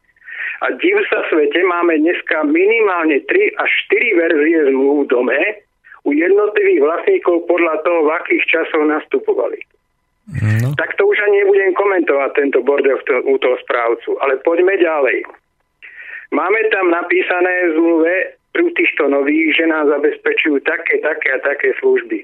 [0.59, 5.41] A div sa svete, máme dneska minimálne 3 až 4 verzie zmluv v dome
[6.03, 9.59] u jednotlivých vlastníkov podľa toho, v akých časoch nastupovali.
[10.61, 14.19] No, Tak to už ani nebudem komentovať tento bordel to, u toho správcu.
[14.21, 15.25] Ale poďme ďalej.
[16.29, 18.13] Máme tam napísané v zmluve
[18.53, 22.21] pri týchto nových, že nám zabezpečujú také, také a také služby.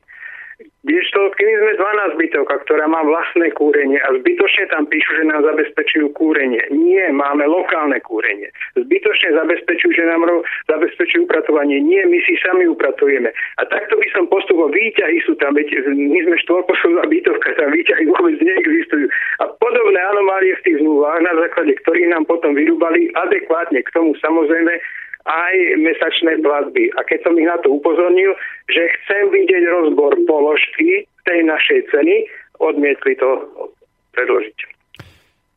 [0.55, 1.71] Kdežto, keby sme
[2.15, 6.63] 12 bytovka, ktorá má vlastné kúrenie a zbytočne tam píšu, že nám zabezpečujú kúrenie.
[6.71, 8.47] Nie, máme lokálne kúrenie.
[8.79, 10.23] Zbytočne zabezpečujú, že nám
[10.71, 11.83] zabezpečujú upratovanie.
[11.83, 13.35] Nie, my si sami upratujeme.
[13.59, 14.71] A takto by som postupoval.
[14.71, 19.11] Výťahy sú tam, veď my sme štvorposlovná bytovka, tam výťahy vôbec neexistujú.
[19.43, 24.15] A podobné anomálie v tých zmluvách, na základe ktorých nám potom vyrúbali adekvátne k tomu
[24.23, 24.71] samozrejme
[25.25, 26.93] aj mesačné platby.
[26.95, 28.37] A keď som ich na to upozornil,
[28.69, 32.29] že chcem vidieť rozbor položky tej našej ceny,
[32.61, 33.29] odmietli to
[34.13, 34.57] predložiť.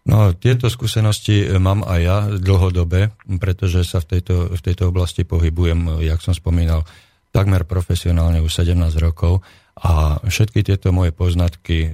[0.08, 6.00] no, tieto skúsenosti mám aj ja dlhodobé, pretože sa v tejto, v tejto oblasti pohybujem,
[6.02, 6.82] jak som spomínal,
[7.30, 8.74] takmer profesionálne už 17
[9.04, 9.44] rokov
[9.78, 11.88] a všetky tieto moje poznatky e,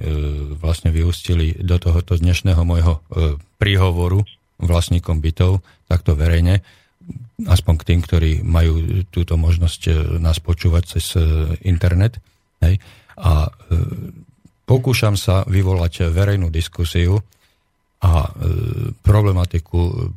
[0.57, 2.99] vlastne vyústili do tohoto dnešného môjho e,
[3.61, 4.25] príhovoru
[4.57, 6.65] vlastníkom bytov, takto verejne,
[7.43, 9.91] aspoň k tým, ktorí majú túto možnosť e,
[10.23, 11.19] nás počúvať cez e,
[11.67, 12.23] internet.
[12.63, 12.79] Hej.
[13.19, 13.49] A e,
[14.63, 17.21] pokúšam sa vyvolať verejnú diskusiu
[18.05, 18.29] a
[19.01, 20.13] problematiku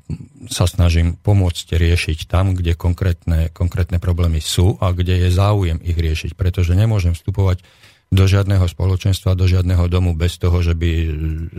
[0.51, 5.97] sa snažím pomôcť riešiť tam, kde konkrétne, konkrétne problémy sú a kde je záujem ich
[5.97, 7.65] riešiť, pretože nemôžem vstupovať
[8.09, 10.91] do žiadneho spoločenstva, do žiadneho domu bez toho, že by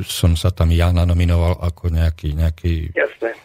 [0.02, 3.38] som sa tam ja nanominoval ako nejaký, nejaký jasné.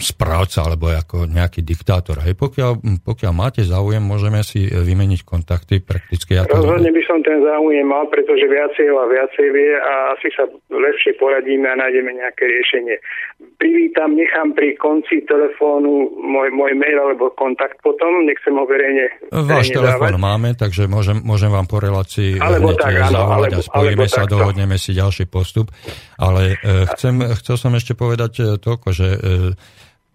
[0.00, 2.24] správca alebo ako nejaký diktátor.
[2.24, 6.40] Hej, pokiaľ, pokiaľ máte záujem, môžeme si vymeniť kontakty prakticky.
[6.40, 10.28] Ja to, Rozhodne by som ten záujem mal, pretože viacej a viacej vie a asi
[10.32, 12.96] sa lepšie poradíme a nájdeme nejaké riešenie.
[13.36, 19.68] Privítam, nechám pri konci telefónu môj, môj mail alebo kontakt potom, nechcem ho verejne, Váš
[19.70, 20.24] telefón dávať.
[20.24, 24.04] máme, takže môžem, môžem vám po relácii Alebo tak, áno, zavolať a alebo- spojíme alebo
[24.06, 24.32] sa, takto.
[24.34, 25.68] dohodneme si ďalší postup.
[26.16, 26.56] Ale e,
[26.90, 29.18] chcem, chcel som ešte povedať e, toľko, že e,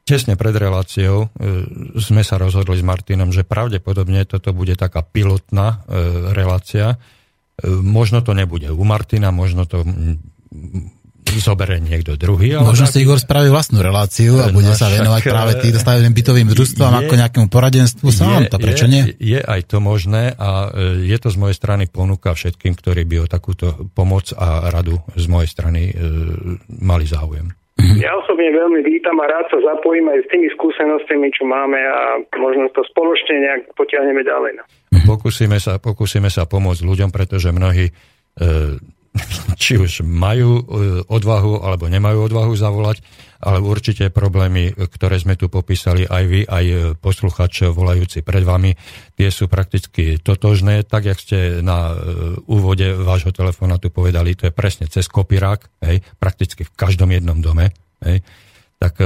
[0.02, 1.28] tesne pred reláciou e,
[1.98, 5.98] sme sa rozhodli s Martinom, že pravdepodobne toto bude taká pilotná e,
[6.32, 6.94] relácia.
[6.94, 6.98] E,
[7.70, 9.86] možno to nebude u Martina, možno to
[11.40, 12.58] zoberie niekto druhý.
[12.58, 15.80] Ale Možno si Igor spraví vlastnú reláciu a No bude sa však, venovať práve týmto
[15.80, 18.50] stavebným bytovým družstvám je- ako nejakému poradenstvu sám.
[18.50, 19.04] To prečo je, nie?
[19.22, 23.16] Je aj to možné a e, je to z mojej strany ponuka všetkým, ktorí by
[23.24, 25.94] o takúto pomoc a radu z mojej strany e,
[26.68, 27.54] mali záujem.
[27.98, 32.00] Ja osobne veľmi vítam a rád sa zapojím aj s tými skúsenostiami, čo máme a
[32.38, 34.62] možno to spoločne nejak potiahneme ďalej.
[34.62, 34.64] No.
[35.10, 37.94] Pokúsime sa, pokúsime sa pomôcť ľuďom, pretože mnohí e,
[39.62, 40.64] či už majú e,
[41.04, 43.04] odvahu alebo nemajú odvahu zavolať,
[43.42, 48.72] ale určite problémy, ktoré sme tu popísali aj vy, aj e, posluchač volajúci pred vami,
[49.20, 51.96] tie sú prakticky totožné, tak jak ste na e,
[52.48, 57.44] úvode vášho telefóna tu povedali, to je presne cez kopirák, hej, prakticky v každom jednom
[57.44, 58.24] dome, hej,
[58.82, 58.98] tak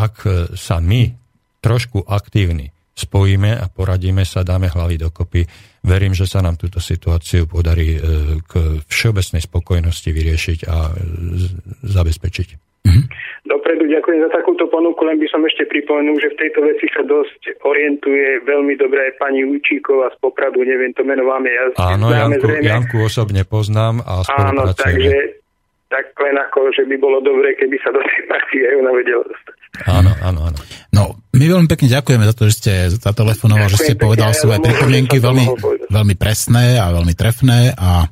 [0.00, 0.14] ak
[0.56, 1.12] sa my
[1.60, 5.42] trošku aktívni spojíme a poradíme sa, dáme hlavy dokopy.
[5.80, 8.00] Verím, že sa nám túto situáciu podarí e,
[8.44, 10.94] k všeobecnej spokojnosti vyriešiť a e,
[11.88, 12.48] zabezpečiť.
[13.44, 17.04] Dopredu ďakujem za takúto ponuku, len by som ešte pripomenul, že v tejto veci sa
[17.04, 22.08] dosť orientuje veľmi dobre aj pani Ujčíková z Popradu, neviem to meno vám je Áno,
[22.12, 22.68] Janku, zrejme.
[22.68, 24.84] Janku osobne poznám a Áno, spolupracujeme.
[24.84, 25.16] takže
[25.90, 29.24] tak len ako, že by bolo dobré, keby sa do tej partie aj ona vedela
[29.26, 29.59] dostať.
[29.86, 30.58] Áno, áno, áno.
[30.90, 35.22] No, my veľmi pekne ďakujeme za to, že ste zatelefonoval, že ste povedal svoje pripomienky
[35.22, 35.46] veľmi,
[35.88, 38.10] veľmi presné a veľmi trefné a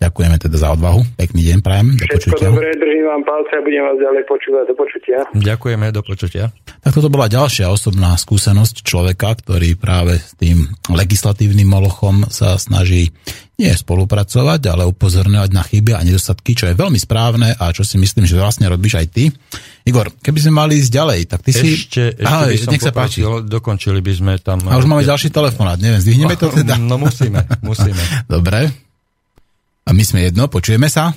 [0.00, 1.04] ďakujeme teda za odvahu.
[1.20, 2.48] Pekný deň prajem, do Všetko počutia.
[2.48, 4.64] dobré, držím vám palce a budem vás ďalej počúvať.
[4.64, 5.18] Do počutia.
[5.36, 6.44] Ďakujeme, do počutia.
[6.80, 13.12] Tak toto bola ďalšia osobná skúsenosť človeka, ktorý práve s tým legislatívnym molochom sa snaží
[13.60, 18.00] nie spolupracovať, ale upozorňovať na chyby a nedostatky, čo je veľmi správne a čo si
[18.00, 19.28] myslím, že vlastne robíš aj ty.
[19.84, 21.76] Igor, keby sme mali ísť ďalej, tak ty si...
[21.76, 23.20] Ešte, ešte Aha, by som nech sa páči.
[23.44, 24.64] dokončili by sme tam...
[24.64, 26.80] A už máme ďalší telefonát, neviem, zdvihneme to teda?
[26.80, 28.00] No musíme, musíme.
[28.32, 28.89] Dobre.
[29.90, 31.10] A my sme jedno, počujeme sa?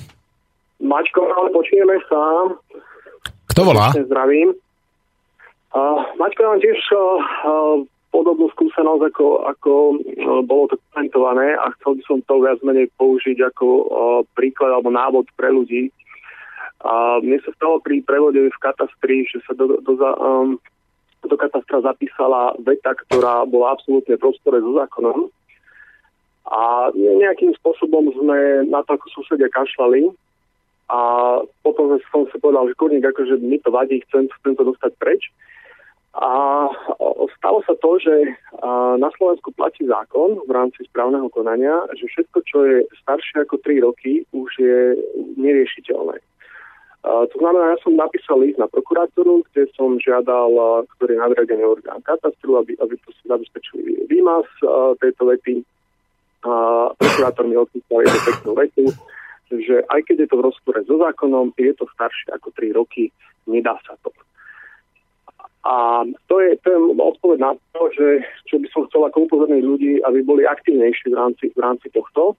[0.82, 2.50] Mačko, ale počujeme sa.
[3.46, 3.94] Kto volá?
[3.94, 4.50] Zdravím.
[5.78, 9.72] Uh, Mačko, ja mám tiež uh, podobnú skúsenosť, ako, ako
[10.50, 13.86] bolo to komentované a chcel by som to viac menej použiť ako uh,
[14.34, 15.94] príklad alebo návod pre ľudí.
[16.82, 20.58] A mne sa stalo pri prevode v katastri, že sa do, do, za- um,
[21.22, 25.30] do katastra zapísala veta, ktorá bola absolútne v so zákonom.
[26.54, 30.14] A nejakým spôsobom sme na to ako susedia kašľali
[30.94, 31.00] a
[31.66, 35.34] potom som si povedal, že kurník, akože mi to vadí, chcem, chcem to dostať preč.
[36.14, 36.70] A
[37.42, 38.38] stalo sa to, že
[39.02, 43.82] na Slovensku platí zákon v rámci správneho konania, že všetko, čo je staršie ako 3
[43.82, 44.94] roky, už je
[45.42, 46.22] neriešiteľné.
[47.04, 52.06] To znamená, ja som napísal list na prokuratúru, kde som žiadal, ktorý je nadriadený orgán
[52.06, 52.94] katastru, aby, aby
[53.26, 54.46] zabezpečili výmaz
[55.02, 55.66] tejto vety.
[56.44, 56.52] A
[57.00, 58.84] prokurátor mi odpísal jednu peknú vetu,
[59.54, 63.14] že aj keď je to v rozpore so zákonom, je to staršie ako 3 roky,
[63.48, 64.10] nedá sa to.
[65.64, 68.08] A to je, to je odpoveď na to, že
[68.52, 72.36] čo by som chcel ako upozorniť ľudí, aby boli aktívnejší v rámci, v rámci tohto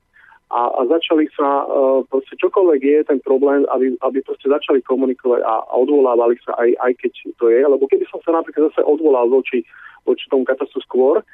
[0.52, 5.40] a, a začali sa, uh, proste čokoľvek je ten problém, aby, aby proste začali komunikovať
[5.40, 8.84] a, a odvolávali sa aj, aj keď to je, lebo keby som sa napríklad zase
[8.84, 9.64] odvolal voči,
[10.04, 11.24] voči tomu katastru skôr,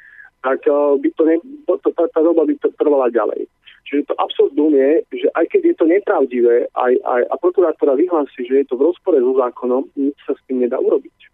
[0.41, 1.35] tak uh, by to ne,
[1.69, 3.45] to, tá, tá doba by to trvala ďalej.
[3.85, 8.45] Čiže to absurdum je, že aj keď je to nepravdivé aj, aj, a prokurátora vyhlási,
[8.47, 11.31] že je to v rozpore so zákonom, nič sa s tým nedá urobiť.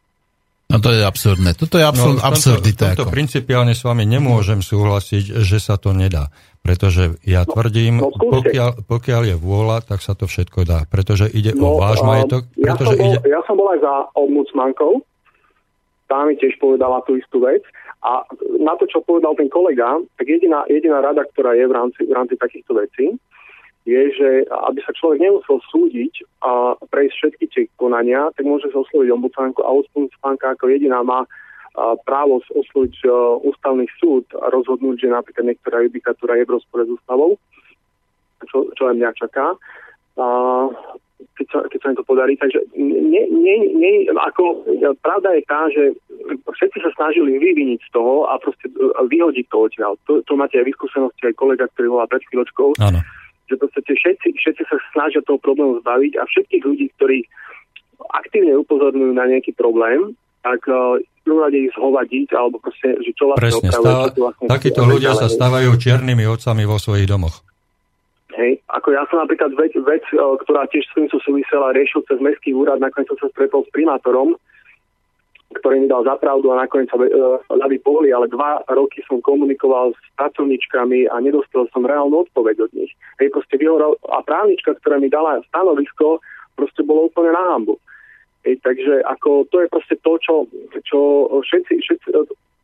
[0.68, 1.56] No to je absurdné.
[1.56, 2.84] Toto je absurd, No, tomto, absurdita.
[2.92, 3.14] tomto ako.
[3.16, 6.28] principiálne s vami nemôžem súhlasiť, že sa to nedá.
[6.60, 8.52] Pretože ja tvrdím, no skúste.
[8.52, 10.84] pokiaľ, pokiaľ je vôľa, tak sa to všetko dá.
[10.92, 12.52] Pretože ide o váš a majetok.
[12.60, 13.18] ja, som bol, ide...
[13.24, 15.00] ja som bol aj za ombudsmankou,
[16.12, 17.64] tá mi tiež povedala tú istú vec.
[18.08, 18.24] A
[18.64, 22.16] na to, čo povedal ten kolega, tak jediná, jediná rada, ktorá je v rámci, v
[22.16, 23.20] rámci takýchto vecí,
[23.84, 28.84] je, že aby sa človek nemusel súdiť a prejsť všetky tie konania, tak môže sa
[28.84, 31.28] osloviť ombudsmanku a ombudsmanka ako jediná má
[32.04, 36.94] právo osloviť a, ústavný súd a rozhodnúť, že napríklad niektorá judikatúra je v rozpore s
[36.98, 37.38] ústavou,
[38.50, 39.54] čo, čo aj mňa čaká.
[40.18, 40.28] A,
[41.38, 42.34] keď sa, keď sa mi to podarí.
[42.38, 44.66] Takže nie, nie, nie, ako,
[45.02, 45.84] pravda je tá, že
[46.50, 48.76] všetci sa snažili vyviniť z toho a proste e,
[49.06, 49.94] vyhodiť to odtiaľ.
[50.10, 53.00] To, to máte aj vyskúsenosti aj kolega, ktorý volá pred chvíľočkou Áno.
[53.48, 57.26] že podstate všetci, všetci sa snažia toho problému zbaviť a všetkých ľudí, ktorí
[58.14, 60.14] aktívne upozorňujú na nejaký problém,
[60.46, 60.64] tak
[61.28, 63.68] prvom rade ich zhovadiť, alebo proste, že čo vlastne Presne.
[63.68, 67.44] opravuje, Stáva, čo tu vlastne takíto ľudia sa stávajú čiernymi otcami vo svojich domoch.
[68.38, 72.54] Hej, ako ja som napríklad vec, vec ktorá tiež s tým súvisela, riešil cez mestský
[72.54, 74.38] úrad, nakoniec som sa stretol s primátorom,
[75.58, 79.98] ktorý mi dal zapravdu a nakoniec sa uh, ľavy pohli, ale dva roky som komunikoval
[79.98, 82.94] s pracovničkami a nedostal som reálnu odpoveď od nich.
[83.18, 86.22] Hej, proste vyhoral, a právnička, ktorá mi dala stanovisko,
[86.54, 87.82] proste bolo úplne na hambu.
[88.46, 90.36] Hej, takže ako to je proste to, čo,
[90.86, 91.00] čo
[91.42, 92.08] všetci, všetci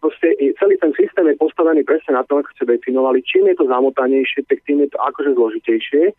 [0.03, 3.23] proste celý ten systém je postavený presne na tom, ako ste definovali.
[3.23, 6.11] Čím je to zamotanejšie, tak tým je to akože zložitejšie.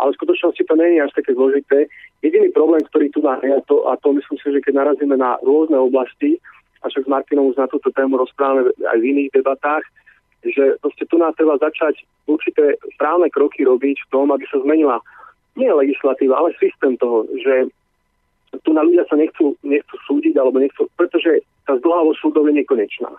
[0.00, 1.78] Ale v skutočnosti to nie je až také zložité.
[2.24, 5.76] Jediný problém, ktorý tu je to, a to myslím si, že keď narazíme na rôzne
[5.76, 6.40] oblasti,
[6.84, 9.84] a však s Martinom už na túto tému rozprávame aj v iných debatách,
[10.46, 15.02] že proste tu nás treba začať určité právne kroky robiť v tom, aby sa zmenila
[15.58, 17.72] nie legislatíva, ale systém toho, že
[18.62, 23.10] tu na ľudia sa nechcú, nechcú súdiť, alebo nechcú, pretože tá zdlhavosť súdov je nekonečná.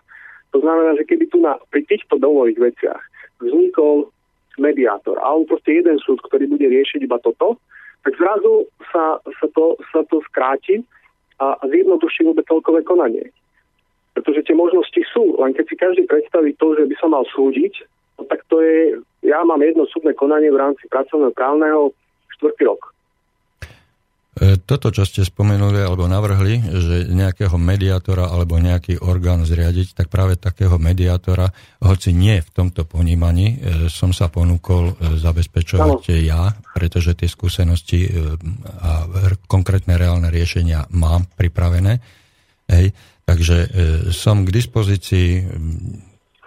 [0.55, 3.01] To znamená, že keby tu na, pri týchto domových veciach
[3.43, 4.09] vznikol
[4.57, 7.61] mediátor, alebo proste jeden súd, ktorý bude riešiť iba toto,
[8.01, 10.81] tak zrazu sa, sa, to, sa to skráti
[11.37, 13.29] a, a zjednoduší vôbec celkové konanie.
[14.17, 17.85] Pretože tie možnosti sú, len keď si každý predstaví to, že by som mal súdiť,
[18.17, 21.93] no tak to je, ja mám jedno súdne konanie v rámci pracovného právneho
[22.39, 22.96] štvrtý rok.
[24.37, 30.13] E, Toto, čo ste spomenuli alebo navrhli, že nejakého mediátora alebo nejaký orgán zriadiť, tak
[30.13, 31.49] práve takého mediátora,
[31.81, 38.09] hoci nie v tomto ponímaní, e, som sa ponúkol e, zabezpečovať ja, pretože tie skúsenosti
[38.81, 39.09] a
[39.49, 41.97] konkrétne reálne riešenia mám pripravené.
[42.69, 42.93] Hej.
[43.27, 43.57] Takže
[44.13, 45.29] som k dispozícii,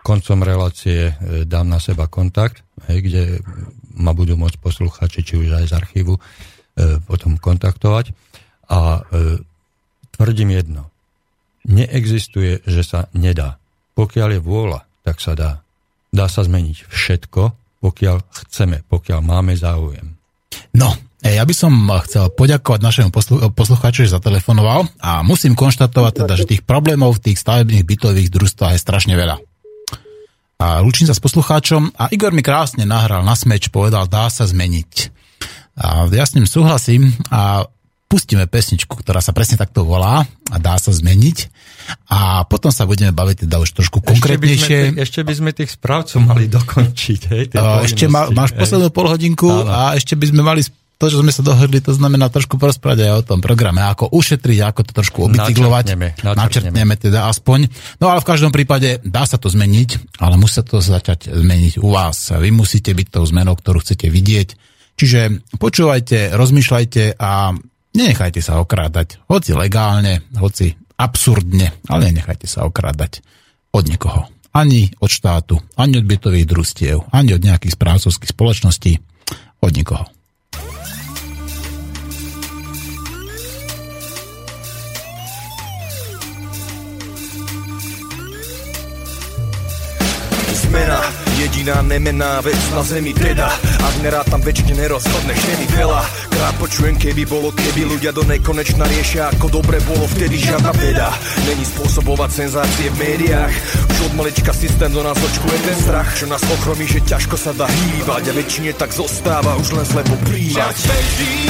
[0.01, 1.13] koncom relácie
[1.45, 3.23] dám na seba kontakt, hej, kde
[4.01, 6.17] ma budú môcť posluchači, či už aj z archívu,
[7.05, 8.15] potom kontaktovať.
[8.71, 9.43] A e,
[10.15, 10.83] tvrdím jedno.
[11.67, 13.59] Neexistuje, že sa nedá.
[13.99, 15.61] Pokiaľ je vôľa, tak sa dá.
[16.15, 17.43] Dá sa zmeniť všetko,
[17.83, 18.17] pokiaľ
[18.47, 20.15] chceme, pokiaľ máme záujem.
[20.75, 21.75] No, e, ja by som
[22.07, 27.31] chcel poďakovať našemu poslu- poslucháču, že zatelefonoval a musím konštatovať teda, že tých problémov v
[27.31, 29.43] tých stavebných bytových družstvách je strašne veľa.
[30.61, 34.45] A lúčim sa s poslucháčom a Igor mi krásne nahral na smeč, povedal, dá sa
[34.45, 35.20] zmeniť.
[35.79, 37.67] A ja s ním súhlasím a
[38.11, 41.47] pustíme pesničku, ktorá sa presne takto volá a dá sa zmeniť.
[42.11, 44.59] A potom sa budeme baviť teda už trošku konkrétnejšie.
[44.59, 47.21] Ešte by sme, ešte by sme tých správcov mali dokončiť.
[47.31, 50.67] Hej, uh, ešte má, máš poslednú polhodinku a ešte by sme mali
[51.01, 54.59] to, čo sme sa dohodli, to znamená trošku porozprávať aj o tom programe, ako ušetriť,
[54.69, 55.97] ako to trošku obicyklovať.
[55.97, 56.37] Načrtneme, načrtneme.
[56.37, 57.73] načrtneme teda aspoň.
[58.05, 61.81] No ale v každom prípade dá sa to zmeniť, ale musí sa to začať zmeniť
[61.81, 62.37] u vás.
[62.37, 64.70] Vy musíte byť tou zmenou, ktorú chcete vidieť
[65.01, 67.57] Čiže počúvajte, rozmýšľajte a
[67.97, 69.25] nenechajte sa okrádať.
[69.33, 73.25] Hoci legálne, hoci absurdne, ale nenechajte sa okrádať
[73.73, 74.29] od nikoho.
[74.53, 79.01] Ani od štátu, ani od bytových družstiev, ani od nejakých správcovských spoločností,
[79.65, 80.05] od nikoho.
[90.61, 93.49] Zmena Jediná nemená vec na zemi teda.
[93.81, 96.05] Ak nerátam väčšine nerozhodne mi veľa.
[96.37, 101.09] Krát počujem keby bolo keby Ľudia do nekonečna riešia ako dobre bolo vtedy žiadna veda
[101.49, 103.55] Není spôsobovať senzácie v médiách.
[103.89, 106.13] Už od malička systém do nás očkuje ten strach.
[106.13, 108.23] Čo nás ochromí, že ťažko sa dá hýbať.
[108.29, 111.41] A väčšine tak zostáva už len slepo príjmať Čas beží,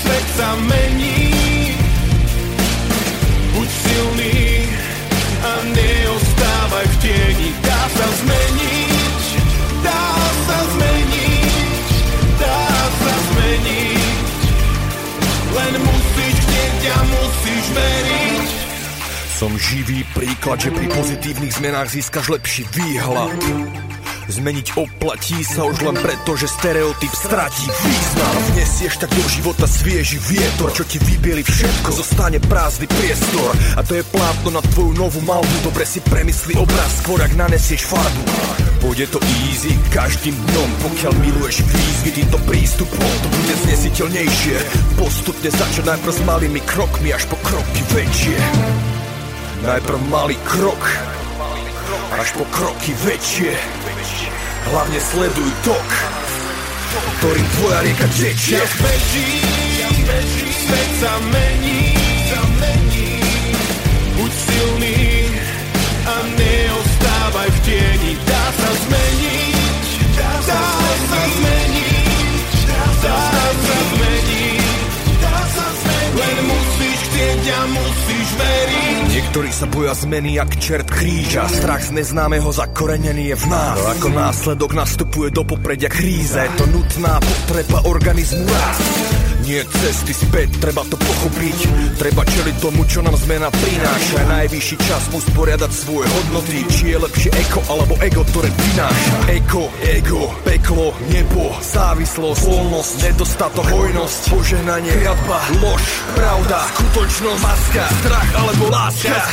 [0.00, 1.20] svet sa mení.
[3.52, 4.64] Buď silný
[5.44, 6.21] a neostávaj.
[6.21, 6.21] v
[7.02, 9.24] tieni Dá sa zmeniť,
[9.82, 10.06] dá
[10.46, 11.88] sa zmeniť,
[12.38, 12.62] dá
[13.02, 14.26] sa zmeniť.
[15.52, 18.50] Len musíš chcieť a musíš veriť.
[19.34, 23.34] Som živý príklad, že pri pozitívnych zmenách získaš lepší výhľad
[24.32, 28.34] Zmeniť oplatí sa už len preto, že stereotyp stratí význam.
[28.56, 33.52] Vnesieš tak do života svieži vietor, čo ti vybieli všetko Zostane prázdny priestor.
[33.76, 37.84] A to je plátno na tvoju novú malbu Dobre si premysli obraz, skôr ak nanesieš
[37.84, 38.24] farbu.
[38.80, 44.56] Pôjde to easy každým dňom Pokiaľ miluješ výzvy týmto prístupom To bude znesiteľnejšie.
[44.96, 48.36] Postupne začať najprv s malými krokmi Až po kroky väčšie.
[49.60, 50.80] Najprv malý krok
[52.16, 53.82] Až po kroky väčšie
[54.70, 55.88] Hlavne sleduj tok
[57.18, 59.28] Ktorým tvoja rieka tečie Čas beží,
[60.52, 61.92] svet sa mení.
[64.16, 65.02] Buď silný
[66.06, 68.12] a neostávaj v tieni.
[68.22, 70.60] Dá sa zmeniť, dá sa
[71.36, 73.14] zmeniť, dá sa
[73.90, 74.60] zmeniť,
[75.22, 76.14] dá sa zmeniť.
[76.22, 79.04] Len musíš chcieť a musíš veriť.
[79.12, 81.44] Niektorí sa boja zmeny jak čert kríža.
[81.48, 83.76] Strach z neznámeho zakorenený je v nás.
[83.76, 90.14] No ako následok nastupuje do popredia kríza Je to nutná potreba organizmu rast nie cesty
[90.14, 91.58] späť, treba to pochopiť.
[91.98, 94.22] Treba čeliť tomu, čo nám zmena prináša.
[94.26, 96.62] Najvyšší čas usporiadať svoje hodnoty.
[96.70, 103.66] Či je lepšie eko alebo ego, ktoré vynáša Eko, ego, peklo, nebo Závislosť, voľnosť, nedostatok,
[103.68, 105.84] hojnosť Požehnanie, kliatba, lož,
[106.16, 109.10] pravda Skutočnosť, maska, strach alebo láska.
[109.12, 109.26] Čas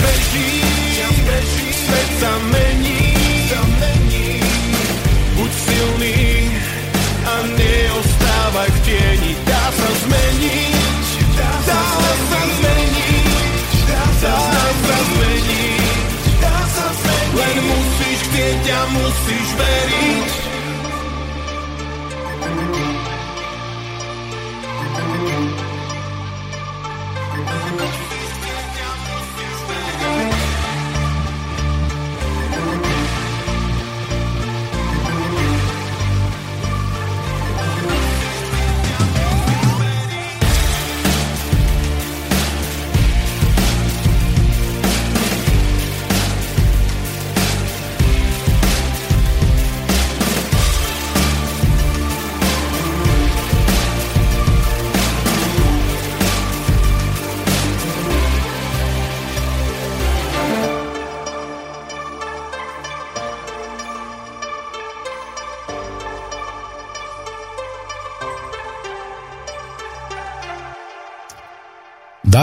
[1.30, 2.99] beží, svet sa mení,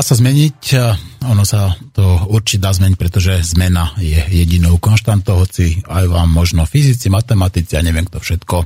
[0.07, 0.59] sa zmeniť,
[1.27, 6.63] ono sa to určite dá zmeniť, pretože zmena je jedinou konštantou, hoci aj vám možno
[6.63, 8.57] fyzici, matematici a neviem kto všetko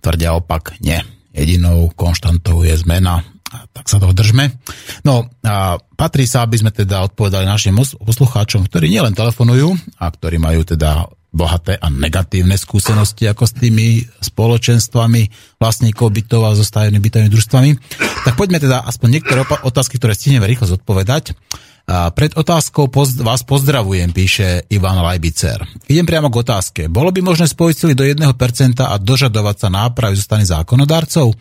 [0.00, 0.80] tvrdia opak.
[0.80, 1.04] Nie.
[1.36, 3.20] Jedinou konštantou je zmena
[3.50, 4.62] tak sa toho držme.
[5.02, 10.38] No a patrí sa, aby sme teda odpovedali našim poslucháčom, ktorí nielen telefonujú a ktorí
[10.38, 15.22] majú teda bohaté a negatívne skúsenosti ako s tými spoločenstvami
[15.62, 17.70] vlastníkov bytov a so stajenými bytovými družstvami.
[18.26, 21.38] Tak poďme teda aspoň niektoré otázky, ktoré stihneme rýchlo zodpovedať.
[21.90, 25.58] A pred otázkou poz, vás pozdravujem, píše Ivan Lajbicer.
[25.90, 26.80] Idem priamo k otázke.
[26.86, 28.30] Bolo by možné spojiť sily do 1%
[28.78, 31.34] a dožadovať sa nápravy zo strany zákonodárcov?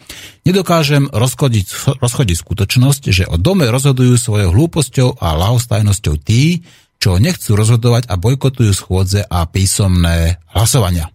[0.49, 6.65] Nedokážem rozchodiť, rozchodiť skutočnosť, že o dome rozhodujú svojou hlúposťou a lahostajnosťou tí,
[6.99, 11.07] čo nechcú rozhodovať a bojkotujú schôdze a písomné hlasovania.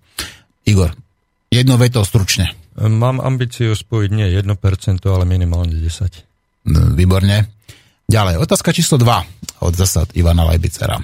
[0.64, 0.96] Igor,
[1.52, 2.56] jedno veto stručne.
[2.74, 4.48] Mám ambíciu spojiť nie 1%,
[5.06, 6.72] ale minimálne 10.
[6.72, 7.52] No, výborne.
[8.08, 10.98] Ďalej, otázka číslo 2 od zasad Ivana Lajbicera.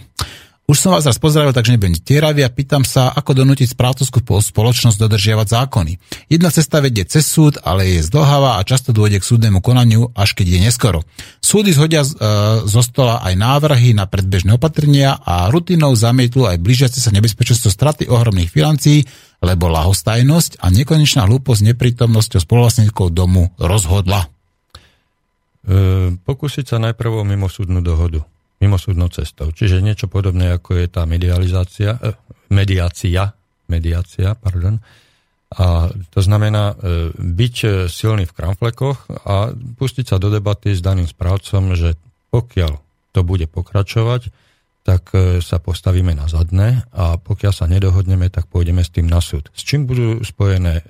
[0.71, 5.03] Už som vás raz pozdravil, takže nebudem tieravý a pýtam sa, ako donútiť správcovskú spoločnosť
[5.03, 5.99] dodržiavať zákony.
[6.31, 10.39] Jedna cesta vedie cez súd, ale je zdlhavá a často dôjde k súdnemu konaniu, až
[10.39, 11.03] keď je neskoro.
[11.43, 12.11] Súdy zhodia e,
[12.71, 18.07] zo stola aj návrhy na predbežné opatrenia a rutinou zamietlu aj blížiace sa nebezpečenstvo straty
[18.07, 19.03] ohromných financií,
[19.43, 24.31] lebo lahostajnosť a nekonečná hlúposť neprítomnosťou spoluvlastníkov domu rozhodla.
[25.67, 28.23] E, pokúsiť sa najprv o mimosúdnu dohodu
[28.61, 29.51] mimosúdnou cestou.
[29.51, 32.15] Čiže niečo podobné, ako je tá medializácia, eh,
[32.53, 33.33] mediácia,
[33.67, 34.79] mediácia, pardon.
[35.51, 40.85] A to znamená eh, byť eh, silný v kramflekoch a pustiť sa do debaty s
[40.85, 41.97] daným správcom, že
[42.31, 42.73] pokiaľ
[43.11, 44.31] to bude pokračovať,
[44.81, 49.21] tak e, sa postavíme na zadné a pokiaľ sa nedohodneme, tak pôjdeme s tým na
[49.21, 49.53] súd.
[49.53, 50.85] S čím budú spojené e,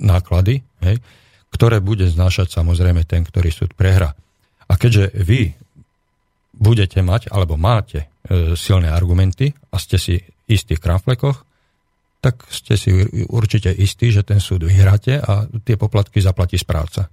[0.00, 0.96] náklady, hej,
[1.52, 4.16] ktoré bude znášať samozrejme ten, ktorý súd prehra.
[4.66, 5.52] A keďže vy
[6.56, 10.16] budete mať, alebo máte e, silné argumenty a ste si
[10.48, 11.44] istí v kramflekoch,
[12.24, 12.90] tak ste si
[13.28, 17.06] určite istí, že ten súd vyhráte a tie poplatky zaplatí správca.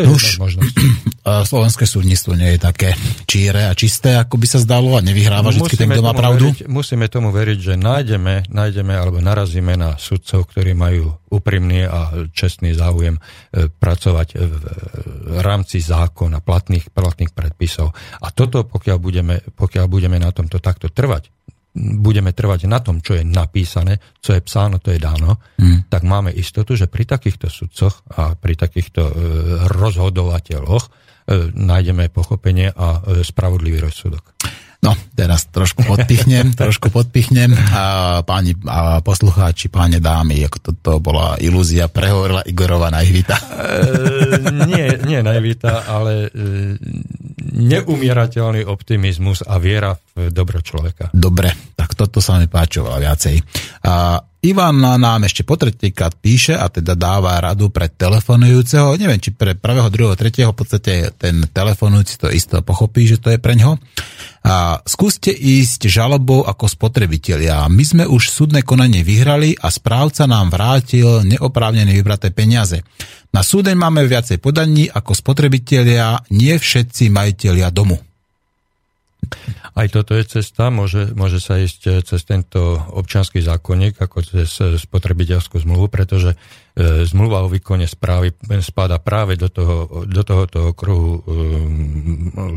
[0.00, 0.24] To je Už
[1.50, 2.90] slovenské súdnictvo nie je také
[3.28, 6.50] číre a čisté, ako by sa zdalo a nevyhráva vždy ten, kto má pravdu.
[6.50, 12.26] Veriť, musíme tomu veriť, že nájdeme, nájdeme alebo narazíme na sudcov, ktorí majú úprimný a
[12.32, 13.20] čestný záujem e,
[13.70, 17.94] pracovať v rámci zákona, platných, platných predpisov.
[18.24, 21.30] A toto, pokiaľ budeme, pokiaľ budeme na tomto takto trvať,
[21.74, 25.86] budeme trvať na tom, čo je napísané, čo je psáno, to je dáno, mm.
[25.86, 29.12] tak máme istotu, že pri takýchto sudcoch a pri takýchto e,
[29.70, 30.90] rozhodovateľoch e,
[31.54, 34.34] nájdeme pochopenie a e, spravodlivý rozsudok.
[34.80, 37.52] No, teraz trošku podpichnem, trošku podpichnem.
[37.52, 37.82] A
[38.24, 43.36] páni a poslucháči, páne dámy, ako toto bola ilúzia, prehovorila Igorova naivita.
[43.36, 46.80] E, nie, nie naivita, ale e,
[47.60, 51.12] neumierateľný optimizmus a viera v dobro človeka.
[51.12, 53.36] Dobre, tak toto sa mi páčilo viacej.
[53.84, 58.96] A Ivan nám ešte po tretíkrát píše a teda dáva radu pre telefonujúceho.
[58.96, 63.36] Neviem, či pre prvého, druhého, tretieho v podstate ten telefonujúci to isto pochopí, že to
[63.36, 63.76] je pre ňo.
[64.40, 67.68] A skúste ísť žalobou ako spotrebitelia.
[67.68, 72.80] My sme už súdne konanie vyhrali a správca nám vrátil neoprávnené vybraté peniaze.
[73.30, 78.09] Na súdeň máme viacej podaní ako spotrebitelia, nie všetci majiteľia domu.
[79.76, 84.50] Aj toto je cesta, môže, môže sa ísť eh, cez tento občanský zákonník ako cez
[84.60, 88.32] eh, spotrebiteľskú zmluvu, pretože e, zmluva o výkone správy
[88.64, 91.20] spada práve do, toho, do tohoto okruhu e,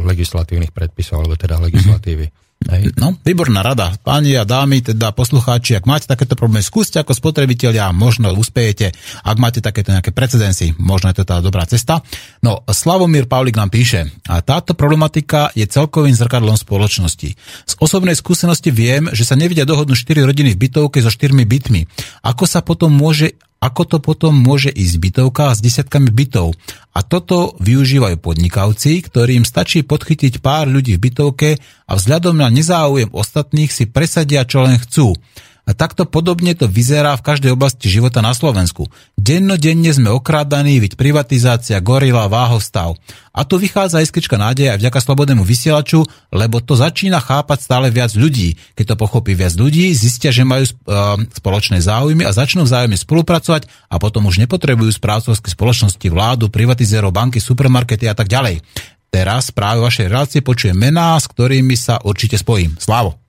[0.07, 2.42] legislatívnych predpisov, alebo teda legislatívy.
[2.63, 2.95] Hej.
[2.95, 3.91] No, výborná rada.
[3.99, 8.95] Páni a dámy, teda poslucháči, ak máte takéto problémy, skúste ako spotrebitelia, možno uspejete.
[9.23, 11.99] Ak máte takéto nejaké precedensy, možno je to tá dobrá cesta.
[12.39, 17.29] No, Slavomír Pavlik nám píše, a táto problematika je celkovým zrkadlom spoločnosti.
[17.67, 21.87] Z osobnej skúsenosti viem, že sa nevidia dohodnúť 4 rodiny v bytovke so 4 bytmi.
[22.23, 26.51] Ako sa potom môže ako to potom môže ísť bytovka s desiatkami bytov.
[26.91, 31.49] A toto využívajú podnikavci, ktorým stačí podchytiť pár ľudí v bytovke
[31.87, 35.15] a vzhľadom na nezáujem ostatných si presadia, čo len chcú.
[35.63, 38.91] A takto podobne to vyzerá v každej oblasti života na Slovensku.
[39.15, 42.99] Dennodenne sme okrádaní, viď privatizácia, gorila, váhostav.
[43.31, 46.03] A tu vychádza iskrička nádeja aj vďaka slobodnému vysielaču,
[46.35, 48.59] lebo to začína chápať stále viac ľudí.
[48.75, 53.71] Keď to pochopí viac ľudí, zistia, že majú uh, spoločné záujmy a začnú vzájomne spolupracovať
[53.87, 58.59] a potom už nepotrebujú správcovské spoločnosti, vládu, privatizérov, banky, supermarkety a tak ďalej.
[59.07, 62.75] Teraz práve vašej relácie počujem mená, s ktorými sa určite spojím.
[62.75, 63.22] Slávo.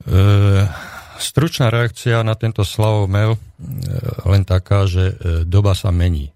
[0.00, 0.64] E,
[1.20, 3.40] stručná reakcia na tento Slavov mail e,
[4.24, 5.14] len taká, že e,
[5.44, 6.32] doba sa mení.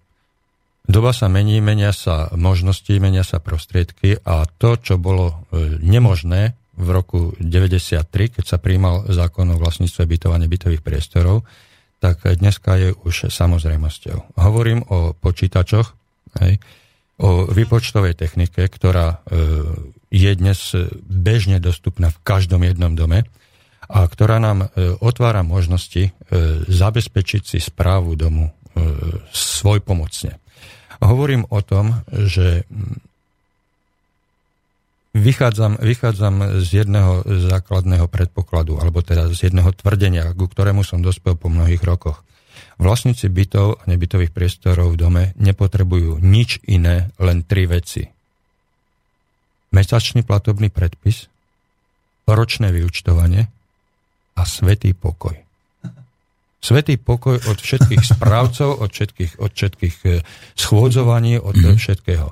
[0.85, 5.49] Doba sa mení, menia sa možnosti, menia sa prostriedky a to, čo bolo
[5.81, 8.05] nemožné v roku 93,
[8.37, 11.41] keď sa príjmal zákon o vlastníctve bytov a nebytových priestorov,
[11.97, 14.37] tak dneska je už samozrejmosťou.
[14.37, 15.97] Hovorím o počítačoch,
[16.45, 16.61] hej,
[17.17, 19.25] o vypočtovej technike, ktorá
[20.13, 20.59] je dnes
[21.09, 23.25] bežne dostupná v každom jednom dome
[23.89, 26.11] a ktorá nám e, otvára možnosti
[26.65, 28.49] zabezpečiť si správu domu
[29.31, 30.35] svoj pomocne.
[30.99, 32.67] Hovorím o tom, že
[35.15, 41.39] vychádzam, vychádzam z jedného základného predpokladu, alebo teda z jedného tvrdenia, ku ktorému som dospel
[41.39, 42.19] po mnohých rokoch.
[42.75, 48.03] Vlastníci bytov a nebytových priestorov v dome nepotrebujú nič iné, len tri veci.
[49.71, 51.31] Mesačný platobný predpis,
[52.27, 53.47] ročné vyučtovanie
[54.35, 55.35] a svetý pokoj.
[56.59, 60.09] Svetý pokoj od všetkých správcov, od všetkých, od všetkých e,
[60.59, 61.77] schôdzovaní, od mm.
[61.77, 62.29] všetkého.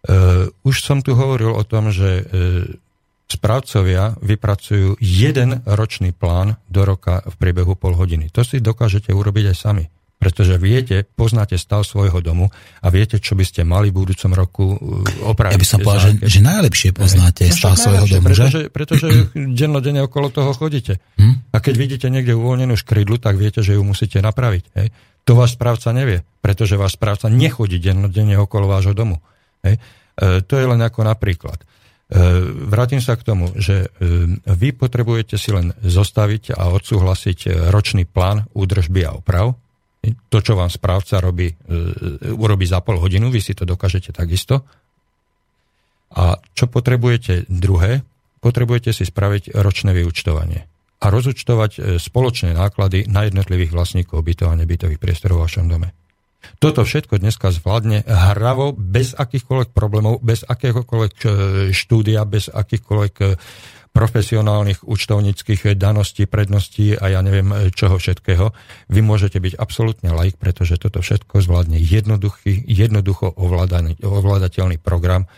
[0.00, 2.64] Uh, už som tu hovoril o tom, že uh,
[3.28, 8.32] správcovia vypracujú jeden ročný plán do roka v priebehu pol hodiny.
[8.32, 9.84] To si dokážete urobiť aj sami
[10.20, 12.52] pretože viete, poznáte stav svojho domu
[12.84, 15.56] a viete, čo by ste mali v budúcom roku uh, opraviť.
[15.56, 18.60] Ja by som povedal, že, že najlepšie poznáte no, stav svojho domu, pretože, že?
[18.68, 19.06] Pretože
[19.58, 21.00] dennodenne okolo toho chodíte.
[21.16, 21.56] Hm?
[21.56, 24.64] A keď vidíte niekde uvoľnenú škrydlu, tak viete, že ju musíte napraviť.
[24.76, 24.92] Hej?
[25.24, 29.24] To váš správca nevie, pretože váš správca nechodí dennodenne okolo vášho domu.
[29.64, 29.80] Hej?
[30.20, 31.60] E, to je len ako napríklad.
[31.60, 31.64] E,
[32.68, 38.44] vrátim sa k tomu, že e, vy potrebujete si len zostaviť a odsúhlasiť ročný plán
[38.52, 39.56] údržby a oprav,
[40.00, 41.54] to, čo vám správca robí, e,
[42.32, 44.64] urobí za pol hodinu, vy si to dokážete takisto.
[46.16, 48.02] A čo potrebujete druhé?
[48.40, 50.66] Potrebujete si spraviť ročné vyučtovanie
[51.00, 55.92] a rozúčtovať e, spoločné náklady na jednotlivých vlastníkov bytov a nebytových priestorov v vašom dome.
[56.56, 61.28] Toto všetko dneska zvládne hravo, bez akýchkoľvek problémov, bez akéhokoľvek e,
[61.76, 63.14] štúdia, bez akýchkoľvek
[63.90, 68.54] profesionálnych účtovníckých daností, predností a ja neviem e, čoho všetkého.
[68.86, 75.28] Vy môžete byť absolútne laik, pretože toto všetko zvládne jednoduchý, jednoducho ovládateľný program e,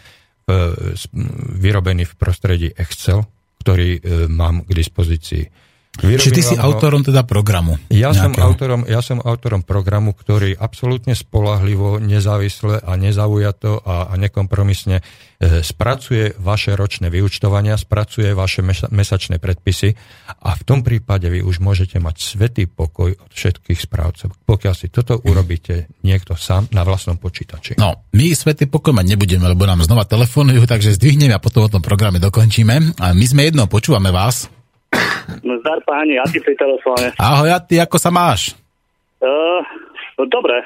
[1.57, 3.25] vyrobený v prostredí Excel,
[3.65, 5.45] ktorý e, mám k dispozícii.
[5.93, 6.65] Vyrobil Čiže ty si ho...
[6.65, 7.77] autorom teda programu.
[7.93, 14.17] Ja som, autorom, ja som autorom programu, ktorý absolútne spolahlivo, nezávisle a nezaujato a, a
[14.17, 19.93] nekompromisne e, spracuje vaše ročné vyučtovania, spracuje vaše mesačné predpisy
[20.41, 24.33] a v tom prípade vy už môžete mať svetý pokoj od všetkých správcov.
[24.49, 27.77] Pokiaľ si toto urobíte niekto sám na vlastnom počítači.
[27.77, 31.73] No, my svetý pokoj mať nebudeme, lebo nám znova telefonujú, takže zdvihneme a potom o
[31.73, 32.97] tom programe dokončíme.
[32.97, 34.62] A my sme jedno, počúvame vás.
[35.43, 37.11] No zdar páni, ja ti pri telefóne.
[37.19, 38.55] Ahoj, a ty ako sa máš?
[39.19, 39.63] Uh,
[40.21, 40.63] no dobre.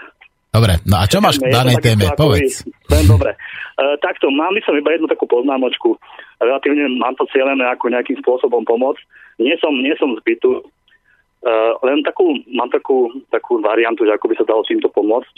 [0.53, 2.09] Dobre, no a čo máš k danej téme?
[2.17, 2.65] Povedz.
[2.89, 3.37] Len dobre.
[3.77, 6.01] Uh, takto, mám by som iba jednu takú poznámočku.
[6.41, 9.01] Relatívne mám to cieľené ako nejakým spôsobom pomôcť.
[9.41, 14.33] Nie som, nie som z bytu, uh, len takú, mám takú, takú variantu, že ako
[14.33, 15.35] by sa dalo týmto pomôcť.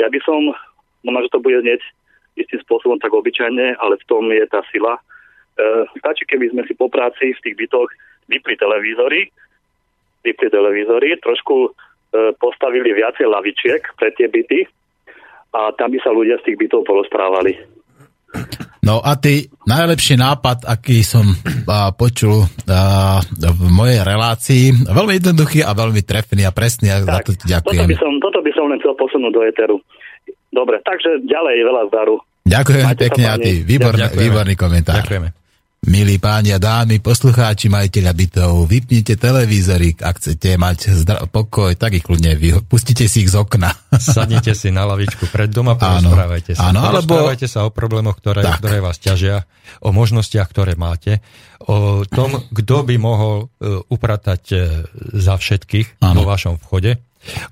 [0.00, 0.52] Ja by som,
[1.04, 1.80] možno, že to bude znieť
[2.36, 5.00] istým spôsobom tak obyčajne, ale v tom je tá sila.
[5.54, 7.86] Uh, stačí, keby sme si po práci v tých bytoch
[8.26, 9.30] vypli televízory,
[10.24, 11.70] vypli televízory, trošku e,
[12.40, 14.64] postavili viacej lavičiek pre tie byty
[15.54, 17.52] a tam by sa ľudia z tých bytov porozprávali.
[18.84, 21.24] No a ty, najlepší nápad, aký som
[21.68, 27.06] a, počul a, v mojej relácii, veľmi jednoduchý a veľmi trefný a presný a tak,
[27.06, 27.84] za to ti ďakujem.
[27.84, 29.76] Toto by, som, toto by som len chcel posunúť do eteru.
[30.52, 32.16] Dobre, takže ďalej veľa zdaru.
[32.44, 35.00] Ďakujem Majte pekne a ty, výborný, výborný komentár.
[35.00, 35.43] Ďakujeme.
[35.84, 42.00] Milí páni a dámy, poslucháči, majiteľa bytov, vypnite televízory, ak chcete mať zdra- pokoj, tak
[42.00, 43.68] ich kľudne vy, pustite si ich z okna.
[44.00, 46.72] Sadnite si na lavičku pred doma, porozprávajte sa.
[46.72, 47.28] Áno, alebo...
[47.44, 49.44] sa o problémoch, ktoré, ktoré vás ťažia,
[49.84, 51.20] o možnostiach, ktoré máte,
[51.68, 54.60] o tom, kto by mohol uh, upratať uh,
[55.20, 56.24] za všetkých áno.
[56.24, 56.96] vo vašom vchode,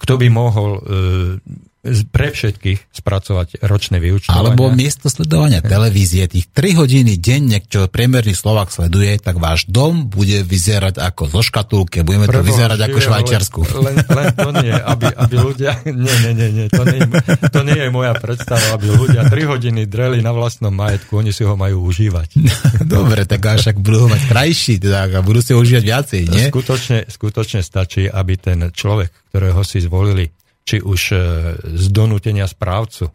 [0.00, 1.36] kto by mohol uh,
[1.82, 4.38] pre všetkých spracovať ročné vyučtovania.
[4.38, 10.06] Alebo miesto sledovania televízie, tých 3 hodiny denne, čo priemerný Slovak sleduje, tak váš dom
[10.06, 13.60] bude vyzerať ako zo škatulke, budeme to vyzerať ako Švajčiarsku.
[13.82, 17.02] Len, len to nie, aby, aby ľudia, nie, nie, nie, nie to, nie,
[17.50, 21.42] to nie je moja predstava, aby ľudia 3 hodiny dreli na vlastnom majetku, oni si
[21.42, 22.38] ho majú užívať.
[22.86, 26.22] Dobre, tak až ak budú ho mať krajší, tak a budú si ho užívať viacej,
[26.30, 26.46] nie?
[26.46, 30.30] Skutočne, skutočne stačí, aby ten človek, ktorého si zvolili,
[30.62, 31.16] či už e,
[31.58, 33.10] z donútenia správcu,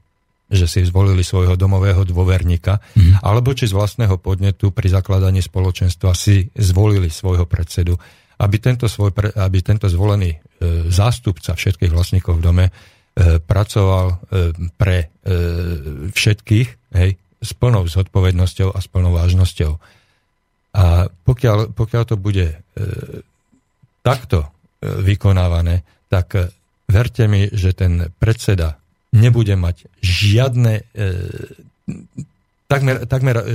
[0.47, 3.19] že si zvolili svojho domového dôverníka, mm.
[3.19, 7.99] alebo či z vlastného podnetu pri zakladaní spoločenstva si zvolili svojho predsedu,
[8.39, 10.37] aby tento, svoj, aby tento zvolený e,
[10.87, 12.65] zástupca všetkých vlastníkov v dome
[13.17, 14.15] pracoval e,
[14.77, 15.05] pre e,
[16.13, 19.71] všetkých, hej, s plnou zodpovednosťou a s plnou vážnosťou.
[20.77, 22.53] A pokiaľ, pokiaľ to bude
[24.05, 26.53] takto vykonávané, tak
[26.87, 28.79] verte mi, že ten predseda
[29.11, 30.83] nebude mať žiadne e,
[32.67, 33.45] takmer, takmer e,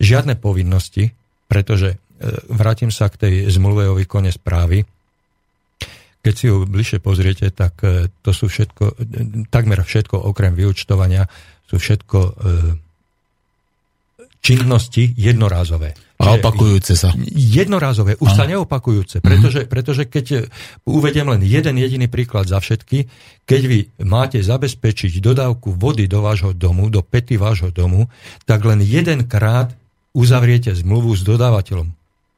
[0.00, 1.12] žiadne povinnosti,
[1.48, 1.96] pretože e,
[2.52, 4.84] vrátim sa k tej zmluve o výkone správy.
[6.20, 8.94] Keď si ju bližšie pozriete, tak e, to sú všetko, e,
[9.48, 11.24] takmer všetko okrem vyučtovania,
[11.68, 12.32] sú všetko e,
[14.40, 16.09] činnosti jednorázové.
[16.20, 17.16] A opakujúce sa.
[17.32, 20.38] Jednorázové, už sa neopakujúce, pretože, pretože keď e,
[20.84, 23.08] uvediem len jeden jediný príklad za všetky,
[23.48, 28.12] keď vy máte zabezpečiť dodávku vody do vášho domu, do pety vášho domu,
[28.44, 29.72] tak len jedenkrát
[30.12, 31.88] uzavriete zmluvu s dodávateľom.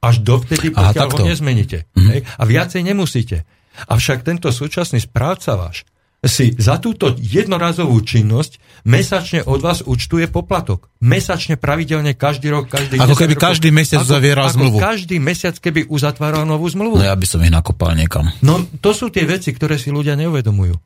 [0.03, 1.91] Až dovtedy, Aha, pokiaľ ho nezmeníte.
[1.99, 2.09] Mhm.
[2.09, 2.21] Hej?
[2.39, 3.43] A viacej nemusíte.
[3.91, 5.83] Avšak tento súčasný správca váš
[6.23, 10.87] si za túto jednorazovú činnosť mesačne od vás účtuje poplatok.
[10.99, 13.47] Mesačne, pravidelne, každý rok, každý Ako 10 keby rokov.
[13.51, 14.77] každý mesiac ako, uzavieral ako zmluvu.
[14.79, 16.99] každý mesiac, keby uzatváral novú zmluvu.
[16.99, 18.31] No ja by som ich nakopal niekam.
[18.39, 20.79] No to sú tie veci, ktoré si ľudia neuvedomujú.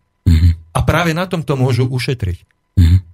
[0.72, 2.38] A práve na tomto môžu ušetriť.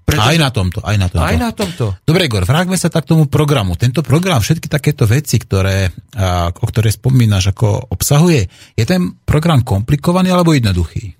[0.02, 1.24] Pretože- Aj na tomto, aj na tomto.
[1.24, 1.84] Aj na tomto.
[2.02, 3.78] Dobre, Igor, vráťme sa tak k tomu programu.
[3.78, 5.88] Tento program, všetky takéto veci, ktoré,
[6.18, 8.44] a, o ktoré spomínaš, ako obsahuje,
[8.74, 11.14] je ten program komplikovaný alebo jednoduchý?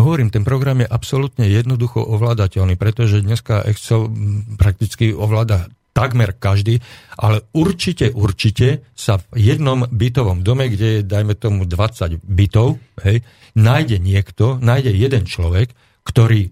[0.00, 4.08] Hovorím, ten program je absolútne jednoducho ovládateľný, pretože dneska Excel
[4.56, 6.80] prakticky ovláda takmer každý,
[7.20, 13.20] ale určite, určite sa v jednom bytovom dome, kde je, dajme tomu, 20 bytov, hej,
[13.58, 15.74] nájde niekto, nájde jeden človek,
[16.06, 16.50] ktorý e,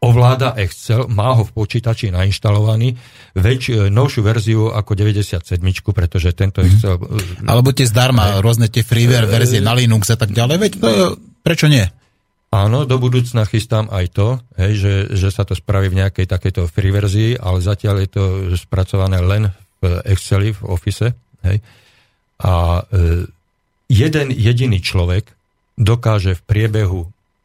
[0.00, 2.94] ovláda Excel, má ho v počítači nainštalovaný,
[3.34, 5.58] väč, e, novšiu verziu ako 97,
[5.90, 7.00] pretože tento Excel...
[7.00, 10.88] e, Alebo tie zdarma, rôzne tie freeware verzie na Linux a tak ďalej, veď to,
[11.42, 11.88] prečo nie?
[12.50, 14.28] Áno, do budúcna chystám aj to,
[14.58, 18.24] hej, že, že sa to spraví v nejakej takejto free verzii, ale zatiaľ je to
[18.58, 21.14] spracované len v Exceli, v Office.
[21.46, 21.62] Hej.
[22.42, 22.82] A e,
[23.86, 25.30] jeden jediný človek
[25.78, 27.00] dokáže v priebehu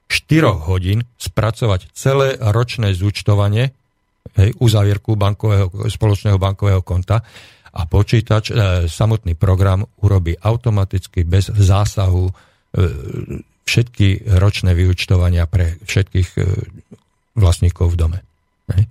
[0.09, 3.77] 4 hodín spracovať celé ročné zúčtovanie,
[4.41, 7.21] hej, uzavierku bankového, spoločného bankového konta
[7.77, 8.53] a počítač, e,
[8.89, 12.33] samotný program urobí automaticky bez zásahu e,
[13.65, 16.41] všetky ročné vyučtovania pre všetkých e,
[17.35, 18.19] vlastníkov v dome.
[18.71, 18.83] Hej.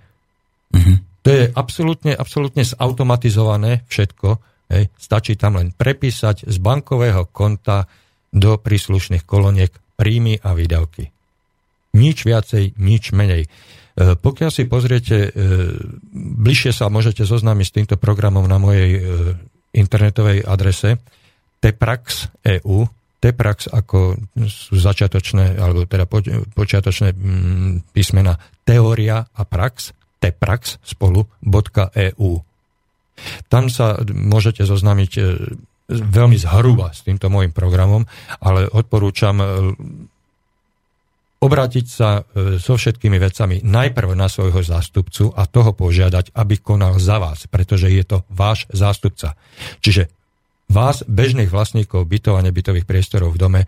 [1.24, 4.28] To je absolútne, absolútne zautomatizované všetko.
[4.74, 4.90] Hej.
[4.98, 7.86] Stačí tam len prepísať z bankového konta
[8.34, 11.08] do príslušných koloniek príjmy a výdavky.
[11.94, 13.46] Nič viacej, nič menej.
[13.46, 13.48] E,
[14.18, 15.38] Pokiaľ si pozriete, e,
[16.42, 18.98] bližšie sa môžete zoznámiť s týmto programom na mojej
[19.74, 20.98] internetovej adrese
[21.62, 23.03] teprax.eu.
[23.24, 28.36] Teprax ako sú začiatočné, alebo teda poč- počiatočné mm, písmena
[28.68, 32.30] teória a prax, teprax spolu .eu.
[33.48, 35.22] Tam sa môžete zoznámiť e,
[35.88, 38.04] veľmi zhruba s týmto môjim programom,
[38.44, 39.46] ale odporúčam e,
[41.44, 46.96] obrátiť sa e, so všetkými vecami najprv na svojho zástupcu a toho požiadať, aby konal
[46.96, 49.36] za vás, pretože je to váš zástupca.
[49.84, 50.08] Čiže
[50.70, 53.62] vás, bežných vlastníkov bytov a nebytových priestorov v dome,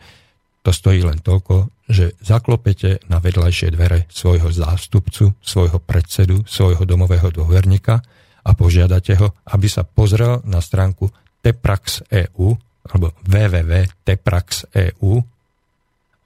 [0.67, 7.31] to stojí len toľko, že zaklopete na vedľajšie dvere svojho zástupcu, svojho predsedu, svojho domového
[7.31, 8.03] dôverníka
[8.43, 11.07] a požiadate ho, aby sa pozrel na stránku
[11.39, 15.13] teprax.eu alebo www.teprax.eu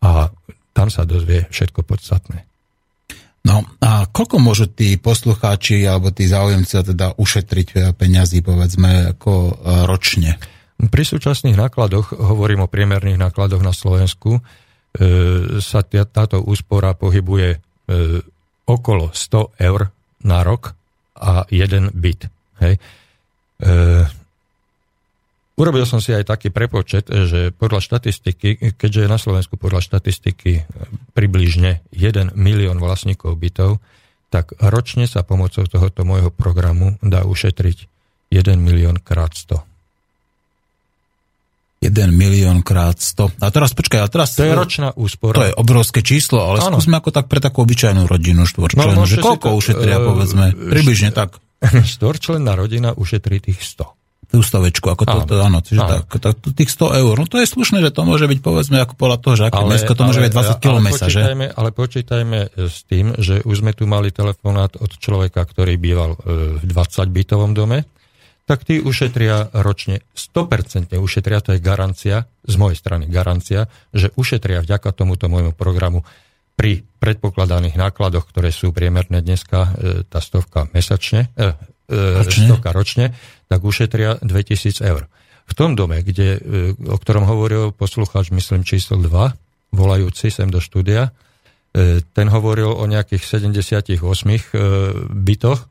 [0.00, 0.10] a
[0.72, 2.48] tam sa dozvie všetko podstatné.
[3.40, 9.32] No a koľko môžu tí poslucháči alebo tí záujemci teda ušetriť eh, peňazí, povedzme, ako
[9.32, 9.52] eh,
[9.88, 10.36] ročne?
[10.90, 14.40] Pri súčasných nákladoch, hovorím o priemerných nákladoch na Slovensku, e,
[15.62, 17.58] sa táto úspora pohybuje e,
[18.66, 19.94] okolo 100 eur
[20.26, 20.74] na rok
[21.14, 22.26] a jeden byt.
[22.58, 22.74] Hej.
[22.76, 23.70] E,
[25.54, 30.66] urobil som si aj taký prepočet, že podľa štatistiky, keďže je na Slovensku podľa štatistiky
[31.14, 33.78] približne 1 milión vlastníkov bytov,
[34.30, 37.78] tak ročne sa pomocou tohoto môjho programu dá ušetriť
[38.34, 39.69] 1 milión krát 100.
[41.80, 43.40] 1 milión krát 100.
[43.40, 44.36] A teraz počkaj, a teraz...
[44.36, 45.32] To je ročná úspora.
[45.40, 46.76] To je obrovské číslo, ale Áno.
[46.76, 50.44] skúsme ako tak pre takú obyčajnú rodinu štvorčlenú, No, že koľko to, ušetria, e, povedzme,
[50.52, 51.40] približne tak.
[51.96, 53.96] Štvorčlenná rodina ušetrí tých 100.
[54.28, 55.26] Tú stovečku, ako to, Áno.
[55.26, 55.90] to áno, čiže Áno.
[56.04, 58.94] tak, tak, tých 100 eur, no to je slušné, že to môže byť, povedzme, ako
[58.94, 61.22] podľa toho, že aké mesko, to môže byť 20 km že?
[61.56, 66.60] ale počítajme s tým, že už sme tu mali telefonát od človeka, ktorý býval e,
[66.60, 67.88] v 20-bytovom dome,
[68.50, 74.66] tak tí ušetria ročne 100% ušetria, to je garancia, z mojej strany garancia, že ušetria
[74.66, 76.02] vďaka tomuto môjmu programu
[76.58, 79.70] pri predpokladaných nákladoch, ktoré sú priemerné dneska, e,
[80.02, 81.54] tá stovka mesačne, e,
[81.86, 82.50] e, Ročne?
[82.50, 83.14] stovka ročne,
[83.46, 85.06] tak ušetria 2000 eur.
[85.46, 86.38] V tom dome, kde,
[86.90, 91.10] o ktorom hovoril poslucháč, myslím číslo 2, volajúci sem do štúdia,
[92.14, 94.38] ten hovoril o nejakých 78 e,
[95.10, 95.70] bytoch,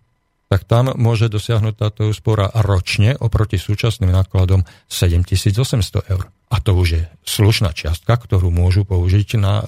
[0.50, 6.34] tak tam môže dosiahnuť táto úspora ročne oproti súčasným nákladom 7800 eur.
[6.50, 9.66] A to už je slušná čiastka, ktorú môžu použiť na e,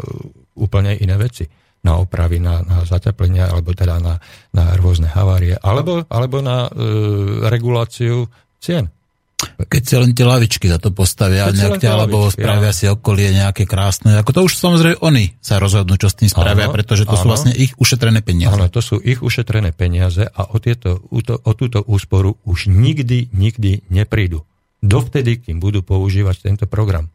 [0.58, 1.46] úplne iné veci.
[1.86, 4.18] Na opravy, na, na zateplenie, alebo teda na,
[4.54, 6.70] na rôzne havárie, alebo, alebo na e,
[7.46, 8.90] reguláciu cien.
[9.62, 12.78] Keď si len tie lavičky za to postavia Keď nejak, tie alebo lavičky, spravia áno.
[12.78, 16.68] si okolie nejaké krásne, ako to už samozrejme oni sa rozhodnú, čo s tým spravia,
[16.68, 17.32] Áno, pretože to sú áno.
[17.32, 18.54] vlastne ich ušetrené peniaze.
[18.54, 22.68] Áno, to sú ich ušetrené peniaze a o, tieto, o, to, o túto úsporu už
[22.68, 24.46] nikdy, nikdy neprídu.
[24.80, 27.10] Dovtedy, kým budú používať tento program.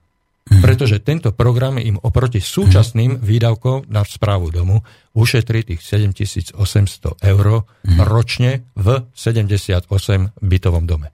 [0.46, 0.62] Mhm.
[0.62, 4.78] Pretože tento program im oproti súčasným výdavkom na správu domu
[5.12, 7.98] ušetrí tých 7800 eur Mhm.
[8.00, 11.10] ročne v 78 bytovom dome.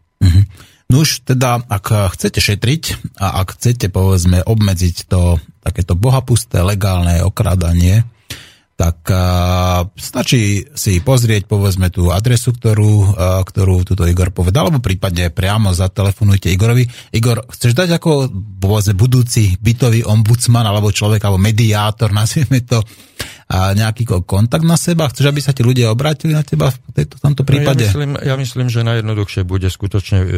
[0.92, 7.24] No už teda, ak chcete šetriť a ak chcete, povedzme, obmedziť to takéto bohapusté legálne
[7.24, 8.04] okrádanie,
[8.76, 8.98] tak
[9.94, 15.70] stačí si pozrieť, povedzme, tú adresu, ktorú, a, ktorú tuto Igor povedal, alebo prípadne priamo
[15.70, 16.84] zatelefonujte Igorovi.
[17.14, 18.28] Igor, chceš dať ako,
[18.58, 22.82] povedzme, budúci bytový ombudsman, alebo človek, alebo mediátor, nazvieme to,
[23.48, 25.10] a nejaký ko- kontakt na seba?
[25.10, 27.84] Chceš, aby sa ti ľudia obrátili na teba v tejto, tomto prípade?
[27.84, 30.28] No, ja, myslím, ja myslím, že najjednoduchšie bude skutočne e,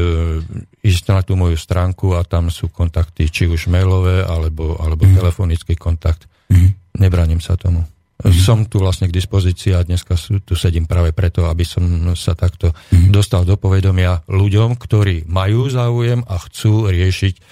[0.81, 5.21] ísť na tú moju stránku a tam sú kontakty, či už mailové, alebo, alebo mm.
[5.21, 6.25] telefonický kontakt.
[6.49, 6.73] Mm.
[6.97, 7.85] Nebraním sa tomu.
[8.25, 8.33] Mm.
[8.33, 10.17] Som tu vlastne k dispozícii a dneska
[10.49, 11.85] tu sedím práve preto, aby som
[12.17, 13.13] sa takto mm.
[13.13, 17.43] dostal do povedomia ľuďom, ktorí majú záujem a chcú riešiť e,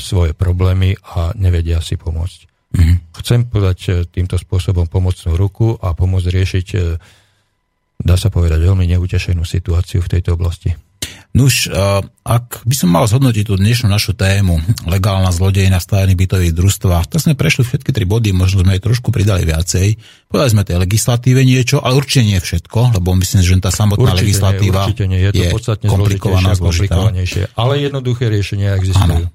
[0.00, 2.47] svoje problémy a nevedia si pomôcť.
[2.76, 3.00] Mm.
[3.16, 6.78] Chcem podať e, týmto spôsobom pomocnú ruku a pomôcť riešiť, e,
[8.04, 10.76] dá sa povedať, veľmi neutešenú situáciu v tejto oblasti.
[11.36, 16.56] Nuž, uh, ak by som mal zhodnotiť tú dnešnú našu tému, legálna zlodejina v bytových
[16.56, 20.00] družstvách, tak sme prešli všetky tri body, možno sme aj trošku pridali viacej.
[20.24, 24.24] Povedali sme tej legislatíve niečo, ale určite nie všetko, lebo myslím, že tá samotná Určite
[24.24, 25.18] legislatíva nie, určite nie.
[25.20, 27.42] Je to je podstatne komplikovaná, zložitejšie komplikovanejšie.
[27.60, 29.28] Ale jednoduché riešenia existujú.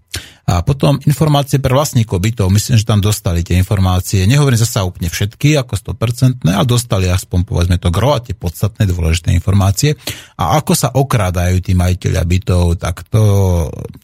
[0.43, 4.27] A potom informácie pre vlastníkov bytov, myslím, že tam dostali tie informácie.
[4.27, 8.83] Nehovorím zasa úplne všetky, ako 100%, ale dostali aspoň povedzme to gro a tie podstatné
[8.83, 9.95] dôležité informácie.
[10.35, 13.23] A ako sa okrádajú tí majiteľia bytov, tak to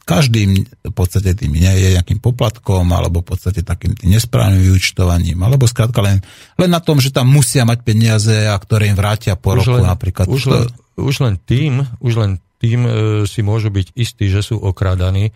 [0.07, 5.43] každým v podstate tým nie je nejakým poplatkom, alebo v podstate takým tým nesprávnym vyučtovaním,
[5.43, 6.23] alebo skrátka len,
[6.55, 10.31] len na tom, že tam musia mať peniaze a ktoré im vrátia po roku napríklad.
[10.31, 10.63] Už To- len,
[10.95, 12.91] už len tým, už len tým e,
[13.27, 15.33] si môžu byť istí, že sú okrádaní, e,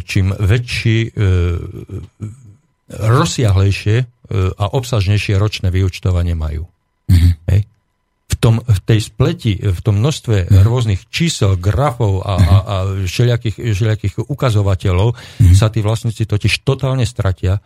[0.00, 1.20] čím väčší, e,
[2.88, 4.04] rozsiahlejšie e,
[4.52, 6.66] a obsažnejšie ročné vyučtovanie majú.
[7.10, 7.30] Mhm.
[7.50, 7.62] Hej.
[8.26, 10.66] V, tom, v tej spleti, v tom množstve Mhm.
[10.66, 12.74] rôznych čísel, grafov a, a, a
[13.06, 15.54] všelijakých, všelijakých ukazovateľov Mhm.
[15.54, 17.62] sa tí vlastníci totiž totálne stratia.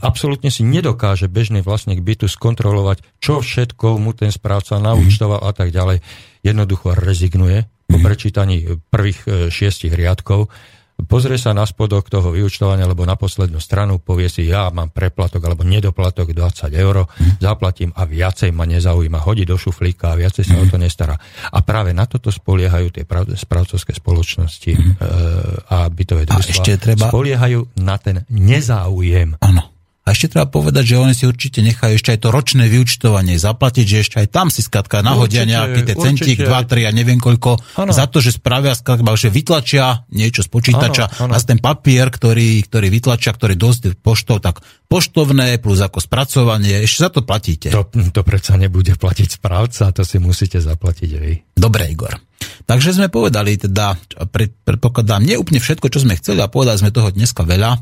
[0.00, 5.70] Absolútne si nedokáže bežný vlastník bytu skontrolovať, čo všetko mu ten správca naúčtoval a tak
[5.70, 6.00] ďalej.
[6.44, 10.48] Jednoducho rezignuje po prečítaní prvých e, šiestich riadkov,
[11.04, 15.42] pozrie sa na spodok toho vyučtovania alebo na poslednú stranu, povie si, ja mám preplatok
[15.42, 17.04] alebo nedoplatok 20 eur,
[17.38, 21.18] zaplatím a viacej ma nezaujíma, hodí do šuflíka a viacej sa o to nestará.
[21.50, 23.02] A práve na toto spoliehajú tie
[23.34, 24.78] správcovské spoločnosti e,
[25.68, 26.52] a bytové A družstva.
[26.54, 29.34] ešte treba- Spoliehajú na ten nezáujem.
[29.42, 29.73] Áno.
[30.04, 33.84] A ešte treba povedať, že oni si určite nechajú ešte aj to ročné vyučtovanie zaplatiť,
[33.88, 36.52] že ešte aj tam si skrátka nahodia Určite, nejaký ten centík, určite.
[36.52, 37.50] 2, 3 a neviem koľko,
[37.80, 37.88] Áno.
[37.88, 41.32] za to, že spravia skrátka, že vytlačia niečo z počítača Áno, áno.
[41.32, 44.60] a z ten papier, ktorý, ktorý vytlačia, ktorý dosť poštov, tak
[44.92, 47.72] poštovné plus ako spracovanie, ešte za to platíte.
[47.72, 51.32] To, to predsa nebude platiť správca, to si musíte zaplatiť vy.
[51.56, 52.12] Dobre, Igor.
[52.64, 53.98] Takže sme povedali teda,
[54.32, 57.76] pred, predpokladám, nie úplne všetko, čo sme chceli a povedali sme toho dneska veľa.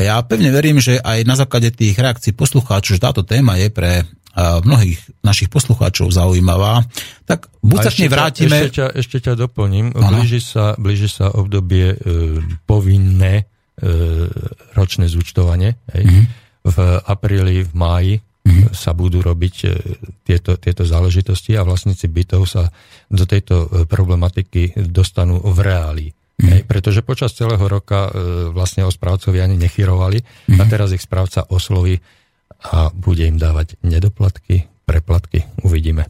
[0.00, 4.06] Ja pevne verím, že aj na základe tých reakcií poslucháčov, že táto téma je pre
[4.38, 6.86] mnohých našich poslucháčov zaujímavá,
[7.26, 8.56] tak buď sa k nej vrátime...
[8.62, 9.90] Ešte ťa, ešte ťa doplním.
[9.90, 11.96] Blíži sa, blíži sa obdobie e,
[12.62, 13.44] povinné e,
[14.78, 15.82] ročné zúčtovanie.
[15.90, 16.04] Hej.
[16.06, 16.22] Mhm.
[16.60, 18.72] V apríli, v máji mm-hmm.
[18.72, 19.68] sa budú robiť e,
[20.22, 22.68] tieto, tieto záležitosti a vlastníci bytov sa
[23.06, 26.06] do tejto e, problematiky dostanú v reáli.
[26.40, 26.48] Mhm.
[26.48, 28.10] Hej, pretože počas celého roka e,
[28.48, 30.56] vlastne o správcovi ani nechyrovali Mhm.
[30.56, 32.00] a teraz ich správca osloví
[32.60, 35.44] a bude im dávať nedoplatky, preplatky.
[35.60, 36.08] Uvidíme.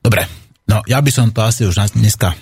[0.00, 0.24] Dobre,
[0.64, 2.32] no ja by som to asi už dneska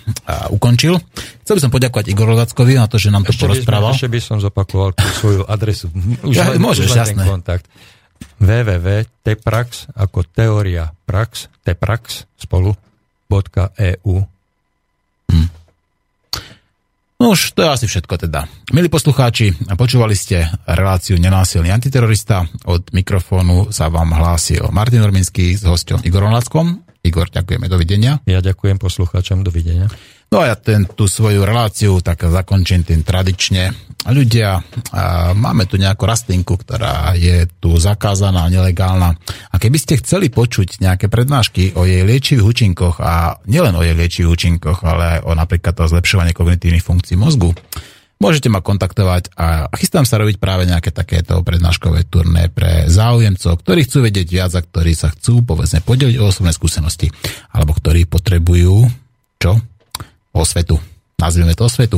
[0.47, 0.95] ukončil.
[1.41, 3.91] Chcel by som poďakovať Igor Lackovi na to, že nám to Ešte by, sme, porozprával.
[3.91, 5.89] ešte by som zopakoval tú svoju adresu.
[6.23, 7.23] Už Ja, len, môžeš, už jasné.
[7.25, 7.65] kontakt.
[8.39, 12.75] www.teprax ako teória prax, teprax spolu
[13.31, 14.15] .eu.
[17.15, 18.45] No už to je asi všetko teda.
[18.69, 22.45] Milí poslucháči, počúvali ste reláciu Nenásilný antiterorista.
[22.69, 26.84] Od mikrofónu sa vám hlásil Martin Orminský s hosťom Igorom Lackom.
[27.05, 28.17] Igor, ďakujeme, dovidenia.
[28.25, 29.85] Ja ďakujem poslucháčom, dovidenia.
[30.33, 33.69] No a ja ten, tú svoju reláciu tak zakončím tým tradične.
[34.09, 34.57] Ľudia,
[34.93, 39.17] a máme tu nejakú rastlinku, ktorá je tu zakázaná, nelegálna.
[39.53, 43.93] A keby ste chceli počuť nejaké prednášky o jej liečivých účinkoch a nielen o jej
[43.93, 47.53] liečivých účinkoch, ale o napríklad o zlepšovaní kognitívnych funkcií mozgu,
[48.19, 53.85] môžete ma kontaktovať a chystám sa robiť práve nejaké takéto prednáškové turné pre záujemcov, ktorí
[53.85, 57.11] chcú vedieť viac a ktorí sa chcú povedzme podeliť o osobné skúsenosti,
[57.51, 58.87] alebo ktorí potrebujú
[59.39, 59.59] čo?
[60.35, 60.75] osvetu.
[61.15, 61.95] Nazvime to osvetu,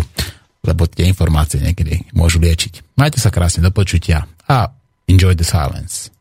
[0.62, 2.94] lebo tie informácie niekedy môžu liečiť.
[2.94, 4.70] Majte sa krásne do počutia a
[5.10, 6.14] enjoy the silence.